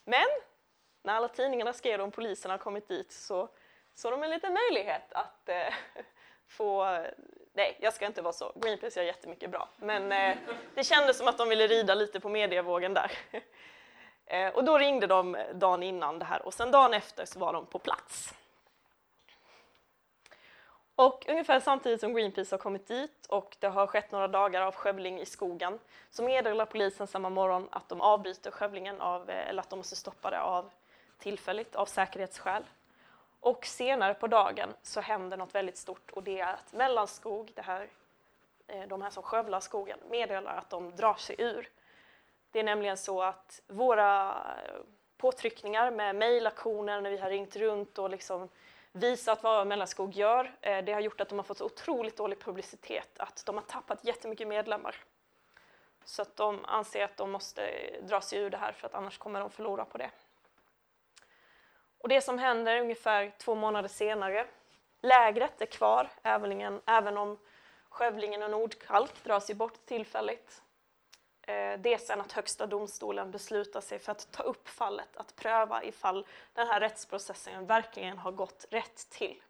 Men 0.05 0.27
när 1.07 1.15
alla 1.15 1.29
tidningarna 1.29 1.73
skrev 1.73 2.01
om 2.01 2.11
polisen 2.11 2.51
har 2.51 2.59
kommit 2.59 2.89
dit 2.89 3.13
så 3.13 3.49
såg 3.95 4.13
de 4.13 4.23
en 4.23 4.31
liten 4.31 4.55
möjlighet 4.55 5.13
att 5.13 5.49
eh, 5.49 5.75
få 6.49 6.99
Nej, 7.57 7.77
jag 7.81 7.95
ska 7.95 8.07
inte 8.07 8.23
vara 8.23 8.33
så. 8.33 8.53
Greenpeace 8.55 9.01
gör 9.01 9.07
jättemycket 9.07 9.51
bra. 9.51 9.69
Men 9.77 10.13
eh, 10.13 10.37
det 10.75 10.85
kändes 10.85 11.19
som 11.19 11.29
att 11.29 11.39
de 11.39 11.49
ville 11.49 11.67
rida 11.67 11.95
lite 11.95 12.21
på 12.21 12.29
medievågen 12.29 12.95
där. 12.95 13.13
Eh, 14.29 14.49
och 14.49 14.65
då 14.65 14.79
ringde 14.79 15.07
de 15.07 15.37
dagen 15.55 15.83
innan 15.83 16.19
det 16.19 16.25
här 16.25 16.47
och 16.47 16.55
sen 16.55 16.71
dagen 16.71 16.95
efter 16.95 17.25
så 17.25 17.39
var 17.39 17.53
de 17.53 17.67
på 17.67 17.79
plats. 17.79 18.35
Och 20.97 21.25
ungefär 21.29 21.61
samtidigt 21.61 22.01
som 22.01 22.15
Greenpeace 22.15 22.53
har 22.53 22.59
kommit 22.59 22.87
dit 22.87 23.27
och 23.29 23.57
det 23.61 23.69
har 23.69 23.87
skett 23.87 24.13
några 24.13 24.29
dagar 24.29 24.63
av 24.63 24.75
skövling 24.75 25.21
i 25.21 25.27
skogen 25.27 25.79
så 26.11 26.23
meddelar 26.23 26.67
polisen 26.67 27.07
samma 27.07 27.31
morgon 27.31 27.69
att 27.73 27.89
de 27.89 28.01
avbryter 28.01 28.51
skövlingen 28.51 29.01
av, 29.01 29.31
eh, 29.31 29.49
eller 29.49 29.63
att 29.63 29.71
de 29.71 29.79
måste 29.79 29.97
stoppa 29.97 30.31
det 30.31 30.41
av 30.41 30.71
tillfälligt 31.19 31.75
av 31.75 31.87
säkerhetsskäl. 31.87 32.65
Och 33.41 33.67
senare 33.67 34.15
på 34.15 34.27
dagen 34.27 34.75
så 34.83 35.01
händer 35.01 35.37
något 35.37 35.55
väldigt 35.55 35.77
stort 35.77 36.11
och 36.11 36.23
det 36.23 36.41
är 36.41 36.53
att 36.53 36.73
Mellanskog, 36.73 37.53
det 37.55 37.63
här, 37.63 37.89
eh, 38.67 38.89
de 38.89 39.03
här 39.03 39.11
som 39.11 39.23
skövlar 39.23 39.61
skogen, 39.61 39.99
meddelar 40.11 40.57
att 40.57 40.71
de 40.71 40.97
drar 40.97 41.15
sig 41.15 41.37
ur 41.39 41.69
det 42.57 42.61
är 42.61 42.65
nämligen 42.65 42.97
så 42.97 43.23
att 43.23 43.63
våra 43.67 44.29
eh, 44.31 44.81
påtryckningar 45.17 45.91
med 45.91 46.17
mejlaktioner 46.17 47.01
när 47.01 47.11
vi 47.11 47.17
har 47.17 47.31
ringt 47.31 47.57
runt 47.57 47.99
och 47.99 48.11
liksom 48.11 48.49
visat 48.93 49.43
vad 49.43 49.67
Mellanskog 49.67 50.15
gör, 50.15 50.57
eh, 50.61 50.85
det 50.85 50.93
har 50.93 51.01
gjort 51.01 51.21
att 51.21 51.29
de 51.29 51.39
har 51.39 51.43
fått 51.43 51.59
så 51.59 51.65
otroligt 51.65 52.17
dålig 52.17 52.41
publicitet 52.41 53.19
att 53.19 53.43
de 53.47 53.55
har 53.55 53.63
tappat 53.63 54.05
jättemycket 54.05 54.49
medlemmar. 54.49 54.97
Så 56.05 56.23
att 56.23 56.37
de 56.37 56.65
anser 56.65 57.05
att 57.05 57.17
de 57.17 57.31
måste 57.31 57.71
dra 58.03 58.21
sig 58.21 58.39
ur 58.39 58.51
det 58.51 58.57
här 58.57 58.73
för 58.73 58.87
att 58.87 58.95
annars 58.95 59.19
kommer 59.19 59.41
de 59.41 59.51
förlora 59.51 59.85
på 59.85 59.99
det. 59.99 60.11
Och 62.07 62.11
det 62.11 62.21
som 62.21 62.39
händer 62.39 62.81
ungefär 62.81 63.33
två 63.39 63.55
månader 63.55 63.89
senare, 63.89 64.47
lägret 65.01 65.61
är 65.61 65.67
kvar 65.67 66.11
även 66.23 67.19
om 67.19 67.39
skövlingen 67.89 68.43
och 68.43 68.51
Nordkalk 68.51 69.25
dras 69.25 69.51
ju 69.51 69.55
bort 69.55 69.87
tillfälligt. 69.87 70.63
Eh, 71.43 71.79
det 71.79 71.95
är 71.95 71.99
sen 71.99 72.21
att 72.21 72.33
Högsta 72.33 72.67
domstolen 72.67 73.31
beslutar 73.31 73.81
sig 73.81 73.99
för 73.99 74.13
att 74.13 74.33
ta 74.33 74.43
upp 74.43 74.69
fallet, 74.69 75.17
att 75.17 75.37
pröva 75.37 75.85
ifall 75.85 76.27
den 76.53 76.67
här 76.67 76.81
rättsprocessen 76.81 77.67
verkligen 77.67 78.19
har 78.19 78.33
gått 78.33 78.67
rätt 78.71 79.11
till. 79.11 79.43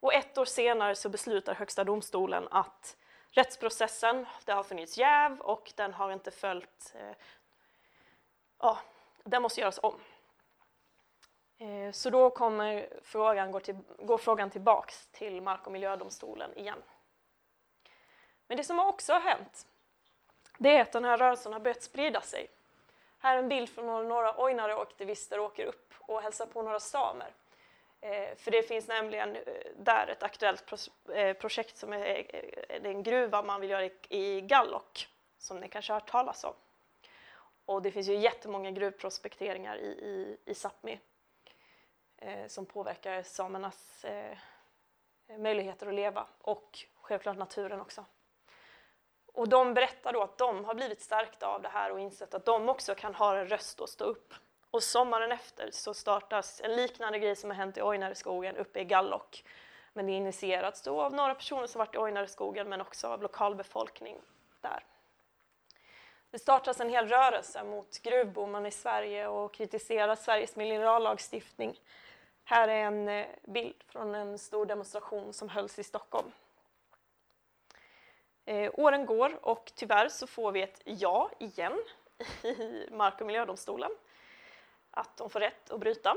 Och 0.00 0.14
ett 0.14 0.38
år 0.38 0.44
senare 0.44 0.94
så 0.94 1.08
beslutar 1.08 1.54
Högsta 1.54 1.84
domstolen 1.84 2.48
att 2.50 2.96
rättsprocessen, 3.30 4.26
det 4.44 4.52
har 4.52 4.62
funnits 4.62 4.98
jäv 4.98 5.40
och 5.40 5.72
den 5.76 5.94
har 5.94 6.12
inte 6.12 6.30
följt, 6.30 6.94
eh, 6.94 7.16
ja, 8.58 8.78
den 9.24 9.42
måste 9.42 9.60
göras 9.60 9.80
om. 9.82 10.00
Eh, 11.58 11.92
så 11.92 12.10
då 12.10 12.30
kommer 12.30 12.88
frågan, 13.02 13.52
går, 13.52 13.60
till, 13.60 13.76
går 13.98 14.18
frågan 14.18 14.50
tillbaks 14.50 15.06
till 15.06 15.42
Mark 15.42 15.66
och 15.66 15.72
miljödomstolen 15.72 16.58
igen. 16.58 16.82
Men 18.46 18.56
det 18.56 18.64
som 18.64 18.78
också 18.78 19.12
har 19.12 19.20
hänt 19.20 19.66
det 20.58 20.76
är 20.76 20.82
att 20.82 20.92
den 20.92 21.04
här 21.04 21.16
rörelsen 21.18 21.52
har 21.52 21.60
börjat 21.60 21.82
sprida 21.82 22.20
sig. 22.20 22.48
Här 23.18 23.34
är 23.34 23.38
en 23.38 23.48
bild 23.48 23.68
från 23.68 24.08
några 24.08 24.34
Ojnare-aktivister 24.42 25.38
åker 25.38 25.64
upp 25.64 25.94
och 26.00 26.22
hälsar 26.22 26.46
på 26.46 26.62
några 26.62 26.80
samer. 26.80 27.32
Eh, 28.00 28.36
för 28.36 28.50
det 28.50 28.62
finns 28.62 28.88
nämligen 28.88 29.36
eh, 29.36 29.42
där 29.76 30.06
ett 30.06 30.22
aktuellt 30.22 30.66
pro 30.66 30.76
eh, 31.14 31.36
projekt 31.36 31.76
som 31.76 31.92
är, 31.92 32.06
eh, 32.16 32.82
det 32.82 32.88
är 32.88 32.94
en 32.94 33.02
gruva 33.02 33.42
man 33.42 33.60
vill 33.60 33.70
göra 33.70 33.84
i, 33.84 33.92
i 34.08 34.40
Gallok, 34.40 35.08
som 35.38 35.56
ni 35.56 35.68
kanske 35.68 35.92
har 35.92 36.00
hört 36.00 36.10
talas 36.10 36.44
om. 36.44 36.54
Och 37.64 37.82
det 37.82 37.90
finns 37.90 38.08
ju 38.08 38.16
jättemånga 38.16 38.70
gruvprospekteringar 38.70 39.76
i, 39.76 39.86
i, 39.86 40.36
i 40.44 40.52
Sápmi 40.52 40.98
Eh, 42.20 42.46
som 42.46 42.66
påverkar 42.66 43.22
samernas 43.22 44.04
eh, 44.04 44.38
möjligheter 45.38 45.86
att 45.86 45.94
leva 45.94 46.26
och 46.40 46.78
självklart 46.94 47.36
naturen 47.36 47.80
också. 47.80 48.04
Och 49.26 49.48
de 49.48 49.74
berättar 49.74 50.12
då 50.12 50.22
att 50.22 50.38
de 50.38 50.64
har 50.64 50.74
blivit 50.74 51.00
stärkta 51.00 51.46
av 51.46 51.62
det 51.62 51.68
här 51.68 51.92
och 51.92 52.00
insett 52.00 52.34
att 52.34 52.44
de 52.44 52.68
också 52.68 52.94
kan 52.94 53.14
ha 53.14 53.38
en 53.38 53.48
röst 53.48 53.80
och 53.80 53.88
stå 53.88 54.04
upp. 54.04 54.34
Och 54.70 54.82
sommaren 54.82 55.32
efter 55.32 55.70
så 55.70 55.94
startas 55.94 56.60
en 56.60 56.76
liknande 56.76 57.18
grej 57.18 57.36
som 57.36 57.50
har 57.50 57.56
hänt 57.56 57.76
i 57.76 57.82
Ojnareskogen 57.82 58.56
uppe 58.56 58.80
i 58.80 58.84
Gallock. 58.84 59.44
Men 59.92 60.06
det 60.06 60.12
initierats 60.12 60.82
då 60.82 61.00
av 61.00 61.14
några 61.14 61.34
personer 61.34 61.66
som 61.66 61.78
varit 61.78 61.94
i 61.94 61.98
Ojnareskogen 61.98 62.68
men 62.68 62.80
också 62.80 63.08
av 63.08 63.22
lokalbefolkning 63.22 64.20
där. 64.60 64.84
Det 66.30 66.38
startas 66.38 66.80
en 66.80 66.90
hel 66.90 67.08
rörelse 67.08 67.64
mot 67.64 68.02
gruvboomen 68.02 68.66
i 68.66 68.70
Sverige 68.70 69.28
och 69.28 69.54
kritiserar 69.54 70.14
Sveriges 70.14 70.56
minerallagstiftning. 70.56 71.78
Här 72.50 72.68
är 72.68 72.84
en 72.84 73.08
eh, 73.08 73.26
bild 73.42 73.84
från 73.86 74.14
en 74.14 74.38
stor 74.38 74.66
demonstration 74.66 75.32
som 75.32 75.48
hölls 75.48 75.78
i 75.78 75.82
Stockholm. 75.82 76.32
Eh, 78.44 78.70
åren 78.74 79.06
går 79.06 79.38
och 79.46 79.72
tyvärr 79.74 80.08
så 80.08 80.26
får 80.26 80.52
vi 80.52 80.62
ett 80.62 80.82
ja 80.84 81.30
igen 81.38 81.78
i 82.42 82.88
Mark 82.90 83.20
och 83.20 83.26
miljödomstolen. 83.26 83.90
Att 84.90 85.16
de 85.16 85.30
får 85.30 85.40
rätt 85.40 85.70
att 85.70 85.80
bryta. 85.80 86.16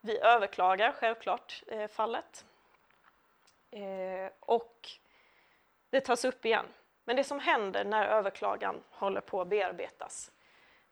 Vi 0.00 0.18
överklagar 0.18 0.92
självklart 0.92 1.62
eh, 1.66 1.88
fallet. 1.88 2.44
Eh, 3.70 4.32
och 4.40 4.88
det 5.90 6.00
tas 6.00 6.24
upp 6.24 6.44
igen. 6.44 6.66
Men 7.04 7.16
det 7.16 7.24
som 7.24 7.40
händer 7.40 7.84
när 7.84 8.06
överklagan 8.06 8.82
håller 8.90 9.20
på 9.20 9.40
att 9.40 9.48
bearbetas 9.48 10.32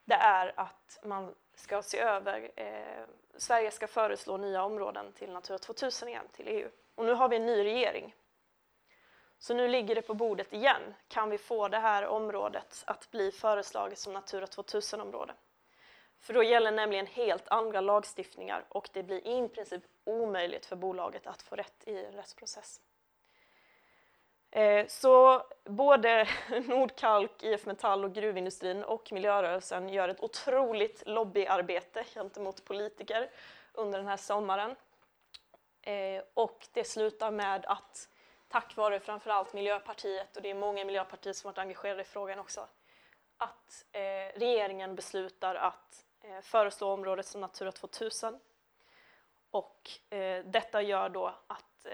det 0.07 0.15
är 0.15 0.53
att 0.57 0.99
man 1.03 1.35
ska 1.57 1.83
se 1.83 1.99
över, 1.99 2.51
eh, 2.57 3.05
Sverige 3.37 3.71
ska 3.71 3.87
föreslå 3.87 4.37
nya 4.37 4.63
områden 4.63 5.13
till 5.13 5.33
Natura 5.33 5.59
2000 5.59 6.09
igen, 6.09 6.29
till 6.33 6.49
EU. 6.49 6.69
Och 6.95 7.05
nu 7.05 7.13
har 7.13 7.29
vi 7.29 7.37
en 7.37 7.47
ny 7.47 7.65
regering 7.65 8.15
så 9.39 9.55
nu 9.55 9.69
ligger 9.69 9.95
det 9.95 10.03
på 10.03 10.15
bordet 10.15 10.53
igen. 10.53 10.95
Kan 11.09 11.31
vi 11.31 11.39
få 11.39 11.69
det 11.69 11.79
här 11.79 12.07
området 12.07 12.85
att 12.87 13.11
bli 13.11 13.31
föreslaget 13.33 13.99
som 13.99 14.13
Natura 14.13 14.47
2000-område? 14.47 15.35
För 16.21 16.35
då 16.35 16.43
gäller 16.43 16.71
nämligen 16.71 17.07
helt 17.07 17.49
andra 17.49 17.81
lagstiftningar 17.81 18.65
och 18.69 18.89
det 18.93 19.03
blir 19.03 19.27
i 19.27 19.49
princip 19.49 19.83
omöjligt 20.05 20.67
för 20.67 20.77
bolaget 20.77 21.27
att 21.27 21.43
få 21.43 21.57
rätt 21.57 21.85
i 21.85 22.05
en 22.05 22.13
rättsprocess. 22.13 22.81
Eh, 24.57 24.87
så 24.87 25.43
både 25.65 26.29
Nordkalk, 26.69 27.43
IF 27.43 27.67
Metall 27.67 28.05
och 28.05 28.15
gruvindustrin 28.15 28.85
och 28.85 29.13
miljörörelsen 29.13 29.89
gör 29.89 30.09
ett 30.09 30.23
otroligt 30.23 31.03
lobbyarbete 31.07 32.05
gentemot 32.15 32.65
politiker 32.65 33.31
under 33.73 33.99
den 33.99 34.09
här 34.09 34.17
sommaren. 34.17 34.77
Eh, 35.83 36.23
och 36.35 36.69
det 36.73 36.85
slutar 36.85 37.31
med 37.31 37.65
att 37.67 38.09
tack 38.49 38.77
vare 38.77 39.01
framförallt 39.01 39.53
Miljöpartiet, 39.53 40.37
och 40.37 40.43
det 40.43 40.51
är 40.51 40.55
många 40.55 40.81
i 40.81 40.85
Miljöpartiet 40.85 41.37
som 41.37 41.49
varit 41.49 41.59
engagerade 41.59 42.03
i 42.03 42.05
frågan 42.05 42.39
också, 42.39 42.69
att 43.37 43.85
eh, 43.93 44.39
regeringen 44.39 44.95
beslutar 44.95 45.55
att 45.55 46.05
föreslå 46.43 46.93
området 46.93 47.27
som 47.27 47.41
Natura 47.41 47.73
2000. 47.73 48.41
Och 49.51 49.91
detta 50.45 50.83
gör 50.83 51.09
då 51.09 51.35
att 51.47 51.87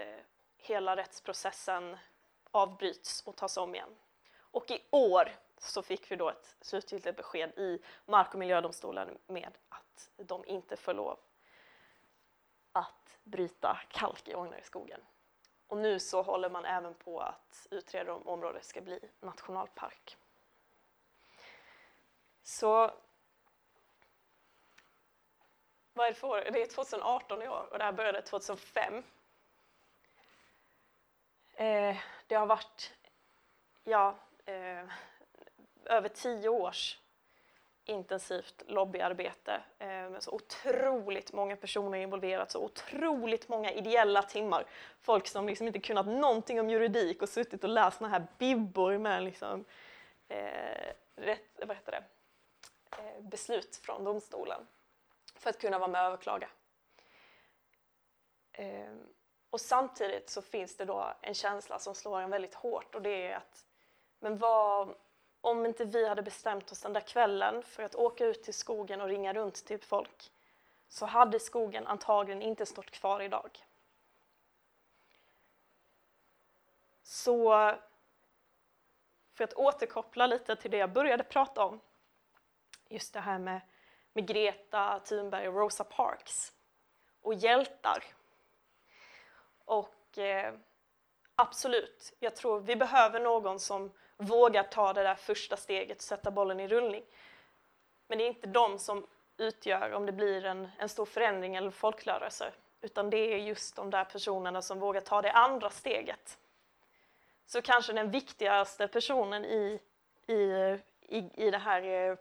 hela 0.57 0.95
rättsprocessen 0.95 1.97
avbryts 2.53 3.21
och 3.25 3.35
tas 3.35 3.57
om 3.57 3.75
igen. 3.75 3.95
Och 4.37 4.71
i 4.71 4.83
år 4.89 5.31
så 5.57 5.81
fick 5.81 6.11
vi 6.11 6.15
då 6.15 6.29
ett 6.29 6.55
slutgiltigt 6.61 7.17
besked 7.17 7.49
i 7.57 7.81
Mark 8.05 8.33
och 8.33 8.39
miljödomstolen 8.39 9.17
med 9.27 9.57
att 9.69 10.09
de 10.17 10.45
inte 10.45 10.77
får 10.77 10.93
lov 10.93 11.19
att 12.71 13.17
bryta 13.23 13.79
kalk 13.89 14.27
i 14.27 14.63
skogen. 14.63 15.01
Och 15.67 15.77
nu 15.77 15.99
så 15.99 16.21
håller 16.21 16.49
man 16.49 16.65
även 16.65 16.93
på 16.93 17.19
att 17.19 17.67
utreda 17.71 18.13
om 18.13 18.27
området 18.27 18.65
ska 18.65 18.81
bli 18.81 18.99
nationalpark. 19.19 20.17
Så 22.43 22.91
vad 25.93 26.05
är 26.05 26.11
det 26.11 26.19
för 26.19 26.27
år? 26.27 26.49
Det 26.53 26.61
är 26.61 26.65
2018 26.65 27.41
i 27.41 27.47
år 27.47 27.67
och 27.71 27.77
det 27.77 27.83
här 27.83 27.91
började 27.91 28.21
2005. 28.21 29.03
Eh, 31.53 31.97
det 32.27 32.35
har 32.35 32.45
varit 32.45 32.93
ja, 33.83 34.15
eh, 34.45 34.83
över 35.85 36.09
tio 36.09 36.49
års 36.49 36.99
intensivt 37.85 38.63
lobbyarbete 38.67 39.61
eh, 39.79 39.87
med 39.87 40.23
så 40.23 40.31
otroligt 40.31 41.33
många 41.33 41.55
personer 41.55 41.97
involverat, 41.97 42.51
så 42.51 42.63
otroligt 42.63 43.49
många 43.49 43.71
ideella 43.71 44.21
timmar. 44.21 44.65
Folk 45.01 45.27
som 45.27 45.47
liksom 45.47 45.67
inte 45.67 45.79
kunnat 45.79 46.07
någonting 46.07 46.59
om 46.59 46.69
juridik 46.69 47.21
och 47.21 47.29
suttit 47.29 47.63
och 47.63 47.69
läst 47.69 47.97
såna 47.97 48.09
här 48.09 48.27
bibbor 48.37 48.97
med 48.97 49.23
liksom, 49.23 49.65
eh, 50.27 50.93
rätt, 51.15 51.59
vad 51.65 51.75
heter 51.77 51.91
det? 51.91 52.03
Eh, 52.97 53.21
beslut 53.21 53.75
från 53.75 54.03
domstolen 54.03 54.67
för 55.35 55.49
att 55.49 55.61
kunna 55.61 55.79
vara 55.79 55.91
med 55.91 56.01
och 56.01 56.07
överklaga. 56.07 56.49
Ehm, 58.53 59.07
och 59.53 59.61
samtidigt 59.61 60.29
så 60.29 60.41
finns 60.41 60.77
det 60.77 60.85
då 60.85 61.13
en 61.21 61.33
känsla 61.33 61.79
som 61.79 61.95
slår 61.95 62.21
en 62.21 62.29
väldigt 62.29 62.53
hårt 62.53 62.95
och 62.95 63.01
det 63.01 63.27
är 63.27 63.35
att 63.35 63.65
men 64.19 64.37
vad, 64.37 64.95
om 65.41 65.65
inte 65.65 65.85
vi 65.85 66.07
hade 66.07 66.21
bestämt 66.21 66.71
oss 66.71 66.81
den 66.81 66.93
där 66.93 67.01
kvällen 67.01 67.63
för 67.63 67.83
att 67.83 67.95
åka 67.95 68.25
ut 68.25 68.43
till 68.43 68.53
skogen 68.53 69.01
och 69.01 69.07
ringa 69.07 69.33
runt 69.33 69.55
till 69.55 69.65
typ 69.65 69.83
folk 69.83 70.31
så 70.87 71.05
hade 71.05 71.39
skogen 71.39 71.87
antagligen 71.87 72.41
inte 72.41 72.65
stått 72.65 72.91
kvar 72.91 73.21
idag. 73.21 73.65
Så 77.03 77.51
för 79.33 79.43
att 79.43 79.53
återkoppla 79.53 80.27
lite 80.27 80.55
till 80.55 80.71
det 80.71 80.77
jag 80.77 80.93
började 80.93 81.23
prata 81.23 81.65
om, 81.65 81.79
just 82.89 83.13
det 83.13 83.19
här 83.19 83.39
med, 83.39 83.61
med 84.13 84.27
Greta 84.27 84.99
Thunberg 84.99 85.47
och 85.47 85.55
Rosa 85.55 85.83
Parks 85.83 86.53
och 87.21 87.33
hjältar 87.33 88.03
och 89.65 90.17
eh, 90.17 90.53
absolut, 91.35 92.13
jag 92.19 92.35
tror 92.35 92.59
vi 92.59 92.75
behöver 92.75 93.19
någon 93.19 93.59
som 93.59 93.91
vågar 94.17 94.63
ta 94.63 94.93
det 94.93 95.03
där 95.03 95.15
första 95.15 95.57
steget 95.57 95.97
och 95.97 96.03
sätta 96.03 96.31
bollen 96.31 96.59
i 96.59 96.67
rullning. 96.67 97.03
Men 98.07 98.17
det 98.17 98.23
är 98.23 98.27
inte 98.27 98.47
de 98.47 98.79
som 98.79 99.07
utgör 99.37 99.91
om 99.91 100.05
det 100.05 100.11
blir 100.11 100.45
en, 100.45 100.69
en 100.77 100.89
stor 100.89 101.05
förändring 101.05 101.55
eller 101.55 101.71
folkrörelse, 101.71 102.51
utan 102.81 103.09
det 103.09 103.17
är 103.17 103.37
just 103.37 103.75
de 103.75 103.89
där 103.89 104.05
personerna 104.05 104.61
som 104.61 104.79
vågar 104.79 105.01
ta 105.01 105.21
det 105.21 105.31
andra 105.31 105.69
steget. 105.69 106.37
Så 107.45 107.61
kanske 107.61 107.93
den 107.93 108.11
viktigaste 108.11 108.87
personen 108.87 109.45
i, 109.45 109.79
i, 110.27 110.33
i, 111.01 111.17
i 111.33 111.51
det 111.51 111.57
här 111.57 111.81
eh, 111.81 112.17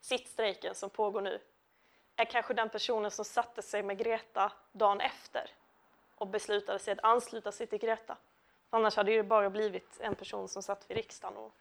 sittstrejken 0.00 0.74
som 0.74 0.90
pågår 0.90 1.20
nu 1.20 1.40
är 2.16 2.24
kanske 2.24 2.54
den 2.54 2.68
personen 2.68 3.10
som 3.10 3.24
satte 3.24 3.62
sig 3.62 3.82
med 3.82 3.98
Greta 3.98 4.52
dagen 4.72 5.00
efter 5.00 5.50
och 6.18 6.26
beslutade 6.26 6.78
sig 6.78 6.92
att 6.92 7.04
ansluta 7.04 7.52
sig 7.52 7.66
till 7.66 7.78
Greta. 7.78 8.16
Annars 8.70 8.96
hade 8.96 9.16
det 9.16 9.22
bara 9.22 9.50
blivit 9.50 10.00
en 10.00 10.14
person 10.14 10.48
som 10.48 10.62
satt 10.62 10.90
vid 10.90 10.96
riksdagen 10.96 11.36
och 11.36 11.54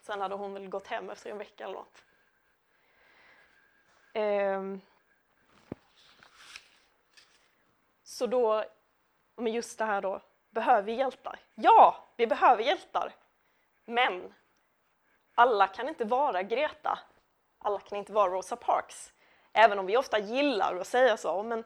sen 0.00 0.20
hade 0.20 0.34
hon 0.34 0.54
väl 0.54 0.68
gått 0.68 0.86
hem 0.86 1.10
efter 1.10 1.30
en 1.30 1.38
vecka 1.38 1.64
eller 1.64 1.74
något. 1.74 2.04
Ehm. 4.12 4.80
Så 8.02 8.26
då, 8.26 8.64
men 9.36 9.52
just 9.52 9.78
det 9.78 9.84
här 9.84 10.00
då, 10.02 10.20
behöver 10.50 10.82
vi 10.82 10.92
hjältar? 10.92 11.38
Ja, 11.54 12.04
vi 12.16 12.26
behöver 12.26 12.62
hjältar. 12.62 13.12
Men 13.84 14.34
alla 15.34 15.66
kan 15.66 15.88
inte 15.88 16.04
vara 16.04 16.42
Greta. 16.42 16.98
Alla 17.58 17.80
kan 17.80 17.98
inte 17.98 18.12
vara 18.12 18.30
Rosa 18.30 18.56
Parks. 18.56 19.12
Även 19.52 19.78
om 19.78 19.86
vi 19.86 19.96
ofta 19.96 20.18
gillar 20.18 20.76
att 20.76 20.86
säga 20.86 21.16
så. 21.16 21.42
Men 21.42 21.64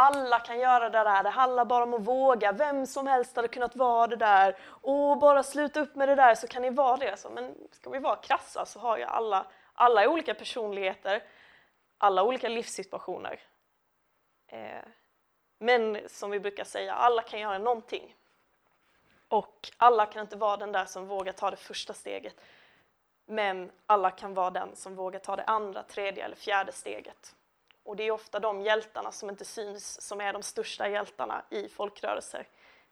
alla 0.00 0.40
kan 0.40 0.58
göra 0.58 0.90
det 0.90 0.98
där, 0.98 1.22
det 1.22 1.30
handlar 1.30 1.64
bara 1.64 1.84
om 1.84 1.94
att 1.94 2.00
våga. 2.00 2.52
Vem 2.52 2.86
som 2.86 3.06
helst 3.06 3.36
hade 3.36 3.48
kunnat 3.48 3.76
vara 3.76 4.06
det 4.06 4.16
där. 4.16 4.56
Och 4.64 5.18
bara 5.18 5.42
sluta 5.42 5.80
upp 5.80 5.94
med 5.94 6.08
det 6.08 6.14
där 6.14 6.34
så 6.34 6.46
kan 6.46 6.62
ni 6.62 6.70
vara 6.70 6.96
det. 6.96 7.16
Så, 7.16 7.30
men 7.30 7.54
ska 7.72 7.90
vi 7.90 7.98
vara 7.98 8.16
krassa 8.16 8.66
så 8.66 8.80
har 8.80 8.98
ju 8.98 9.04
alla, 9.04 9.46
alla 9.74 10.08
olika 10.08 10.34
personligheter, 10.34 11.22
alla 11.98 12.22
olika 12.22 12.48
livssituationer. 12.48 13.40
Eh, 14.46 14.82
men 15.58 15.98
som 16.06 16.30
vi 16.30 16.40
brukar 16.40 16.64
säga, 16.64 16.94
alla 16.94 17.22
kan 17.22 17.40
göra 17.40 17.58
någonting. 17.58 18.16
Och 19.28 19.68
alla 19.76 20.06
kan 20.06 20.22
inte 20.22 20.36
vara 20.36 20.56
den 20.56 20.72
där 20.72 20.84
som 20.84 21.06
vågar 21.06 21.32
ta 21.32 21.50
det 21.50 21.56
första 21.56 21.94
steget. 21.94 22.36
Men 23.26 23.70
alla 23.86 24.10
kan 24.10 24.34
vara 24.34 24.50
den 24.50 24.76
som 24.76 24.94
vågar 24.94 25.18
ta 25.18 25.36
det 25.36 25.44
andra, 25.44 25.82
tredje 25.82 26.24
eller 26.24 26.36
fjärde 26.36 26.72
steget. 26.72 27.34
Och 27.88 27.96
det 27.96 28.02
är 28.02 28.10
ofta 28.10 28.40
de 28.40 28.60
hjältarna 28.60 29.12
som 29.12 29.30
inte 29.30 29.44
syns 29.44 30.00
som 30.00 30.20
är 30.20 30.32
de 30.32 30.42
största 30.42 30.88
hjältarna 30.88 31.44
i 31.50 31.68
folkrörelser. 31.68 32.48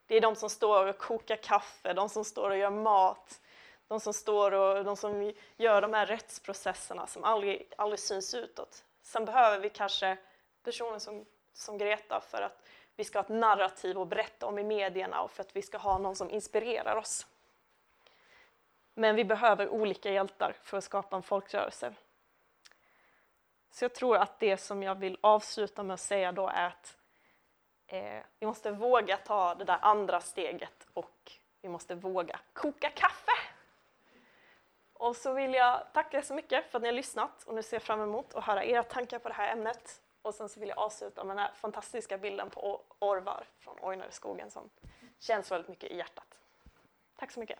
Det 0.06 0.16
är 0.16 0.20
de 0.20 0.36
som 0.36 0.50
står 0.50 0.86
och 0.86 0.98
kokar 0.98 1.36
kaffe, 1.36 1.92
de 1.92 2.08
som 2.08 2.24
står 2.24 2.50
och 2.50 2.56
gör 2.56 2.70
mat, 2.70 3.40
de 3.88 4.00
som 4.00 4.14
står 4.14 4.52
och 4.52 4.84
de 4.84 4.96
som 4.96 5.32
gör 5.56 5.82
de 5.82 5.94
här 5.94 6.06
rättsprocesserna 6.06 7.06
som 7.06 7.24
aldrig, 7.24 7.72
aldrig 7.78 8.00
syns 8.00 8.34
utåt. 8.34 8.84
Sen 9.02 9.24
behöver 9.24 9.58
vi 9.58 9.70
kanske 9.70 10.16
personer 10.62 10.98
som, 10.98 11.26
som 11.52 11.78
Greta 11.78 12.20
för 12.20 12.42
att 12.42 12.68
vi 12.94 13.04
ska 13.04 13.18
ha 13.18 13.24
ett 13.24 13.28
narrativ 13.28 13.98
att 13.98 14.08
berätta 14.08 14.46
om 14.46 14.58
i 14.58 14.64
medierna 14.64 15.22
och 15.22 15.30
för 15.30 15.42
att 15.42 15.56
vi 15.56 15.62
ska 15.62 15.78
ha 15.78 15.98
någon 15.98 16.16
som 16.16 16.30
inspirerar 16.30 16.96
oss. 16.96 17.26
Men 18.94 19.16
vi 19.16 19.24
behöver 19.24 19.68
olika 19.68 20.10
hjältar 20.10 20.56
för 20.62 20.76
att 20.76 20.84
skapa 20.84 21.16
en 21.16 21.22
folkrörelse. 21.22 21.94
Så 23.76 23.84
jag 23.84 23.94
tror 23.94 24.16
att 24.16 24.38
det 24.38 24.56
som 24.56 24.82
jag 24.82 24.94
vill 24.94 25.18
avsluta 25.20 25.82
med 25.82 25.94
att 25.94 26.00
säga 26.00 26.32
då 26.32 26.48
är 26.48 26.66
att 26.66 26.96
eh, 27.86 28.22
vi 28.38 28.46
måste 28.46 28.70
våga 28.70 29.16
ta 29.16 29.54
det 29.54 29.64
där 29.64 29.78
andra 29.82 30.20
steget 30.20 30.86
och 30.94 31.32
vi 31.60 31.68
måste 31.68 31.94
våga 31.94 32.40
koka 32.52 32.90
kaffe. 32.90 33.32
Och 34.92 35.16
så 35.16 35.32
vill 35.32 35.54
jag 35.54 35.92
tacka 35.92 36.22
så 36.22 36.34
mycket 36.34 36.70
för 36.70 36.78
att 36.78 36.82
ni 36.82 36.88
har 36.88 36.92
lyssnat 36.92 37.44
och 37.44 37.54
nu 37.54 37.62
ser 37.62 37.76
jag 37.76 37.82
fram 37.82 38.00
emot 38.00 38.34
att 38.34 38.44
höra 38.44 38.64
era 38.64 38.82
tankar 38.82 39.18
på 39.18 39.28
det 39.28 39.34
här 39.34 39.52
ämnet. 39.52 40.02
Och 40.22 40.34
sen 40.34 40.48
så 40.48 40.60
vill 40.60 40.68
jag 40.68 40.78
avsluta 40.78 41.24
med 41.24 41.36
den 41.36 41.44
här 41.44 41.52
fantastiska 41.54 42.18
bilden 42.18 42.50
på 42.50 42.82
Orvar 42.98 43.46
från 43.58 43.76
Ojnareskogen 43.80 44.50
som 44.50 44.70
känns 45.18 45.50
väldigt 45.50 45.68
mycket 45.68 45.90
i 45.90 45.96
hjärtat. 45.96 46.38
Tack 47.16 47.30
så 47.30 47.40
mycket. 47.40 47.58